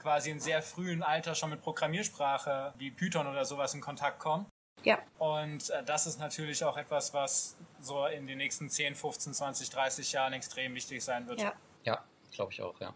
quasi 0.00 0.30
in 0.30 0.40
sehr 0.40 0.60
frühen 0.60 1.04
Alter 1.04 1.36
schon 1.36 1.50
mit 1.50 1.62
Programmiersprache 1.62 2.72
wie 2.78 2.90
Python 2.90 3.28
oder 3.28 3.44
sowas 3.44 3.74
in 3.74 3.80
Kontakt 3.80 4.18
kommen. 4.18 4.46
Ja, 4.82 4.98
Und 5.18 5.70
äh, 5.70 5.84
das 5.84 6.06
ist 6.06 6.18
natürlich 6.18 6.64
auch 6.64 6.76
etwas, 6.78 7.14
was 7.14 7.56
so 7.80 8.06
in 8.06 8.26
den 8.26 8.38
nächsten 8.38 8.68
10, 8.70 8.96
15, 8.96 9.34
20, 9.34 9.70
30 9.70 10.10
Jahren 10.10 10.32
extrem 10.32 10.74
wichtig 10.74 11.04
sein 11.04 11.28
wird. 11.28 11.40
ja. 11.40 11.52
Ja, 11.84 12.02
glaube 12.32 12.52
ich 12.52 12.60
auch, 12.60 12.78
ja. 12.80 12.92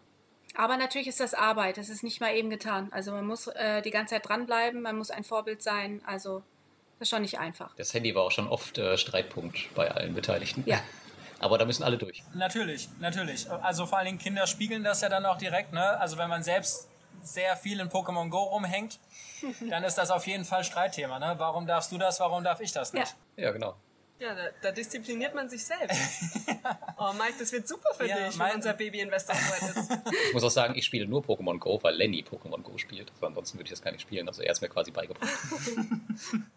Aber 0.57 0.77
natürlich 0.77 1.09
ist 1.09 1.21
das 1.21 1.35
Arbeit. 1.35 1.77
Das 1.77 1.89
ist 1.89 2.03
nicht 2.03 2.21
mal 2.21 2.35
eben 2.35 2.51
getan. 2.51 2.89
Also 2.93 3.13
man 3.13 3.27
muss 3.27 3.49
äh, 3.49 3.83
die 3.83 3.91
ganze 3.91 4.15
Zeit 4.15 4.29
dranbleiben, 4.29 4.83
man 4.83 4.97
muss 4.97 5.11
ein 5.11 5.25
Vorbild 5.25 5.63
sein. 5.63 6.01
Also 6.07 6.43
das 6.99 7.09
ist 7.09 7.11
schon 7.11 7.23
nicht 7.23 7.39
einfach. 7.39 7.75
Das 7.77 7.93
Handy 7.93 8.15
war 8.15 8.23
auch 8.23 8.31
schon 8.31 8.49
oft 8.49 8.79
äh, 8.79 8.97
Streitpunkt 8.97 9.75
bei 9.75 9.91
allen 9.91 10.15
Beteiligten. 10.15 10.63
Ja. 10.67 10.81
Aber 11.41 11.59
da 11.59 11.65
müssen 11.65 11.83
alle 11.83 11.99
durch. 11.99 12.23
Natürlich, 12.33 12.89
natürlich. 13.01 13.51
Also 13.51 13.87
vor 13.87 13.99
allen 13.99 14.07
Dingen 14.07 14.19
Kinder 14.19 14.47
spiegeln 14.47 14.85
das 14.85 15.01
ja 15.01 15.09
dann 15.09 15.27
auch 15.27 15.37
direkt. 15.37 15.73
Ne? 15.73 15.83
Also 16.01 16.17
wenn 16.17 16.31
man 16.31 16.43
selbst 16.43 16.89
sehr 17.23 17.57
viel 17.57 17.81
in 17.81 17.89
Pokémon 17.89 18.31
Go 18.31 18.45
rumhängt, 18.45 18.99
dann 19.69 19.83
ist 19.85 19.97
das 19.97 20.11
auf 20.11 20.27
jeden 20.27 20.45
Fall 20.45 20.65
Streitthema. 20.65 21.19
Ne? 21.19 21.35
Warum 21.39 21.67
darfst 21.67 21.91
du 21.93 21.99
das, 21.99 22.21
warum 22.21 22.45
darf 22.45 22.61
ich 22.61 22.73
das 22.73 22.93
nicht? 22.93 23.17
Ja, 23.37 23.51
genau. 23.51 23.75
Ja, 24.21 24.35
da, 24.35 24.43
da 24.63 24.73
diszipliniert 24.73 25.35
man 25.35 25.49
sich 25.49 25.65
selbst. 25.65 26.25
Oh, 26.97 27.13
Mike, 27.13 27.35
das 27.39 27.53
wird 27.53 27.69
super 27.69 27.93
für 27.93 28.07
Ja, 28.07 28.29
dich, 28.29 28.39
wenn 28.39 28.55
unser 28.55 28.73
Baby-Investor 28.73 29.35
soweit 29.35 29.77
ist. 29.77 29.99
Ich 30.29 30.33
muss 30.33 30.45
auch 30.45 30.51
sagen, 30.51 30.75
ich 30.77 30.87
spiele 30.87 31.07
nur 31.07 31.23
Pokémon 31.23 31.59
Go, 31.59 31.79
weil 31.83 31.95
Lenny 31.97 32.23
Pokémon 32.23 32.63
Go 32.63 32.79
spielt. 32.79 33.11
Also 33.11 33.27
ansonsten 33.27 33.59
würde 33.59 33.67
ich 33.67 33.73
das 33.73 33.83
gar 33.83 33.91
nicht 33.91 34.01
spielen. 34.01 34.27
Also 34.29 34.41
er 34.43 34.53
ist 34.53 34.63
mir 34.63 34.69
quasi 34.69 34.91
beigebracht. 34.91 35.29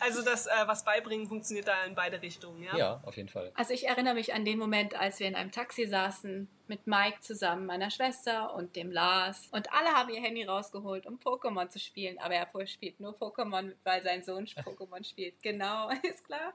Also 0.00 0.22
das, 0.22 0.46
äh, 0.46 0.50
was 0.66 0.84
beibringen, 0.84 1.26
funktioniert 1.26 1.68
da 1.68 1.84
in 1.84 1.94
beide 1.94 2.20
Richtungen, 2.20 2.62
ja? 2.62 2.76
Ja, 2.76 3.00
auf 3.04 3.16
jeden 3.16 3.28
Fall. 3.28 3.52
Also 3.54 3.72
ich 3.72 3.88
erinnere 3.88 4.14
mich 4.14 4.34
an 4.34 4.44
den 4.44 4.58
Moment, 4.58 4.94
als 4.94 5.18
wir 5.20 5.28
in 5.28 5.34
einem 5.34 5.50
Taxi 5.50 5.86
saßen 5.86 6.48
mit 6.66 6.86
Mike 6.86 7.20
zusammen, 7.20 7.66
meiner 7.66 7.90
Schwester 7.90 8.54
und 8.54 8.76
dem 8.76 8.90
Lars. 8.90 9.48
Und 9.50 9.72
alle 9.72 9.90
haben 9.90 10.10
ihr 10.10 10.20
Handy 10.20 10.44
rausgeholt, 10.44 11.06
um 11.06 11.18
Pokémon 11.18 11.68
zu 11.68 11.78
spielen. 11.78 12.18
Aber 12.18 12.34
er 12.34 12.66
spielt 12.66 13.00
nur 13.00 13.16
Pokémon, 13.16 13.72
weil 13.84 14.02
sein 14.02 14.22
Sohn 14.22 14.46
Pokémon 14.46 15.04
spielt. 15.08 15.42
Genau, 15.42 15.88
ist 16.02 16.24
klar. 16.24 16.52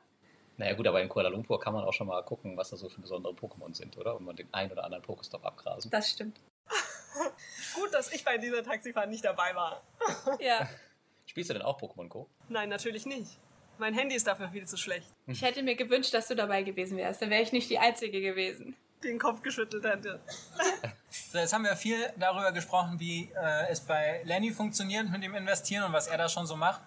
Naja 0.57 0.73
gut, 0.73 0.87
aber 0.87 1.01
in 1.01 1.07
Kuala 1.07 1.29
Lumpur 1.29 1.59
kann 1.59 1.73
man 1.73 1.83
auch 1.83 1.93
schon 1.93 2.07
mal 2.07 2.21
gucken, 2.23 2.57
was 2.57 2.71
da 2.71 2.77
so 2.77 2.89
für 2.89 2.99
besondere 2.99 3.33
Pokémon 3.33 3.73
sind, 3.75 3.95
oder? 3.97 4.15
Und 4.15 4.25
man 4.25 4.35
den 4.35 4.51
einen 4.53 4.71
oder 4.71 4.83
anderen 4.83 5.03
Pokestop 5.03 5.45
abgrasen. 5.45 5.91
Das 5.91 6.09
stimmt. 6.09 6.39
Gut, 7.75 7.93
dass 7.93 8.11
ich 8.11 8.25
bei 8.25 8.37
dieser 8.37 8.63
Taxifahrt 8.63 9.09
nicht 9.09 9.23
dabei 9.23 9.55
war. 9.55 9.81
Ja. 10.39 10.67
Spielst 11.25 11.49
du 11.49 11.53
denn 11.53 11.61
auch 11.61 11.79
Pokémon 11.79 12.07
Go? 12.07 12.27
Nein, 12.49 12.69
natürlich 12.69 13.05
nicht. 13.05 13.37
Mein 13.77 13.93
Handy 13.93 14.15
ist 14.15 14.25
dafür 14.25 14.49
viel 14.49 14.67
zu 14.67 14.77
schlecht. 14.77 15.07
Ich 15.27 15.41
hätte 15.41 15.61
mir 15.61 15.75
gewünscht, 15.75 16.13
dass 16.13 16.27
du 16.27 16.35
dabei 16.35 16.63
gewesen 16.63 16.97
wärst. 16.97 17.21
Dann 17.21 17.29
wäre 17.29 17.43
ich 17.43 17.51
nicht 17.51 17.69
die 17.69 17.77
Einzige 17.77 18.21
gewesen. 18.21 18.75
Den 19.03 19.19
Kopf 19.19 19.41
geschüttelt 19.41 19.83
hätte. 19.83 20.19
So, 21.09 21.39
jetzt 21.39 21.53
haben 21.53 21.63
wir 21.63 21.75
viel 21.75 21.97
darüber 22.17 22.51
gesprochen, 22.51 22.99
wie 22.99 23.29
äh, 23.35 23.69
es 23.69 23.81
bei 23.81 24.21
Lenny 24.23 24.51
funktioniert 24.51 25.09
mit 25.09 25.23
dem 25.23 25.35
Investieren 25.35 25.83
und 25.83 25.93
was 25.93 26.07
er 26.07 26.17
da 26.17 26.29
schon 26.29 26.47
so 26.47 26.55
macht. 26.55 26.81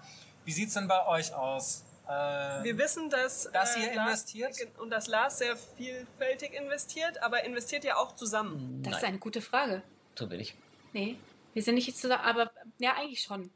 Wie 0.45 0.53
sieht 0.53 0.69
es 0.69 0.75
denn 0.75 0.89
bei 0.89 1.07
euch 1.07 1.35
aus? 1.35 1.85
Äh, 2.11 2.64
Wir 2.64 2.77
wissen, 2.79 3.09
dass, 3.09 3.49
Dass 3.53 3.77
ihr 3.77 3.94
Lars- 3.94 4.25
investiert? 4.25 4.79
und 4.79 4.90
dass 4.90 5.07
Lars 5.07 5.38
sehr 5.38 5.57
vielfältig 5.57 6.53
investiert, 6.55 7.23
aber 7.23 7.44
investiert 7.44 7.85
ja 7.85 7.96
auch 7.96 8.14
zusammen. 8.16 8.83
Das 8.83 8.96
ist 8.96 9.03
Nein, 9.03 9.11
eine 9.12 9.18
gute 9.20 9.40
Frage. 9.40 9.83
tun 10.16 10.31
wir 10.31 10.38
nicht. 10.38 10.55
Nee, 10.92 11.16
wir 11.55 11.62
sind 11.62 11.77
nicht 11.77 11.87
jetzt 11.87 12.01
zusammen, 12.01 12.25
aber 12.25 12.51
ja, 12.79 12.94
eigentlich 12.96 13.23
schon. 13.23 13.51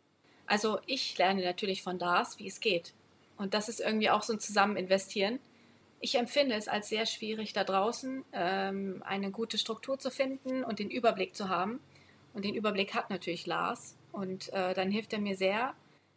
Also 0.47 0.79
ich 0.87 1.17
lerne 1.19 1.43
natürlich 1.45 1.83
von 1.83 1.99
Lars, 1.99 2.39
wie 2.39 2.47
es 2.47 2.61
geht. 2.61 2.93
Und 3.37 3.55
das 3.55 3.69
ist 3.69 3.81
irgendwie 3.81 4.11
auch 4.11 4.23
so 4.23 4.33
ein 4.35 4.41
Zusammeninvestieren. 4.41 5.41
Ich 6.01 6.17
empfinde 6.17 6.55
es 6.55 6.69
als 6.69 6.89
sehr 6.91 7.07
schwierig, 7.07 7.55
da 7.55 7.65
draußen 7.65 8.25
ähm, 8.33 9.03
eine 9.07 9.31
gute 9.31 9.59
Struktur 9.59 9.99
zu 9.99 10.11
finden 10.11 10.63
und 10.63 10.79
den 10.79 10.91
Überblick 10.91 11.35
zu 11.35 11.49
haben. 11.49 11.81
Und 12.35 12.45
den 12.45 12.55
Überblick 12.55 12.95
hat 12.95 13.11
natürlich 13.11 13.47
Lars. 13.47 13.97
Und 14.13 14.53
äh, 14.53 14.75
dann 14.75 14.91
hilft 14.91 15.13
er 15.13 15.19
mir 15.19 15.37
sehr, 15.37 15.75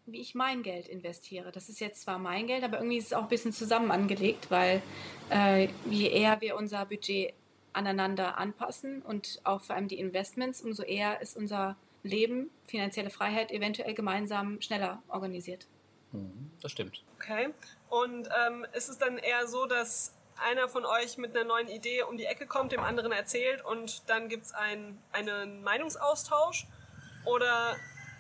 wie 0.08 0.22
ich 0.22 0.36
mein 0.36 0.64
Geld 0.64 0.88
investiere. 0.88 1.52
Das 1.52 1.70
ist 1.70 1.80
jetzt 1.80 2.02
zwar 2.02 2.18
mein 2.18 2.48
Geld, 2.48 2.64
aber 2.64 2.78
irgendwie 2.78 2.98
ist 2.98 3.08
es 3.08 3.14
auch 3.14 3.24
ein 3.24 3.28
bisschen 3.28 3.54
zusammen 3.54 3.92
angelegt, 3.92 4.50
weil 4.50 4.82
äh, 5.30 5.68
je 5.90 6.08
eher 6.08 6.42
wir 6.42 6.56
unser 6.56 6.86
Budget 6.86 7.34
aneinander 7.74 8.38
anpassen 8.38 9.02
und 9.02 9.40
auch 9.44 9.62
vor 9.62 9.76
allem 9.76 9.88
die 9.88 10.00
Investments, 10.00 10.62
umso 10.62 10.84
eher 10.84 11.22
ist 11.22 11.38
unser 11.38 11.76
Leben, 12.04 12.50
finanzielle 12.66 13.10
Freiheit 13.10 13.52
eventuell 13.52 13.94
gemeinsam 13.94 14.62
schneller 14.62 15.04
organisiert. 15.10 15.68
Mhm, 16.12 16.52
das 16.62 16.72
stimmt. 16.72 17.04
Okay. 17.16 17.50
Und 17.90 18.30
ähm, 18.48 18.66
ist 18.74 18.90
es 18.90 18.98
dann 18.98 19.18
eher 19.18 19.48
so, 19.48 19.66
dass 19.66 20.16
einer 20.38 20.70
von 20.70 20.86
euch 20.86 21.18
mit 21.18 21.36
einer 21.36 21.46
neuen 21.46 21.68
Idee 21.68 22.04
um 22.04 22.18
die 22.18 22.26
Ecke 22.26 22.48
kommt, 22.48 22.72
dem 22.72 22.82
anderen 22.82 23.12
erzählt 23.12 23.64
und 23.64 24.10
dann 24.10 24.30
gibt 24.30 24.46
es 24.46 24.54
ein, 24.54 24.98
einen 25.12 25.64
Meinungsaustausch? 25.64 26.68
Oder 27.26 27.76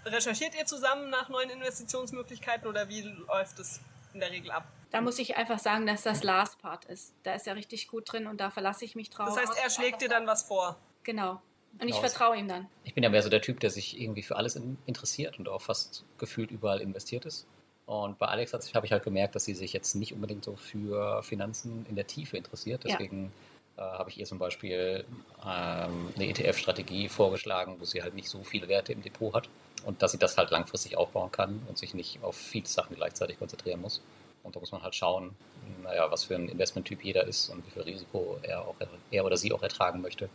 recherchiert 0.07 0.55
ihr 0.55 0.65
zusammen 0.65 1.09
nach 1.09 1.29
neuen 1.29 1.49
Investitionsmöglichkeiten 1.49 2.67
oder 2.67 2.89
wie 2.89 3.01
läuft 3.01 3.59
es 3.59 3.79
in 4.13 4.19
der 4.19 4.31
Regel 4.31 4.51
ab? 4.51 4.65
Da 4.91 5.01
muss 5.01 5.19
ich 5.19 5.35
einfach 5.35 5.59
sagen, 5.59 5.85
dass 5.85 6.03
das 6.03 6.23
Last 6.23 6.59
Part 6.61 6.85
ist. 6.85 7.13
Da 7.23 7.33
ist 7.33 7.45
er 7.47 7.55
richtig 7.55 7.87
gut 7.87 8.11
drin 8.11 8.25
und 8.27 8.39
da 8.39 8.49
verlasse 8.49 8.85
ich 8.85 8.95
mich 8.95 9.09
drauf. 9.09 9.27
Das 9.27 9.37
heißt, 9.37 9.61
er 9.63 9.69
schlägt 9.69 10.01
dir 10.01 10.09
dann 10.09 10.27
was 10.27 10.43
vor. 10.43 10.77
genau. 11.03 11.41
Und 11.79 11.89
ich 11.89 11.95
Genau. 11.95 12.07
vertraue 12.07 12.37
ihm 12.37 12.47
dann. 12.47 12.67
Ich 12.85 12.95
bin 12.95 13.03
ja 13.03 13.09
mehr 13.09 13.21
so 13.21 13.29
der 13.29 13.41
Typ, 13.41 13.59
der 13.59 13.69
sich 13.69 14.01
irgendwie 14.01 14.23
für 14.23 14.35
alles 14.35 14.55
in, 14.55 14.79
interessiert 14.87 15.37
und 15.37 15.47
auch 15.47 15.61
fast 15.61 16.05
gefühlt 16.17 16.49
überall 16.49 16.81
investiert 16.81 17.25
ist. 17.25 17.45
Und 17.85 18.17
bei 18.17 18.25
Alex 18.27 18.51
hat 18.53 18.63
sich- 18.63 18.73
habe 18.73 18.87
ich 18.87 18.91
halt 18.91 19.03
gemerkt, 19.03 19.35
dass 19.35 19.45
sie 19.45 19.53
sich 19.53 19.73
jetzt 19.73 19.93
nicht 19.93 20.11
unbedingt 20.11 20.43
so 20.43 20.55
für 20.55 21.21
Finanzen 21.21 21.85
in 21.87 21.95
der 21.95 22.07
Tiefe 22.07 22.35
interessiert. 22.35 22.83
Ja. 22.83 22.91
Deswegen 22.93 23.31
äh, 23.75 23.81
habe 23.81 24.09
ich 24.09 24.17
ihr 24.19 24.25
zum 24.25 24.39
Beispiel 24.39 25.05
ähm, 25.45 26.11
eine 26.15 26.27
ETF-Strategie 26.29 27.09
vorgeschlagen, 27.09 27.75
wo 27.79 27.85
sie 27.85 28.01
halt 28.01 28.15
nicht 28.15 28.27
so 28.29 28.43
viele 28.43 28.67
Werte 28.69 28.93
im 28.93 29.03
Depot 29.03 29.35
hat 29.35 29.47
und 29.85 30.01
dass 30.01 30.11
sie 30.11 30.17
das 30.17 30.37
halt 30.37 30.51
langfristig 30.51 30.97
aufbauen 30.97 31.31
kann 31.31 31.61
und 31.67 31.77
sich 31.77 31.93
nicht 31.93 32.19
auf 32.23 32.35
viele 32.35 32.67
Sachen 32.67 32.95
gleichzeitig 32.95 33.39
konzentrieren 33.39 33.81
muss. 33.81 34.01
Und 34.43 34.55
da 34.55 34.59
muss 34.59 34.71
man 34.71 34.81
halt 34.81 34.95
schauen, 34.95 35.35
naja, 35.83 36.09
was 36.09 36.25
für 36.25 36.35
ein 36.35 36.47
Investmenttyp 36.47 37.03
jeder 37.03 37.25
ist 37.25 37.49
und 37.49 37.65
wie 37.65 37.71
viel 37.71 37.83
Risiko 37.83 38.39
er, 38.41 38.61
auch, 38.61 38.75
er 39.11 39.25
oder 39.25 39.37
sie 39.37 39.51
auch 39.51 39.61
ertragen 39.61 40.01
möchte. 40.01 40.29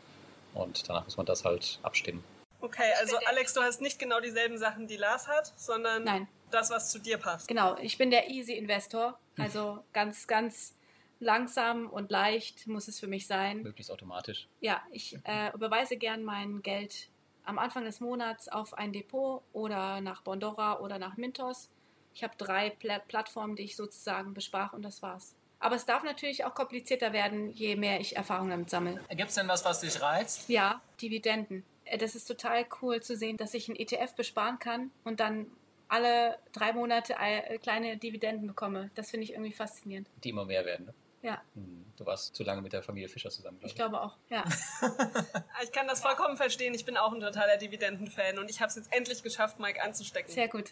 Und 0.55 0.89
danach 0.89 1.05
muss 1.05 1.17
man 1.17 1.27
das 1.27 1.45
halt 1.45 1.79
abstimmen. 1.83 2.23
Okay, 2.61 2.93
also 3.01 3.17
Alex, 3.27 3.55
du 3.55 3.61
hast 3.61 3.81
nicht 3.81 3.99
genau 3.99 4.21
dieselben 4.21 4.59
Sachen, 4.59 4.87
die 4.87 4.97
Lars 4.97 5.27
hat, 5.27 5.53
sondern 5.57 6.05
Nein. 6.05 6.29
das, 6.51 6.71
was 6.71 6.91
zu 6.91 6.99
dir 6.99 7.19
passt. 7.19 7.49
Genau, 7.49 7.77
ich 7.79 7.99
bin 7.99 8.11
der 8.11 8.31
Easy 8.31 8.53
Investor. 8.53 9.19
Also 9.37 9.83
ganz, 9.93 10.27
ganz 10.27 10.75
langsam 11.19 11.89
und 11.89 12.11
leicht 12.11 12.67
muss 12.67 12.89
es 12.89 13.01
für 13.01 13.07
mich 13.07 13.27
sein. 13.27 13.63
Möglichst 13.63 13.91
automatisch. 13.91 14.47
Ja, 14.61 14.83
ich 14.93 15.19
äh, 15.25 15.53
überweise 15.55 15.97
gern 15.97 16.23
mein 16.23 16.63
Geld 16.63 17.09
am 17.45 17.59
Anfang 17.59 17.85
des 17.85 18.01
Monats 18.01 18.49
auf 18.49 18.75
ein 18.75 18.93
Depot 18.93 19.43
oder 19.53 20.01
nach 20.01 20.23
Bondora 20.23 20.81
oder 20.81 20.99
nach 20.99 21.17
Mintos. 21.17 21.69
Ich 22.15 22.23
habe 22.23 22.35
drei 22.37 22.71
Pla 22.71 22.99
Plattformen, 23.01 23.57
die 23.57 23.63
ich 23.65 23.77
sozusagen 23.77 24.35
besprach 24.35 24.73
und 24.73 24.83
das 24.83 25.03
war's. 25.03 25.35
Aber 25.59 25.77
es 25.77 25.87
darf 25.87 26.03
natürlich 26.03 26.45
auch 26.45 26.55
komplizierter 26.55 27.13
werden, 27.13 27.53
je 27.53 27.77
mehr 27.77 28.01
ich 28.01 28.17
Erfahrung 28.17 28.51
damit 28.51 28.69
sammle. 28.69 29.01
Gibt 29.11 29.29
es 29.31 29.37
denn 29.37 29.49
was, 29.49 29.65
was 29.65 29.81
dich 29.81 30.01
reizt? 30.03 30.49
Ja, 30.49 30.81
Dividenden. 31.01 31.65
Äh, 31.85 31.99
Das 31.99 32.15
ist 32.15 32.27
total 32.27 32.67
cool 32.83 33.01
zu 33.01 33.17
sehen, 33.17 33.37
dass 33.37 33.55
ich 33.55 33.69
einen 33.69 33.79
ETF 33.79 34.15
besparen 34.15 34.59
kann 34.59 34.91
und 35.05 35.21
dann 35.21 35.47
alle 35.89 36.39
drei 36.53 36.73
Monate 36.73 37.15
kleine 37.63 37.97
Dividenden 37.99 38.47
bekomme. 38.49 38.91
Das 38.95 39.11
finde 39.11 39.25
ich 39.25 39.33
irgendwie 39.33 39.53
faszinierend. 39.53 40.09
Die 40.25 40.31
immer 40.31 40.45
mehr 40.47 40.65
werden. 40.65 40.87
Ne? 40.87 40.95
Ja, 41.23 41.41
Hm, 41.55 41.87
Du 41.97 42.07
warst 42.07 42.35
zu 42.35 42.43
lange 42.43 42.63
mit 42.63 42.73
der 42.73 42.83
Familie 42.83 43.09
Fischer 43.09 43.31
zusammen, 43.31 43.59
glaube 43.61 43.69
ich 43.71 43.77
glaube 43.77 44.01
auch. 44.01 44.17
Ja. 44.29 44.45
Ich 45.63 45.71
kann 45.73 45.87
das 45.87 46.01
vollkommen 46.01 46.37
verstehen. 46.37 46.75
Ich 46.75 46.85
bin 46.85 46.97
auch 46.97 47.13
ein 47.13 47.21
totaler 47.21 47.57
Dividendenfan 47.57 48.39
und 48.39 48.51
ich 48.51 48.61
habe 48.61 48.69
es 48.71 48.77
jetzt 48.77 48.93
endlich 48.93 49.23
geschafft, 49.23 49.61
Mike 49.61 49.81
anzustecken. 49.83 50.33
Sehr 50.33 50.49
gut. 50.49 50.71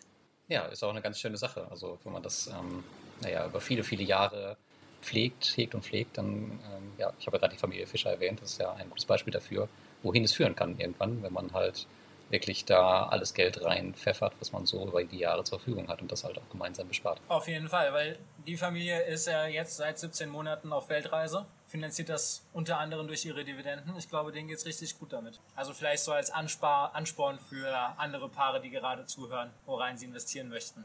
Ja, 0.49 0.67
ist 0.67 0.83
auch 0.83 0.91
eine 0.91 1.01
ganz 1.03 1.21
schöne 1.21 1.37
Sache. 1.37 1.67
Also 1.71 1.99
wenn 2.03 2.13
man 2.13 2.23
das, 2.23 2.49
ähm, 2.49 2.83
naja, 3.21 3.47
über 3.47 3.61
viele, 3.61 3.85
viele 3.85 4.03
Jahre 4.03 4.57
pflegt, 5.03 5.57
hegt 5.57 5.75
und 5.77 5.85
pflegt, 5.85 6.19
dann, 6.19 6.27
ähm, 6.75 6.93
ja, 6.99 7.13
ich 7.19 7.27
habe 7.27 7.37
ja 7.37 7.41
gerade 7.43 7.55
die 7.55 7.61
Familie 7.61 7.87
Fischer 7.87 8.11
erwähnt, 8.11 8.43
das 8.43 8.53
ist 8.53 8.61
ja 8.61 8.73
ein 8.75 8.89
gutes 8.91 9.05
Beispiel 9.05 9.33
dafür, 9.33 9.69
wohin 10.03 10.25
es 10.25 10.33
führen 10.33 10.57
kann 10.57 10.77
irgendwann, 10.79 11.23
wenn 11.23 11.33
man 11.33 11.53
halt 11.53 11.87
wirklich 12.31 12.65
da 12.65 13.07
alles 13.07 13.35
Geld 13.35 13.63
reinpfeffert, 13.63 14.33
was 14.41 14.53
man 14.53 14.67
so 14.67 14.87
über 14.87 15.03
die 15.05 15.19
Jahre 15.19 15.43
zur 15.45 15.59
Verfügung 15.59 15.89
hat 15.89 16.01
und 16.03 16.11
das 16.13 16.25
halt 16.25 16.37
auch 16.39 16.49
gemeinsam 16.51 16.87
bespart. 16.89 17.21
Auf 17.29 17.47
jeden 17.49 17.69
Fall, 17.69 17.93
weil 17.93 18.19
die 18.47 18.57
Familie 18.57 19.03
ist 19.03 19.27
ja 19.27 19.47
jetzt 19.47 19.77
seit 19.77 19.99
17 19.99 20.29
Monaten 20.29 20.73
auf 20.73 20.89
Weltreise, 20.89 21.47
finanziert 21.67 22.09
das 22.09 22.43
unter 22.53 22.79
anderem 22.79 23.07
durch 23.07 23.25
ihre 23.25 23.45
Dividenden. 23.45 23.97
Ich 23.97 24.09
glaube, 24.09 24.33
denen 24.33 24.49
geht's 24.49 24.67
richtig 24.67 24.99
gut 24.99 25.13
damit. 25.13 25.41
Also 25.55 25.73
vielleicht 25.73 26.03
so 26.03 26.13
als 26.13 26.31
Anspar 26.31 26.95
Ansporn 26.95 27.39
für 27.39 27.75
andere 27.99 28.29
Paare, 28.29 28.61
die 28.61 28.71
gerade 28.71 29.07
zuhören, 29.07 29.51
worein 29.67 29.97
sie 29.97 30.07
investieren 30.07 30.49
möchten. 30.49 30.85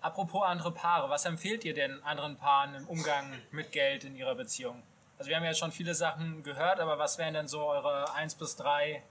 Apropos 0.00 0.44
andere 0.44 0.72
Paare, 0.72 1.08
was 1.10 1.24
empfehlt 1.24 1.64
ihr 1.64 1.74
denn 1.74 2.02
anderen 2.02 2.36
Paaren 2.36 2.74
im 2.74 2.86
Umgang 2.86 3.32
mit 3.50 3.72
Geld 3.72 4.04
in 4.04 4.16
ihrer 4.16 4.34
Beziehung? 4.34 4.82
Also 5.18 5.28
wir 5.28 5.36
haben 5.36 5.44
ja 5.44 5.54
schon 5.54 5.72
viele 5.72 5.94
Sachen 5.94 6.42
gehört, 6.42 6.80
aber 6.80 6.98
was 6.98 7.18
wären 7.18 7.34
denn 7.34 7.48
so 7.48 7.60
eure 7.60 8.12
eins 8.14 8.34
bis 8.34 8.56
drei 8.56 9.02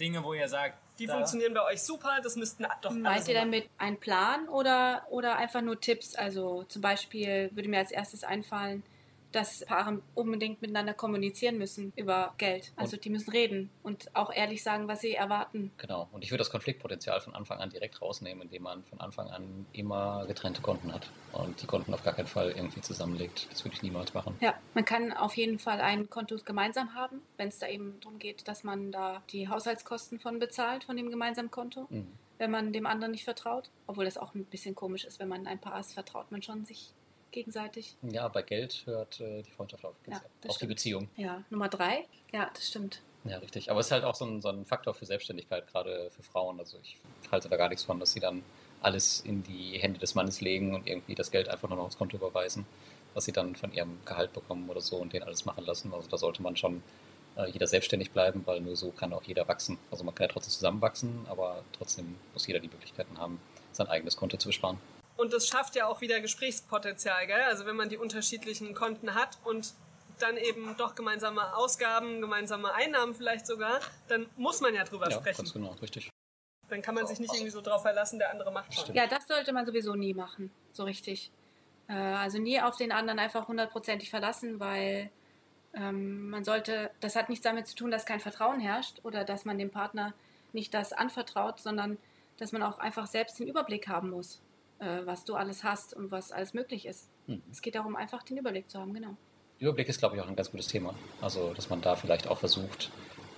Dinge, 0.00 0.24
wo 0.24 0.34
ihr 0.34 0.48
sagt, 0.48 0.78
Die 0.98 1.06
da- 1.06 1.14
funktionieren 1.14 1.54
bei 1.54 1.62
euch 1.64 1.82
super, 1.82 2.20
das 2.22 2.36
müssten 2.36 2.66
doch 2.82 2.90
alle 2.90 2.98
Meint 2.98 3.28
ihr 3.28 3.34
damit 3.34 3.68
einen 3.78 3.98
Plan 3.98 4.48
oder, 4.48 5.06
oder 5.10 5.36
einfach 5.36 5.60
nur 5.60 5.80
Tipps? 5.80 6.14
Also 6.14 6.64
zum 6.64 6.82
Beispiel 6.82 7.50
würde 7.52 7.68
mir 7.68 7.78
als 7.78 7.90
erstes 7.92 8.24
einfallen, 8.24 8.82
dass 9.32 9.64
Paare 9.66 10.00
unbedingt 10.14 10.62
miteinander 10.62 10.94
kommunizieren 10.94 11.58
müssen 11.58 11.92
über 11.96 12.34
Geld. 12.38 12.72
Also 12.76 12.96
die 12.96 13.10
müssen 13.10 13.30
reden 13.30 13.70
und 13.82 14.14
auch 14.14 14.32
ehrlich 14.32 14.62
sagen, 14.62 14.88
was 14.88 15.00
sie 15.02 15.14
erwarten. 15.14 15.70
Genau. 15.78 16.08
Und 16.12 16.24
ich 16.24 16.30
würde 16.30 16.38
das 16.38 16.50
Konfliktpotenzial 16.50 17.20
von 17.20 17.34
Anfang 17.34 17.58
an 17.60 17.70
direkt 17.70 18.00
rausnehmen, 18.00 18.42
indem 18.44 18.62
man 18.62 18.84
von 18.84 19.00
Anfang 19.00 19.28
an 19.30 19.66
immer 19.72 20.24
getrennte 20.26 20.62
Konten 20.62 20.92
hat 20.92 21.10
und 21.32 21.60
die 21.60 21.66
Konten 21.66 21.92
auf 21.92 22.02
gar 22.02 22.14
keinen 22.14 22.26
Fall 22.28 22.50
irgendwie 22.52 22.80
zusammenlegt. 22.80 23.48
Das 23.50 23.64
würde 23.64 23.74
ich 23.76 23.82
niemals 23.82 24.14
machen. 24.14 24.36
Ja, 24.40 24.54
man 24.74 24.84
kann 24.84 25.12
auf 25.12 25.36
jeden 25.36 25.58
Fall 25.58 25.80
ein 25.80 26.08
Konto 26.08 26.36
gemeinsam 26.44 26.94
haben, 26.94 27.20
wenn 27.36 27.48
es 27.48 27.58
da 27.58 27.68
eben 27.68 27.98
darum 28.00 28.18
geht, 28.18 28.48
dass 28.48 28.64
man 28.64 28.92
da 28.92 29.22
die 29.30 29.48
Haushaltskosten 29.48 30.18
von 30.18 30.38
bezahlt, 30.38 30.84
von 30.84 30.96
dem 30.96 31.10
gemeinsamen 31.10 31.50
Konto, 31.50 31.86
Mhm. 31.90 32.06
wenn 32.38 32.50
man 32.50 32.72
dem 32.72 32.86
anderen 32.86 33.10
nicht 33.12 33.24
vertraut. 33.24 33.68
Obwohl 33.86 34.04
das 34.06 34.16
auch 34.16 34.34
ein 34.34 34.44
bisschen 34.44 34.74
komisch 34.74 35.04
ist, 35.04 35.18
wenn 35.20 35.28
man 35.28 35.46
ein 35.46 35.58
Paar 35.60 35.80
ist, 35.80 35.92
vertraut 35.92 36.30
man 36.32 36.42
schon 36.42 36.64
sich 36.64 36.92
gegenseitig. 37.30 37.96
Ja, 38.02 38.28
bei 38.28 38.42
Geld 38.42 38.82
hört 38.86 39.20
äh, 39.20 39.42
die 39.42 39.50
Freundschaft 39.50 39.84
auf. 39.84 39.94
Ja, 40.06 40.20
auch 40.46 40.58
die. 40.58 40.66
Beziehung. 40.66 41.08
Ja, 41.16 41.44
Nummer 41.50 41.68
drei. 41.68 42.06
Ja, 42.32 42.50
das 42.54 42.68
stimmt. 42.68 43.00
Ja, 43.24 43.38
richtig. 43.38 43.70
Aber 43.70 43.80
es 43.80 43.86
ist 43.86 43.92
halt 43.92 44.04
auch 44.04 44.14
so 44.14 44.24
ein, 44.24 44.40
so 44.40 44.48
ein 44.48 44.64
Faktor 44.64 44.94
für 44.94 45.04
Selbstständigkeit, 45.04 45.66
gerade 45.66 46.10
für 46.10 46.22
Frauen. 46.22 46.58
Also 46.58 46.78
ich 46.82 46.96
halte 47.30 47.48
da 47.48 47.56
gar 47.56 47.68
nichts 47.68 47.84
von, 47.84 48.00
dass 48.00 48.12
sie 48.12 48.20
dann 48.20 48.42
alles 48.80 49.20
in 49.20 49.42
die 49.42 49.78
Hände 49.78 49.98
des 49.98 50.14
Mannes 50.14 50.40
legen 50.40 50.74
und 50.74 50.86
irgendwie 50.86 51.14
das 51.14 51.30
Geld 51.30 51.48
einfach 51.48 51.68
nur 51.68 51.78
noch 51.78 51.86
aufs 51.86 51.98
Konto 51.98 52.16
überweisen, 52.16 52.64
was 53.14 53.24
sie 53.24 53.32
dann 53.32 53.56
von 53.56 53.72
ihrem 53.72 53.98
Gehalt 54.04 54.32
bekommen 54.32 54.68
oder 54.70 54.80
so 54.80 54.96
und 54.96 55.12
den 55.12 55.22
alles 55.22 55.44
machen 55.44 55.64
lassen. 55.64 55.92
Also 55.92 56.08
da 56.08 56.16
sollte 56.16 56.42
man 56.42 56.56
schon 56.56 56.82
äh, 57.36 57.50
jeder 57.50 57.66
selbstständig 57.66 58.12
bleiben, 58.12 58.42
weil 58.46 58.60
nur 58.60 58.76
so 58.76 58.90
kann 58.90 59.12
auch 59.12 59.24
jeder 59.24 59.48
wachsen. 59.48 59.78
Also 59.90 60.04
man 60.04 60.14
kann 60.14 60.26
ja 60.26 60.32
trotzdem 60.32 60.52
zusammenwachsen, 60.52 61.26
aber 61.28 61.64
trotzdem 61.72 62.16
muss 62.32 62.46
jeder 62.46 62.60
die 62.60 62.68
Möglichkeiten 62.68 63.18
haben, 63.18 63.40
sein 63.72 63.88
eigenes 63.88 64.16
Konto 64.16 64.36
zu 64.36 64.48
besparen. 64.48 64.78
Und 65.18 65.32
das 65.32 65.46
schafft 65.48 65.74
ja 65.74 65.86
auch 65.86 66.00
wieder 66.00 66.20
Gesprächspotenzial, 66.20 67.26
gell? 67.26 67.42
Also 67.42 67.66
wenn 67.66 67.76
man 67.76 67.88
die 67.88 67.98
unterschiedlichen 67.98 68.72
Konten 68.72 69.14
hat 69.14 69.36
und 69.44 69.74
dann 70.20 70.36
eben 70.36 70.76
doch 70.78 70.94
gemeinsame 70.94 71.54
Ausgaben, 71.56 72.20
gemeinsame 72.20 72.72
Einnahmen 72.72 73.14
vielleicht 73.14 73.46
sogar, 73.46 73.80
dann 74.08 74.26
muss 74.36 74.60
man 74.60 74.74
ja 74.74 74.84
drüber 74.84 75.10
Ja, 75.10 75.16
sprechen. 75.18 75.38
ganz 75.38 75.52
genau, 75.52 75.72
richtig. 75.82 76.08
Dann 76.68 76.82
kann 76.82 76.94
man 76.94 77.06
sich 77.06 77.18
nicht 77.18 77.32
irgendwie 77.34 77.50
so 77.50 77.60
drauf 77.60 77.82
verlassen, 77.82 78.18
der 78.18 78.30
andere 78.30 78.52
macht 78.52 78.72
schon. 78.74 78.94
Ja, 78.94 79.06
das 79.06 79.26
sollte 79.26 79.52
man 79.52 79.66
sowieso 79.66 79.94
nie 79.94 80.14
machen, 80.14 80.50
so 80.72 80.84
richtig. 80.84 81.30
Äh, 81.88 81.92
also 81.94 82.38
nie 82.38 82.60
auf 82.60 82.76
den 82.76 82.92
anderen 82.92 83.18
einfach 83.18 83.48
hundertprozentig 83.48 84.10
verlassen, 84.10 84.60
weil 84.60 85.10
ähm, 85.74 86.30
man 86.30 86.44
sollte, 86.44 86.90
das 87.00 87.16
hat 87.16 87.28
nichts 87.28 87.42
damit 87.42 87.66
zu 87.66 87.74
tun, 87.74 87.90
dass 87.90 88.06
kein 88.06 88.20
Vertrauen 88.20 88.60
herrscht 88.60 89.00
oder 89.02 89.24
dass 89.24 89.44
man 89.44 89.58
dem 89.58 89.70
Partner 89.70 90.14
nicht 90.52 90.74
das 90.74 90.92
anvertraut, 90.92 91.58
sondern 91.60 91.98
dass 92.36 92.52
man 92.52 92.62
auch 92.62 92.78
einfach 92.78 93.06
selbst 93.06 93.38
den 93.38 93.48
Überblick 93.48 93.88
haben 93.88 94.10
muss, 94.10 94.40
äh, 94.78 95.04
was 95.04 95.24
du 95.24 95.34
alles 95.34 95.64
hast 95.64 95.94
und 95.94 96.10
was 96.10 96.32
alles 96.32 96.54
möglich 96.54 96.86
ist. 96.86 97.08
Mhm. 97.26 97.42
Es 97.50 97.62
geht 97.62 97.74
darum, 97.74 97.96
einfach 97.96 98.22
den 98.22 98.36
Überblick 98.36 98.70
zu 98.70 98.78
haben, 98.78 98.94
genau. 98.94 99.16
Überblick 99.58 99.88
ist, 99.88 99.98
glaube 99.98 100.16
ich, 100.16 100.22
auch 100.22 100.28
ein 100.28 100.36
ganz 100.36 100.50
gutes 100.50 100.68
Thema. 100.68 100.94
Also, 101.20 101.52
dass 101.54 101.68
man 101.68 101.80
da 101.80 101.96
vielleicht 101.96 102.28
auch 102.28 102.38
versucht, 102.38 102.90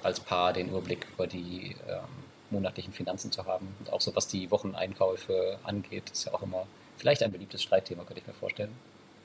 als 0.02 0.20
Paar 0.20 0.52
den 0.52 0.68
Überblick 0.68 1.06
über 1.14 1.26
die 1.26 1.76
ähm, 1.88 2.04
monatlichen 2.50 2.92
Finanzen 2.92 3.32
zu 3.32 3.46
haben. 3.46 3.74
Und 3.78 3.92
auch 3.92 4.00
so, 4.00 4.14
was 4.14 4.28
die 4.28 4.50
Wocheneinkäufe 4.50 5.58
angeht, 5.62 6.10
ist 6.10 6.26
ja 6.26 6.34
auch 6.34 6.42
immer 6.42 6.66
vielleicht 6.96 7.22
ein 7.22 7.32
beliebtes 7.32 7.62
Streitthema, 7.62 8.04
könnte 8.04 8.20
ich 8.20 8.26
mir 8.26 8.34
vorstellen, 8.34 8.76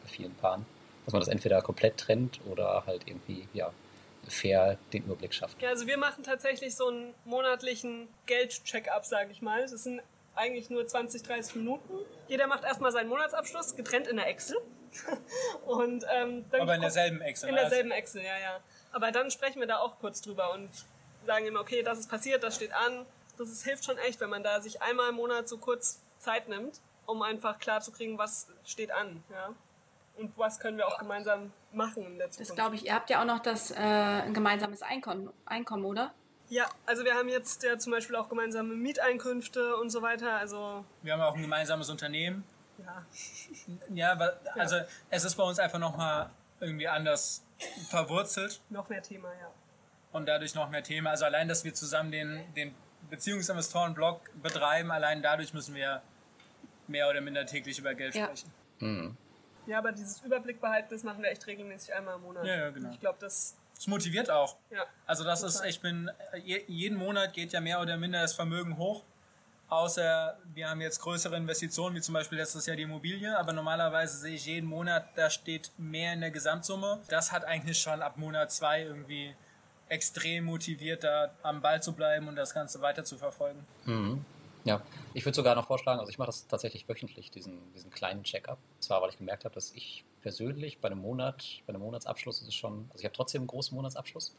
bei 0.03 0.09
vielen 0.09 0.33
Paaren. 0.35 0.65
Dass 1.03 1.13
man 1.13 1.19
das 1.19 1.29
entweder 1.29 1.61
komplett 1.61 1.97
trennt 1.97 2.39
oder 2.49 2.83
halt 2.85 3.07
irgendwie, 3.07 3.47
ja, 3.53 3.71
fair 4.27 4.77
den 4.91 5.03
Überblick 5.03 5.33
schafft. 5.33 5.61
Ja, 5.61 5.69
also 5.69 5.85
wir 5.85 5.97
machen 5.97 6.23
tatsächlich 6.23 6.75
so 6.75 6.87
einen 6.87 7.13
monatlichen 7.25 8.07
Geld-Check-up, 8.25 9.05
sage 9.05 9.31
ich 9.31 9.41
mal. 9.41 9.61
Das 9.61 9.83
sind 9.83 10.01
eigentlich 10.35 10.69
nur 10.69 10.85
20, 10.85 11.23
30 11.23 11.55
Minuten. 11.55 11.93
Jeder 12.27 12.47
macht 12.47 12.63
erstmal 12.63 12.91
seinen 12.91 13.09
Monatsabschluss, 13.09 13.75
getrennt 13.75 14.07
in 14.07 14.17
der 14.17 14.27
Excel. 14.27 14.57
Und 15.65 16.05
ähm, 16.13 16.45
dann 16.51 16.61
aber 16.61 16.75
in 16.75 16.81
derselben 16.81 17.21
Excel. 17.21 17.49
In 17.49 17.55
derselben 17.55 17.91
Excel, 17.91 18.23
ja, 18.23 18.37
ja. 18.39 18.59
Aber 18.91 19.11
dann 19.11 19.29
sprechen 19.31 19.59
wir 19.59 19.67
da 19.67 19.79
auch 19.79 19.99
kurz 19.99 20.21
drüber 20.21 20.53
und 20.53 20.69
sagen 21.25 21.45
immer, 21.45 21.59
okay, 21.59 21.83
das 21.83 21.99
ist 21.99 22.09
passiert, 22.09 22.43
das 22.43 22.55
steht 22.55 22.73
an. 22.73 23.05
Das 23.37 23.49
ist, 23.49 23.65
hilft 23.65 23.83
schon 23.83 23.97
echt, 23.97 24.21
wenn 24.21 24.29
man 24.29 24.41
da 24.43 24.61
sich 24.61 24.81
einmal 24.81 25.09
im 25.09 25.15
Monat 25.15 25.49
so 25.49 25.57
kurz 25.57 25.99
Zeit 26.19 26.47
nimmt, 26.47 26.79
um 27.05 27.21
einfach 27.21 27.59
klar 27.59 27.81
zu 27.81 27.91
kriegen, 27.91 28.17
was 28.17 28.47
steht 28.63 28.91
an, 28.91 29.21
ja. 29.29 29.53
Und 30.17 30.31
was 30.37 30.61
können 30.61 30.77
wir 30.77 30.87
auch 30.87 30.97
gemeinsam 30.97 31.51
machen 31.73 32.05
in 32.05 32.17
der 32.17 32.27
Das 32.27 32.37
Zukunft. 32.37 32.55
glaube 32.55 32.75
ich, 32.75 32.85
ihr 32.85 32.95
habt 32.95 33.09
ja 33.09 33.19
auch 33.19 33.25
noch 33.25 33.39
das 33.39 33.71
äh, 33.71 33.75
ein 33.75 34.33
gemeinsames 34.33 34.81
Einkommen, 34.81 35.29
Einkommen, 35.45 35.83
oder? 35.83 36.13
Ja, 36.49 36.69
also 36.85 37.03
wir 37.03 37.15
haben 37.15 37.27
jetzt 37.29 37.63
ja 37.63 37.77
zum 37.79 37.91
Beispiel 37.91 38.15
auch 38.15 38.29
gemeinsame 38.29 38.75
Mieteinkünfte 38.75 39.75
und 39.77 39.89
so 39.89 40.01
weiter. 40.01 40.33
Also 40.37 40.85
Wir 41.01 41.13
haben 41.13 41.21
auch 41.21 41.35
ein 41.35 41.41
gemeinsames 41.41 41.89
Unternehmen. 41.89 42.43
ja, 42.77 43.05
Ja, 43.93 44.11
aber, 44.11 44.39
also 44.53 44.77
es 45.09 45.23
ist 45.23 45.35
bei 45.35 45.43
uns 45.43 45.57
einfach 45.59 45.79
nochmal 45.79 46.29
irgendwie 46.59 46.87
anders 46.87 47.43
verwurzelt 47.89 48.61
noch 48.69 48.89
mehr 48.89 49.01
Thema, 49.01 49.29
ja. 49.39 49.49
und 50.11 50.27
dadurch 50.27 50.55
noch 50.55 50.69
mehr 50.69 50.83
Thema. 50.83 51.11
Also 51.11 51.25
allein, 51.25 51.47
dass 51.47 51.63
wir 51.63 51.73
zusammen 51.73 52.11
den, 52.11 52.53
den 52.53 52.75
Beziehungsinvestoren-Blog 53.09 54.21
betreiben, 54.41 54.91
allein 54.91 55.21
dadurch 55.21 55.53
müssen 55.53 55.73
wir 55.75 56.01
mehr 56.87 57.09
oder 57.09 57.21
minder 57.21 57.45
täglich 57.45 57.79
über 57.79 57.93
Geld 57.95 58.15
Ja. 58.15 58.25
sprechen. 58.25 58.51
Mhm. 58.79 59.17
Ja, 59.67 59.79
aber 59.79 59.91
dieses 59.91 60.21
Überblick 60.21 60.61
behalten, 60.61 60.89
das 60.91 61.03
machen 61.03 61.23
wir 61.23 61.31
echt 61.31 61.47
regelmäßig 61.47 61.93
einmal 61.93 62.15
im 62.15 62.21
Monat. 62.21 62.45
Ja, 62.45 62.55
ja, 62.55 62.69
genau. 62.69 62.91
Ich 62.91 62.99
glaube, 62.99 63.17
das, 63.19 63.55
Es 63.77 63.87
motiviert 63.87 64.29
auch. 64.29 64.55
ja. 64.71 64.85
Also 65.05 65.23
das 65.23 65.43
ist, 65.43 65.55
Total. 65.55 65.69
ich 65.69 65.79
bin, 65.81 66.11
je, 66.43 66.63
jeden 66.67 66.97
Monat 66.97 67.33
geht 67.33 67.53
ja 67.53 67.61
mehr 67.61 67.81
oder 67.81 67.97
minder 67.97 68.21
das 68.21 68.33
Vermögen 68.33 68.77
hoch. 68.77 69.03
Außer 69.67 70.37
wir 70.53 70.69
haben 70.69 70.81
jetzt 70.81 70.99
größere 70.99 71.35
Investitionen, 71.35 71.95
wie 71.95 72.01
zum 72.01 72.13
Beispiel 72.13 72.37
letztes 72.37 72.65
Jahr 72.67 72.75
die 72.75 72.83
Immobilie, 72.83 73.37
aber 73.37 73.51
normalerweise 73.51 74.17
sehe 74.17 74.35
ich 74.35 74.45
jeden 74.45 74.69
Monat, 74.69 75.07
da 75.15 75.29
steht 75.29 75.71
mehr 75.77 76.13
in 76.13 76.21
der 76.21 76.29
Gesamtsumme. 76.31 77.01
Das 77.09 77.31
hat 77.31 77.45
eigentlich 77.45 77.79
schon 77.79 78.01
ab 78.01 78.17
Monat 78.17 78.51
zwei 78.51 78.83
irgendwie 78.83 79.35
extrem 79.89 80.45
motiviert, 80.45 81.03
da 81.03 81.31
am 81.41 81.61
Ball 81.61 81.81
zu 81.81 81.93
bleiben 81.93 82.27
und 82.27 82.35
das 82.35 82.53
Ganze 82.53 82.81
weiter 82.81 83.03
zu 83.03 83.17
verfolgen. 83.17 83.65
Mhm. 83.85 84.23
Ja, 84.65 84.81
ich 85.13 85.25
würde 85.25 85.35
sogar 85.35 85.55
noch 85.55 85.67
vorschlagen, 85.67 85.99
also 85.99 86.09
ich 86.09 86.17
mache 86.17 86.27
das 86.27 86.47
tatsächlich 86.47 86.89
wöchentlich, 86.89 87.29
diesen, 87.29 87.71
diesen 87.73 87.91
kleinen 87.91 88.23
Check-up. 88.23 88.57
Zwar, 88.79 89.01
weil 89.01 89.09
ich 89.09 89.17
gemerkt 89.17 89.45
habe, 89.45 89.53
dass 89.53 89.71
ich 89.71 90.03
persönlich 90.25 90.79
bei 90.79 90.87
einem 90.87 91.01
Monat, 91.01 91.61
bei 91.67 91.71
einem 91.71 91.83
Monatsabschluss 91.83 92.41
ist 92.41 92.47
es 92.47 92.55
schon, 92.55 92.89
also 92.89 92.97
ich 92.97 93.05
habe 93.05 93.13
trotzdem 93.13 93.41
einen 93.41 93.47
großen 93.47 93.75
Monatsabschluss, 93.75 94.35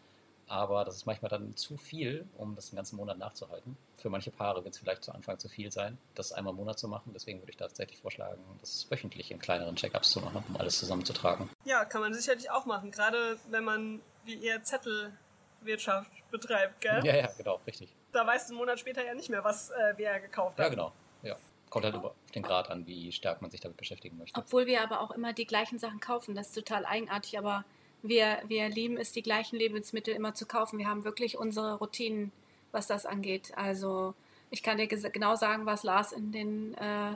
aber 0.48 0.84
das 0.84 0.96
ist 0.96 1.06
manchmal 1.06 1.28
dann 1.28 1.54
zu 1.54 1.76
viel, 1.76 2.26
um 2.36 2.56
das 2.56 2.70
den 2.70 2.76
ganzen 2.76 2.96
Monat 2.96 3.18
nachzuhalten. 3.18 3.76
Für 3.94 4.10
manche 4.10 4.32
Paare 4.32 4.64
wird 4.64 4.74
es 4.74 4.80
vielleicht 4.80 5.04
zu 5.04 5.12
Anfang 5.12 5.38
zu 5.38 5.48
viel 5.48 5.70
sein, 5.70 5.96
das 6.16 6.32
einmal 6.32 6.50
im 6.54 6.56
Monat 6.56 6.76
zu 6.76 6.88
machen. 6.88 7.12
Deswegen 7.14 7.40
würde 7.40 7.52
ich 7.52 7.56
tatsächlich 7.56 8.00
vorschlagen, 8.00 8.42
das 8.60 8.90
wöchentlich 8.90 9.30
in 9.30 9.38
kleineren 9.38 9.76
Check-ups 9.76 10.10
zu 10.10 10.20
machen, 10.20 10.42
um 10.48 10.56
alles 10.56 10.76
zusammenzutragen. 10.76 11.48
ja, 11.64 11.84
kann 11.84 12.00
man 12.00 12.12
sicherlich 12.12 12.50
auch 12.50 12.66
machen. 12.66 12.90
Gerade 12.90 13.38
wenn 13.50 13.62
man 13.62 14.00
wie 14.24 14.34
ihr 14.34 14.60
Zettelwirtschaft 14.64 16.10
betreibt, 16.32 16.80
gell? 16.80 17.04
Ja, 17.04 17.14
ja, 17.14 17.30
genau, 17.38 17.60
richtig. 17.64 17.94
Da 18.10 18.26
weißt 18.26 18.48
du 18.48 18.54
einen 18.54 18.58
Monat 18.58 18.80
später 18.80 19.04
ja 19.04 19.14
nicht 19.14 19.30
mehr, 19.30 19.44
was 19.44 19.70
äh, 19.70 19.94
wer 19.96 20.18
gekauft 20.18 20.58
hat. 20.58 20.64
Ja, 20.64 20.68
genau. 20.68 20.92
Ja. 21.22 21.36
Kommt 21.82 21.92
halt 21.92 21.94
über 21.94 22.10
auf 22.12 22.30
den 22.34 22.42
Grad 22.42 22.70
an, 22.70 22.86
wie 22.86 23.12
stark 23.12 23.42
man 23.42 23.50
sich 23.50 23.60
damit 23.60 23.76
beschäftigen 23.76 24.16
möchte. 24.16 24.40
Obwohl 24.40 24.64
wir 24.64 24.82
aber 24.82 25.02
auch 25.02 25.10
immer 25.10 25.34
die 25.34 25.46
gleichen 25.46 25.78
Sachen 25.78 26.00
kaufen. 26.00 26.34
Das 26.34 26.48
ist 26.48 26.54
total 26.54 26.86
eigenartig, 26.86 27.38
aber 27.38 27.66
wir, 28.00 28.42
wir 28.46 28.70
lieben 28.70 28.96
es, 28.96 29.12
die 29.12 29.20
gleichen 29.20 29.56
Lebensmittel 29.56 30.14
immer 30.14 30.32
zu 30.32 30.46
kaufen. 30.46 30.78
Wir 30.78 30.88
haben 30.88 31.04
wirklich 31.04 31.36
unsere 31.36 31.74
Routinen, 31.74 32.32
was 32.72 32.86
das 32.86 33.04
angeht. 33.04 33.52
Also 33.56 34.14
ich 34.48 34.62
kann 34.62 34.78
dir 34.78 34.86
genau 34.86 35.36
sagen, 35.36 35.66
was 35.66 35.82
Lars 35.82 36.12
in 36.12 36.32
den 36.32 36.72
äh, 36.78 37.14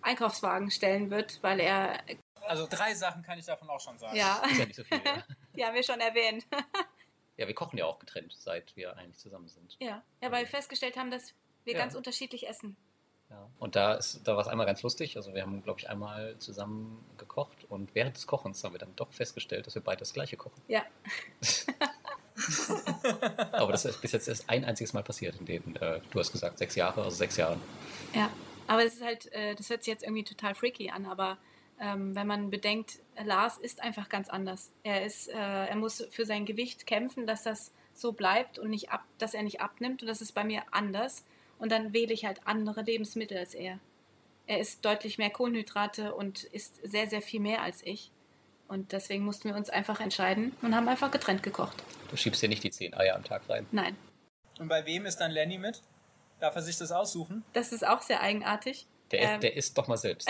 Einkaufswagen 0.00 0.70
stellen 0.70 1.10
wird, 1.10 1.42
weil 1.42 1.58
er, 1.58 1.98
Also 2.42 2.68
drei 2.70 2.94
Sachen 2.94 3.22
kann 3.24 3.36
ich 3.38 3.46
davon 3.46 3.68
auch 3.68 3.80
schon 3.80 3.98
sagen. 3.98 4.16
ja, 4.16 4.42
Ist 4.48 4.58
ja 4.58 4.66
nicht 4.66 4.76
so 4.76 4.84
viel. 4.84 5.00
ja. 5.04 5.24
die 5.56 5.64
haben 5.64 5.74
wir 5.74 5.82
schon 5.82 5.98
erwähnt. 5.98 6.46
ja, 7.36 7.48
wir 7.48 7.54
kochen 7.54 7.78
ja 7.78 7.86
auch 7.86 7.98
getrennt, 7.98 8.32
seit 8.38 8.76
wir 8.76 8.96
eigentlich 8.96 9.18
zusammen 9.18 9.48
sind. 9.48 9.76
Ja, 9.80 10.04
ja 10.20 10.30
weil 10.30 10.44
wir 10.44 10.48
festgestellt 10.50 10.96
haben, 10.96 11.10
dass 11.10 11.34
wir 11.64 11.72
Ja. 11.74 11.80
ganz 11.80 11.96
unterschiedlich 11.96 12.48
essen. 12.48 12.76
Ja. 13.32 13.48
Und 13.58 13.76
da 13.76 13.94
ist, 13.94 14.20
da 14.24 14.34
war 14.34 14.42
es 14.42 14.48
einmal 14.48 14.66
ganz 14.66 14.82
lustig. 14.82 15.16
Also 15.16 15.34
wir 15.34 15.42
haben, 15.42 15.62
glaube 15.62 15.80
ich, 15.80 15.88
einmal 15.88 16.36
zusammen 16.38 17.02
gekocht 17.16 17.64
und 17.70 17.94
während 17.94 18.16
des 18.16 18.26
Kochens 18.26 18.62
haben 18.62 18.74
wir 18.74 18.78
dann 18.78 18.94
doch 18.96 19.10
festgestellt, 19.12 19.66
dass 19.66 19.74
wir 19.74 19.82
beide 19.82 20.00
das 20.00 20.12
gleiche 20.12 20.36
kochen. 20.36 20.60
Ja. 20.68 20.82
Aber 23.52 23.72
das 23.72 23.86
ist 23.86 24.02
bis 24.02 24.12
jetzt 24.12 24.28
erst 24.28 24.50
ein 24.50 24.64
einziges 24.64 24.92
Mal 24.92 25.02
passiert, 25.02 25.36
in 25.40 25.46
denen, 25.46 25.76
äh, 25.76 26.00
du 26.10 26.18
hast 26.18 26.32
gesagt, 26.32 26.58
sechs 26.58 26.74
Jahre, 26.74 27.02
also 27.02 27.16
sechs 27.16 27.36
Jahren. 27.36 27.60
Ja, 28.14 28.30
aber 28.66 28.84
es 28.84 28.94
ist 28.94 29.04
halt, 29.04 29.32
äh, 29.32 29.54
das 29.54 29.70
hört 29.70 29.84
sich 29.84 29.92
jetzt 29.92 30.02
irgendwie 30.02 30.24
total 30.24 30.54
freaky 30.54 30.90
an, 30.90 31.06
aber 31.06 31.38
ähm, 31.80 32.14
wenn 32.14 32.26
man 32.26 32.50
bedenkt, 32.50 33.00
Lars 33.22 33.58
ist 33.58 33.82
einfach 33.82 34.08
ganz 34.08 34.28
anders. 34.28 34.70
Er 34.82 35.04
ist, 35.04 35.28
äh, 35.28 35.36
er 35.36 35.76
muss 35.76 36.06
für 36.10 36.24
sein 36.24 36.46
Gewicht 36.46 36.86
kämpfen, 36.86 37.26
dass 37.26 37.42
das 37.42 37.72
so 37.94 38.12
bleibt 38.12 38.58
und 38.58 38.70
nicht 38.70 38.90
ab, 38.90 39.04
dass 39.18 39.34
er 39.34 39.42
nicht 39.42 39.60
abnimmt 39.60 40.02
und 40.02 40.08
das 40.08 40.20
ist 40.20 40.32
bei 40.32 40.44
mir 40.44 40.62
anders. 40.70 41.24
Und 41.58 41.70
dann 41.72 41.92
wähle 41.92 42.12
ich 42.12 42.24
halt 42.24 42.40
andere 42.46 42.82
Lebensmittel 42.82 43.36
als 43.38 43.54
er. 43.54 43.78
Er 44.46 44.58
isst 44.58 44.84
deutlich 44.84 45.18
mehr 45.18 45.30
Kohlenhydrate 45.30 46.14
und 46.14 46.44
isst 46.44 46.80
sehr, 46.82 47.08
sehr 47.08 47.22
viel 47.22 47.40
mehr 47.40 47.62
als 47.62 47.82
ich. 47.86 48.10
Und 48.68 48.92
deswegen 48.92 49.24
mussten 49.24 49.48
wir 49.48 49.56
uns 49.56 49.70
einfach 49.70 50.00
entscheiden 50.00 50.56
und 50.62 50.74
haben 50.74 50.88
einfach 50.88 51.10
getrennt 51.10 51.42
gekocht. 51.42 51.76
Du 52.10 52.16
schiebst 52.16 52.42
dir 52.42 52.48
nicht 52.48 52.64
die 52.64 52.70
zehn 52.70 52.94
Eier 52.94 53.14
am 53.16 53.22
Tag 53.24 53.42
rein. 53.48 53.66
Nein, 53.70 53.96
Und 54.58 54.68
bei 54.68 54.84
wem 54.86 55.06
ist 55.06 55.18
dann 55.18 55.30
Lenny 55.30 55.58
mit? 55.58 55.82
Darf 56.40 56.56
er 56.56 56.62
sich 56.62 56.76
das 56.76 56.90
aussuchen? 56.90 57.44
das 57.52 57.72
ist 57.72 57.86
auch 57.86 58.02
sehr 58.02 58.20
eigenartig. 58.20 58.86
Der, 59.12 59.20
Ähm. 59.34 59.40
der 59.40 59.56
isst 59.56 59.76
doch 59.78 59.88
mal 59.88 59.96
selbst. 59.98 60.28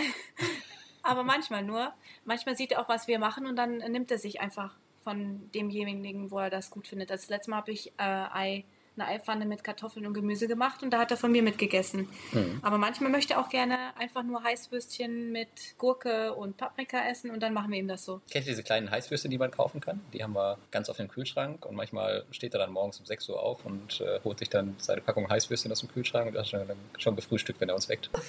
Aber 1.02 1.22
manchmal 1.22 1.62
nur. 1.62 1.92
Manchmal 2.24 2.56
sieht 2.56 2.72
er 2.72 2.80
auch, 2.80 2.88
was 2.88 3.06
wir 3.08 3.18
machen 3.18 3.46
und 3.46 3.56
dann 3.56 3.78
nimmt 3.78 4.10
er 4.10 4.18
sich 4.18 4.40
einfach 4.40 4.76
von 5.02 5.50
demjenigen, 5.52 6.30
wo 6.30 6.38
er 6.38 6.50
das 6.50 6.70
gut 6.70 6.86
findet. 6.86 7.10
Das 7.10 7.28
letzte 7.28 7.50
Mal 7.50 7.56
habe 7.58 7.72
ich 7.72 7.88
äh, 7.98 8.02
Ei, 8.02 8.64
eine 8.96 9.08
Eipfanne 9.08 9.46
mit 9.46 9.64
Kartoffeln 9.64 10.06
und 10.06 10.14
Gemüse 10.14 10.48
gemacht 10.48 10.82
und 10.82 10.90
da 10.90 10.98
hat 10.98 11.10
er 11.10 11.16
von 11.16 11.32
mir 11.32 11.42
mitgegessen. 11.42 12.08
Hm. 12.32 12.60
Aber 12.62 12.78
manchmal 12.78 13.10
möchte 13.10 13.34
er 13.34 13.40
auch 13.40 13.48
gerne 13.48 13.96
einfach 13.96 14.22
nur 14.22 14.42
Heißwürstchen 14.42 15.32
mit 15.32 15.48
Gurke 15.78 16.34
und 16.34 16.56
Paprika 16.56 17.08
essen 17.08 17.30
und 17.30 17.40
dann 17.42 17.54
machen 17.54 17.72
wir 17.72 17.78
ihm 17.78 17.88
das 17.88 18.04
so. 18.04 18.20
Kennt 18.30 18.46
ihr 18.46 18.52
diese 18.52 18.62
kleinen 18.62 18.90
Heißwürste, 18.90 19.28
die 19.28 19.38
man 19.38 19.50
kaufen 19.50 19.80
kann? 19.80 20.00
Die 20.12 20.22
haben 20.22 20.34
wir 20.34 20.58
ganz 20.70 20.88
oft 20.88 21.00
im 21.00 21.08
Kühlschrank 21.08 21.64
und 21.64 21.74
manchmal 21.74 22.24
steht 22.30 22.54
er 22.54 22.60
dann 22.60 22.72
morgens 22.72 23.00
um 23.00 23.06
6 23.06 23.28
Uhr 23.30 23.42
auf 23.42 23.64
und 23.64 24.00
äh, 24.00 24.20
holt 24.24 24.38
sich 24.38 24.50
dann 24.50 24.74
seine 24.78 25.00
Packung 25.00 25.28
Heißwürstchen 25.28 25.72
aus 25.72 25.80
dem 25.80 25.90
Kühlschrank 25.90 26.28
und 26.28 26.34
das 26.34 26.44
ist 26.44 26.50
schon, 26.50 26.66
dann 26.66 26.78
schon 26.98 27.16
gefrühstückt, 27.16 27.60
wenn 27.60 27.68
er 27.68 27.74
uns 27.74 27.88
weckt. 27.88 28.10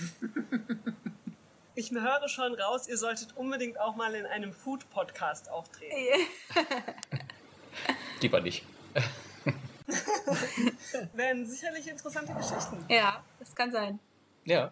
Ich 1.76 1.90
höre 1.90 2.30
schon 2.30 2.54
raus, 2.54 2.88
ihr 2.88 2.98
solltet 2.98 3.36
unbedingt 3.36 3.80
auch 3.80 3.96
mal 3.96 4.14
in 4.14 4.28
einem 4.28 4.54
Food-Podcast 4.54 5.50
auftreten. 5.50 5.96
Lieber 8.22 8.42
nicht. 8.42 8.64
Wären 11.14 11.46
sicherlich 11.46 11.88
interessante 11.88 12.34
Geschichten. 12.34 12.84
Ja, 12.90 13.24
das 13.40 13.56
kann 13.56 13.72
sein. 13.72 14.00
Ja, 14.46 14.72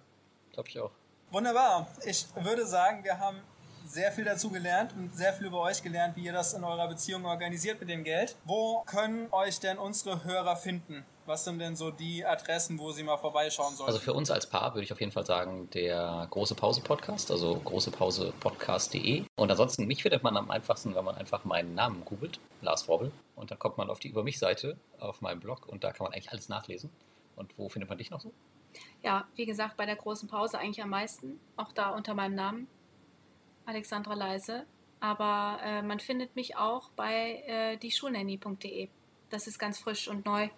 glaube 0.54 0.70
ich 0.70 0.80
auch. 0.80 0.92
Wunderbar. 1.30 1.88
Ich 2.04 2.28
würde 2.36 2.66
sagen, 2.66 3.04
wir 3.04 3.18
haben 3.18 3.40
sehr 3.92 4.12
viel 4.12 4.24
dazu 4.24 4.50
gelernt 4.50 4.94
und 4.98 5.14
sehr 5.16 5.34
viel 5.34 5.48
über 5.48 5.60
euch 5.60 5.84
gelernt, 5.84 6.16
wie 6.16 6.24
ihr 6.24 6.34
das 6.34 6.54
in 6.54 6.64
eurer 6.64 6.88
Beziehung 6.88 7.26
organisiert 7.26 7.80
mit 7.80 7.90
dem 7.90 8.04
Geld. 8.04 8.36
Wo 8.46 8.84
können 8.86 9.28
euch 9.32 9.60
denn 9.60 9.78
unsere 9.78 10.24
Hörer 10.24 10.56
finden? 10.56 11.06
Was 11.26 11.44
sind 11.44 11.60
denn 11.60 11.76
so 11.76 11.92
die 11.92 12.26
Adressen, 12.26 12.80
wo 12.80 12.92
sie 12.92 13.04
mal 13.04 13.18
vorbeischauen 13.18 13.76
sollen? 13.76 13.88
Also 13.88 14.00
für 14.00 14.14
uns 14.14 14.32
als 14.32 14.48
Paar 14.48 14.74
würde 14.74 14.84
ich 14.84 14.92
auf 14.92 15.00
jeden 15.00 15.12
Fall 15.12 15.26
sagen, 15.26 15.70
der 15.72 16.28
Große 16.30 16.56
Pause 16.56 16.82
Podcast, 16.82 17.32
also 17.32 17.56
großepausepodcast.de. 17.64 19.26
Und 19.36 19.52
ansonsten, 19.52 19.86
mich 19.86 20.02
findet 20.02 20.24
man 20.24 20.36
am 20.36 20.50
einfachsten, 20.50 20.96
wenn 20.96 21.06
man 21.06 21.16
einfach 21.16 21.44
meinen 21.44 21.76
Namen 21.76 22.04
googelt, 22.06 22.40
Lars 22.62 22.88
Wobbel. 22.88 23.12
Und 23.36 23.52
dann 23.52 23.60
kommt 23.60 23.78
man 23.78 23.90
auf 23.90 24.00
die 24.00 24.08
Über 24.08 24.24
mich-Seite 24.24 24.78
auf 25.00 25.22
meinem 25.22 25.42
Blog 25.42 25.68
und 25.68 25.84
da 25.84 25.92
kann 25.92 26.06
man 26.06 26.14
eigentlich 26.14 26.32
alles 26.32 26.50
nachlesen. 26.50 26.90
Und 27.36 27.58
wo 27.58 27.70
findet 27.70 27.90
man 27.90 27.98
dich 27.98 28.10
noch 28.10 28.22
so? 28.22 28.32
Ja, 29.04 29.26
wie 29.36 29.46
gesagt, 29.46 29.78
bei 29.78 29.86
der 29.86 29.96
großen 29.98 30.30
Pause 30.30 30.58
eigentlich 30.58 30.82
am 30.82 30.90
meisten. 30.90 31.40
Auch 31.58 31.72
da 31.72 31.90
unter 31.90 32.14
meinem 32.14 32.36
Namen, 32.36 32.68
Alexandra 33.66 34.14
Leise. 34.14 34.66
Aber 35.00 35.60
äh, 35.64 35.82
man 35.82 36.00
findet 36.00 36.36
mich 36.36 36.58
auch 36.58 36.90
bei 36.92 37.44
äh, 37.48 37.78
dieschulnanny.de. 37.78 38.90
Das 39.30 39.48
ist 39.48 39.58
ganz 39.58 39.80
frisch 39.80 40.08
und 40.08 40.26
neu. 40.26 40.50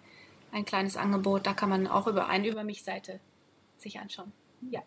Ein 0.52 0.64
kleines 0.64 0.96
Angebot. 0.96 1.46
Da 1.46 1.54
kann 1.54 1.70
man 1.70 1.86
auch 1.86 2.06
über 2.06 2.28
eine 2.28 2.48
Über 2.48 2.62
mich 2.62 2.84
Seite 2.84 3.20
sich 3.78 3.98
anschauen. 3.98 4.32
Ja. 4.70 4.82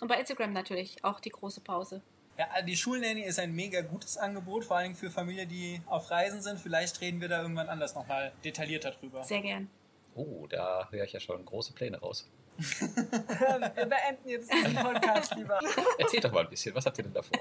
Und 0.00 0.08
bei 0.08 0.18
Instagram 0.18 0.52
natürlich 0.52 1.04
auch 1.04 1.20
die 1.20 1.30
große 1.30 1.60
Pause. 1.60 2.02
Ja, 2.36 2.62
die 2.62 2.76
Schulnanny 2.76 3.22
ist 3.22 3.38
ein 3.38 3.54
mega 3.54 3.80
gutes 3.82 4.16
Angebot, 4.16 4.64
vor 4.64 4.78
allem 4.78 4.96
für 4.96 5.10
Familien, 5.10 5.48
die 5.48 5.80
auf 5.86 6.10
Reisen 6.10 6.42
sind. 6.42 6.58
Vielleicht 6.58 7.00
reden 7.00 7.20
wir 7.20 7.28
da 7.28 7.40
irgendwann 7.42 7.68
anders 7.68 7.94
nochmal 7.94 8.32
detaillierter 8.44 8.90
drüber. 8.90 9.22
Sehr 9.22 9.40
gern. 9.40 9.70
Oh, 10.16 10.46
da 10.48 10.88
höre 10.90 11.04
ich 11.04 11.12
ja 11.12 11.20
schon 11.20 11.44
große 11.44 11.74
Pläne 11.74 12.00
raus. 12.00 12.28
Wir 12.58 13.86
beenden 13.86 14.28
jetzt 14.28 14.52
diesen 14.52 14.74
Podcast 14.76 15.34
lieber. 15.36 15.60
Erzählt 15.98 16.24
doch 16.24 16.32
mal 16.32 16.44
ein 16.44 16.50
bisschen, 16.50 16.74
was 16.74 16.86
habt 16.86 16.98
ihr 16.98 17.04
denn 17.04 17.12
davor? 17.14 17.38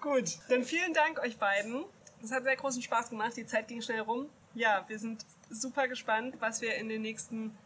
Gut, 0.00 0.38
dann 0.48 0.64
vielen 0.64 0.92
Dank 0.92 1.20
euch 1.20 1.38
beiden. 1.38 1.84
Das 2.20 2.30
hat 2.32 2.44
sehr 2.44 2.56
großen 2.56 2.82
Spaß 2.82 3.10
gemacht. 3.10 3.36
Die 3.36 3.46
Zeit 3.46 3.68
ging 3.68 3.80
schnell 3.82 4.00
rum. 4.00 4.28
Ja, 4.54 4.84
wir 4.88 4.98
sind 4.98 5.24
super 5.50 5.88
gespannt, 5.88 6.36
was 6.40 6.60
wir 6.60 6.74
in 6.76 6.88
den 6.88 7.02
nächsten 7.02 7.56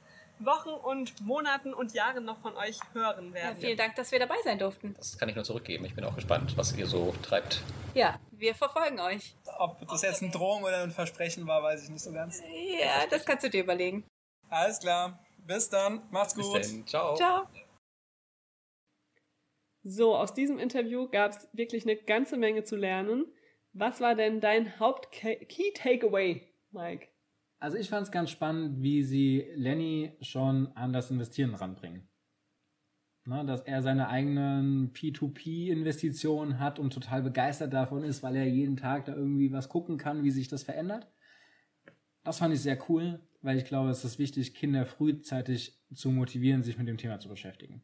Wochen 0.40 0.70
und 0.70 1.20
Monaten 1.20 1.74
und 1.74 1.94
Jahren 1.94 2.24
noch 2.24 2.38
von 2.40 2.56
euch 2.56 2.78
hören 2.92 3.28
Ja, 3.28 3.34
werden. 3.34 3.56
vielen 3.60 3.76
Dank, 3.76 3.96
dass 3.96 4.12
wir 4.12 4.20
dabei 4.20 4.36
sein 4.44 4.58
durften. 4.58 4.94
Das 4.96 5.18
kann 5.18 5.28
ich 5.28 5.34
nur 5.34 5.44
zurückgeben. 5.44 5.84
Ich 5.84 5.94
bin 5.96 6.04
auch 6.04 6.14
gespannt, 6.14 6.56
was 6.56 6.72
ihr 6.76 6.86
so 6.86 7.12
treibt. 7.22 7.60
Ja, 7.94 8.20
wir 8.30 8.54
verfolgen 8.54 9.00
euch. 9.00 9.34
Ob 9.58 9.86
das 9.88 10.02
jetzt 10.02 10.22
ein 10.22 10.30
Drohung 10.30 10.62
oder 10.62 10.82
ein 10.84 10.92
Versprechen 10.92 11.46
war, 11.48 11.62
weiß 11.64 11.82
ich 11.84 11.88
nicht 11.90 12.02
so 12.04 12.12
ganz. 12.12 12.40
Ja, 12.80 13.06
das 13.10 13.24
kannst 13.26 13.44
du 13.44 13.50
dir 13.50 13.62
überlegen. 13.64 14.04
Alles 14.48 14.78
klar. 14.78 15.18
Bis 15.48 15.70
dann. 15.70 16.02
Macht's 16.10 16.34
Bis 16.34 16.46
gut. 16.46 16.62
dann. 16.62 16.86
Ciao. 16.86 17.14
Ciao. 17.14 17.48
So, 19.82 20.14
aus 20.14 20.34
diesem 20.34 20.58
Interview 20.58 21.08
gab 21.08 21.30
es 21.30 21.48
wirklich 21.54 21.84
eine 21.84 21.96
ganze 21.96 22.36
Menge 22.36 22.64
zu 22.64 22.76
lernen. 22.76 23.24
Was 23.72 24.02
war 24.02 24.14
denn 24.14 24.40
dein 24.40 24.78
Haupt-Key-Takeaway, 24.78 26.42
Mike? 26.70 27.08
Also 27.60 27.78
ich 27.78 27.88
fand 27.88 28.06
es 28.06 28.12
ganz 28.12 28.30
spannend, 28.30 28.82
wie 28.82 29.02
sie 29.02 29.46
Lenny 29.54 30.18
schon 30.20 30.68
an 30.76 30.92
das 30.92 31.10
Investieren 31.10 31.54
ranbringen. 31.54 32.06
Ne, 33.24 33.44
dass 33.46 33.62
er 33.62 33.82
seine 33.82 34.08
eigenen 34.08 34.92
P2P-Investitionen 34.92 36.60
hat 36.60 36.78
und 36.78 36.92
total 36.92 37.22
begeistert 37.22 37.72
davon 37.72 38.04
ist, 38.04 38.22
weil 38.22 38.36
er 38.36 38.46
jeden 38.46 38.76
Tag 38.76 39.06
da 39.06 39.14
irgendwie 39.14 39.52
was 39.52 39.68
gucken 39.68 39.96
kann, 39.96 40.24
wie 40.24 40.30
sich 40.30 40.48
das 40.48 40.62
verändert. 40.62 41.10
Das 42.24 42.38
fand 42.38 42.54
ich 42.54 42.60
sehr 42.60 42.78
cool, 42.88 43.20
weil 43.40 43.56
ich 43.56 43.64
glaube, 43.64 43.90
es 43.90 44.04
ist 44.04 44.18
wichtig, 44.18 44.54
Kinder 44.54 44.84
frühzeitig 44.84 45.78
zu 45.94 46.10
motivieren, 46.10 46.62
sich 46.62 46.78
mit 46.78 46.88
dem 46.88 46.96
Thema 46.96 47.18
zu 47.20 47.28
beschäftigen. 47.28 47.82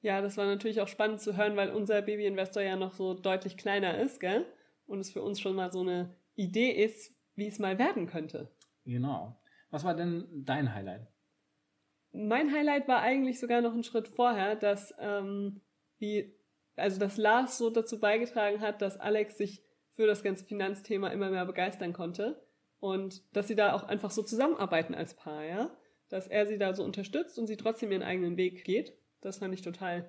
Ja, 0.00 0.20
das 0.20 0.36
war 0.36 0.46
natürlich 0.46 0.80
auch 0.80 0.88
spannend 0.88 1.20
zu 1.20 1.36
hören, 1.36 1.56
weil 1.56 1.70
unser 1.70 2.00
Baby-Investor 2.02 2.62
ja 2.62 2.76
noch 2.76 2.92
so 2.92 3.14
deutlich 3.14 3.56
kleiner 3.56 3.98
ist, 3.98 4.20
gell? 4.20 4.46
Und 4.86 5.00
es 5.00 5.10
für 5.10 5.22
uns 5.22 5.40
schon 5.40 5.56
mal 5.56 5.70
so 5.72 5.80
eine 5.80 6.14
Idee 6.36 6.70
ist, 6.70 7.14
wie 7.34 7.48
es 7.48 7.58
mal 7.58 7.78
werden 7.78 8.06
könnte. 8.06 8.50
Genau. 8.84 9.40
Was 9.70 9.84
war 9.84 9.94
denn 9.94 10.26
dein 10.30 10.72
Highlight? 10.74 11.08
Mein 12.12 12.52
Highlight 12.52 12.88
war 12.88 13.00
eigentlich 13.00 13.40
sogar 13.40 13.60
noch 13.60 13.72
einen 13.72 13.82
Schritt 13.82 14.08
vorher, 14.08 14.54
dass 14.54 14.94
ähm, 14.98 15.60
wie 15.98 16.34
also 16.76 17.00
dass 17.00 17.16
Lars 17.16 17.58
so 17.58 17.70
dazu 17.70 17.98
beigetragen 17.98 18.60
hat, 18.60 18.80
dass 18.82 18.98
Alex 18.98 19.38
sich 19.38 19.62
für 19.90 20.06
das 20.06 20.22
ganze 20.22 20.44
Finanzthema 20.44 21.08
immer 21.08 21.30
mehr 21.30 21.46
begeistern 21.46 21.92
konnte 21.92 22.45
und 22.86 23.24
dass 23.34 23.48
sie 23.48 23.56
da 23.56 23.72
auch 23.72 23.82
einfach 23.82 24.12
so 24.12 24.22
zusammenarbeiten 24.22 24.94
als 24.94 25.14
Paar, 25.14 25.44
ja, 25.44 25.76
dass 26.08 26.28
er 26.28 26.46
sie 26.46 26.56
da 26.56 26.72
so 26.72 26.84
unterstützt 26.84 27.36
und 27.36 27.48
sie 27.48 27.56
trotzdem 27.56 27.90
ihren 27.90 28.04
eigenen 28.04 28.36
Weg 28.36 28.62
geht. 28.62 28.96
Das 29.20 29.38
fand 29.38 29.52
ich 29.52 29.62
total 29.62 30.08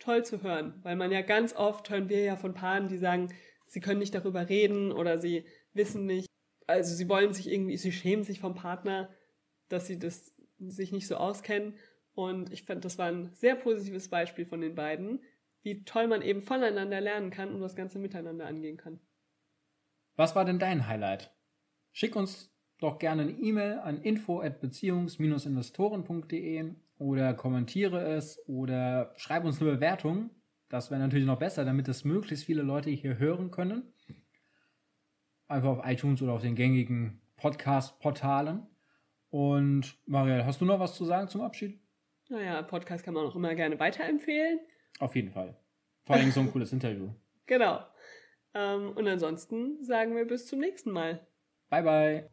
toll 0.00 0.24
zu 0.24 0.42
hören, 0.42 0.80
weil 0.82 0.96
man 0.96 1.12
ja 1.12 1.22
ganz 1.22 1.54
oft 1.54 1.88
hören 1.90 2.08
wir 2.08 2.24
ja 2.24 2.34
von 2.34 2.54
Paaren, 2.54 2.88
die 2.88 2.98
sagen, 2.98 3.32
sie 3.68 3.78
können 3.78 4.00
nicht 4.00 4.16
darüber 4.16 4.48
reden 4.48 4.90
oder 4.90 5.18
sie 5.18 5.46
wissen 5.74 6.06
nicht, 6.06 6.26
also 6.66 6.92
sie 6.92 7.08
wollen 7.08 7.32
sich 7.32 7.48
irgendwie, 7.52 7.76
sie 7.76 7.92
schämen 7.92 8.24
sich 8.24 8.40
vom 8.40 8.56
Partner, 8.56 9.14
dass 9.68 9.86
sie 9.86 10.00
das 10.00 10.34
sich 10.58 10.90
nicht 10.90 11.06
so 11.06 11.18
auskennen. 11.18 11.78
Und 12.14 12.52
ich 12.52 12.64
fand, 12.64 12.84
das 12.84 12.98
war 12.98 13.06
ein 13.06 13.32
sehr 13.32 13.54
positives 13.54 14.08
Beispiel 14.08 14.44
von 14.44 14.60
den 14.60 14.74
beiden, 14.74 15.22
wie 15.62 15.84
toll 15.84 16.08
man 16.08 16.22
eben 16.22 16.42
voneinander 16.42 17.00
lernen 17.00 17.30
kann 17.30 17.54
und 17.54 17.60
das 17.60 17.76
Ganze 17.76 18.00
miteinander 18.00 18.46
angehen 18.46 18.76
kann. 18.76 18.98
Was 20.16 20.34
war 20.34 20.44
denn 20.44 20.58
dein 20.58 20.88
Highlight? 20.88 21.32
Schick 21.92 22.16
uns 22.16 22.52
doch 22.78 22.98
gerne 22.98 23.22
eine 23.22 23.32
E-Mail 23.32 23.80
an 23.80 24.02
info@beziehungs-investoren.de 24.02 26.74
oder 26.98 27.34
kommentiere 27.34 28.14
es 28.14 28.40
oder 28.46 29.12
schreib 29.16 29.44
uns 29.44 29.60
eine 29.60 29.72
Bewertung. 29.72 30.30
Das 30.68 30.90
wäre 30.90 31.00
natürlich 31.00 31.26
noch 31.26 31.38
besser, 31.38 31.64
damit 31.64 31.88
es 31.88 32.04
möglichst 32.04 32.44
viele 32.44 32.62
Leute 32.62 32.90
hier 32.90 33.18
hören 33.18 33.50
können. 33.50 33.92
Einfach 35.46 35.70
auf 35.70 35.80
iTunes 35.84 36.20
oder 36.20 36.32
auf 36.32 36.42
den 36.42 36.54
gängigen 36.54 37.20
Podcast-Portalen. 37.36 38.66
Und 39.30 39.96
Marielle, 40.06 40.44
hast 40.44 40.60
du 40.60 40.64
noch 40.64 40.80
was 40.80 40.94
zu 40.94 41.04
sagen 41.04 41.28
zum 41.28 41.40
Abschied? 41.40 41.80
Naja, 42.28 42.62
Podcast 42.62 43.04
kann 43.04 43.14
man 43.14 43.26
auch 43.26 43.34
immer 43.34 43.54
gerne 43.54 43.80
weiterempfehlen. 43.80 44.60
Auf 44.98 45.16
jeden 45.16 45.30
Fall. 45.30 45.56
Vor 46.04 46.16
allem 46.16 46.30
so 46.30 46.40
ein 46.40 46.52
cooles 46.52 46.72
Interview. 46.72 47.08
Genau. 47.46 47.82
Ähm, 48.52 48.90
und 48.90 49.08
ansonsten 49.08 49.82
sagen 49.82 50.14
wir 50.14 50.26
bis 50.26 50.46
zum 50.46 50.58
nächsten 50.58 50.90
Mal. 50.90 51.26
Bye, 51.70 51.82
bye. 51.82 52.24